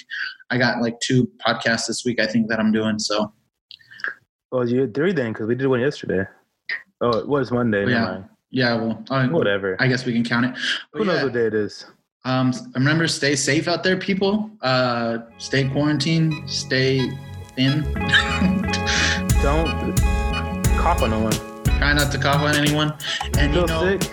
[0.52, 3.00] I got like two podcasts this week, I think that I'm doing.
[3.00, 3.34] So
[4.52, 6.26] well, you had three then because we did one yesterday.
[7.02, 7.84] Oh, it was Monday.
[7.86, 8.24] Oh, yeah.
[8.52, 9.76] yeah, well, I, Whatever.
[9.80, 10.54] I guess we can count it.
[10.94, 11.86] But Who knows yeah, what day it is?
[12.24, 14.50] um, remember, stay safe out there, people.
[14.62, 16.34] Uh, stay quarantined.
[16.50, 17.10] Stay
[17.56, 17.84] thin.
[19.44, 19.96] Don't
[20.78, 21.34] cough on no one.
[21.78, 22.94] Try not to cough on anyone.
[23.38, 24.12] And you Feel know, sick?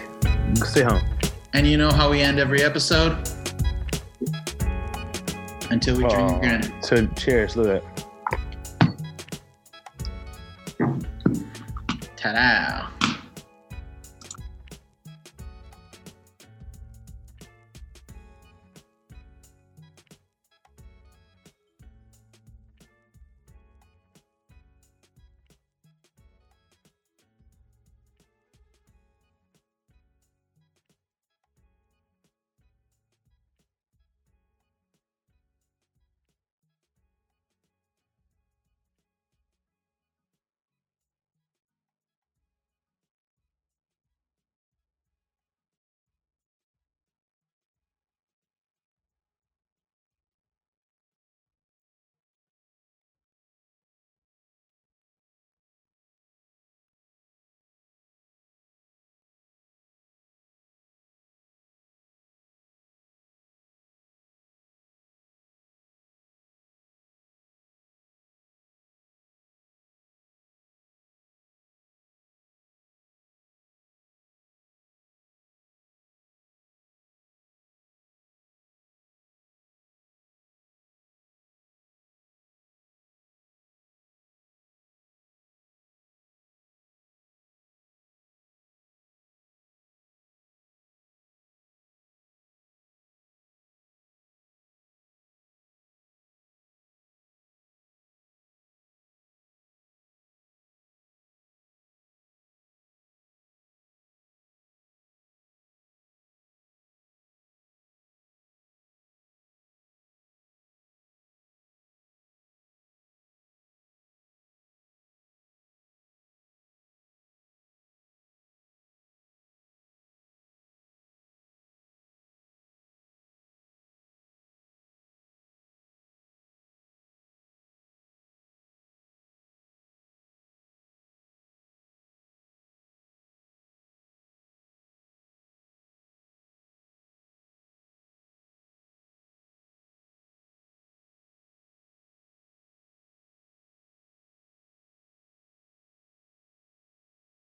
[0.66, 1.00] Stay home.
[1.54, 3.16] And you know how we end every episode?
[5.70, 6.74] Until we drink Oh, again.
[6.82, 7.56] So cheers.
[7.56, 7.91] Look at that.
[12.22, 12.91] たャ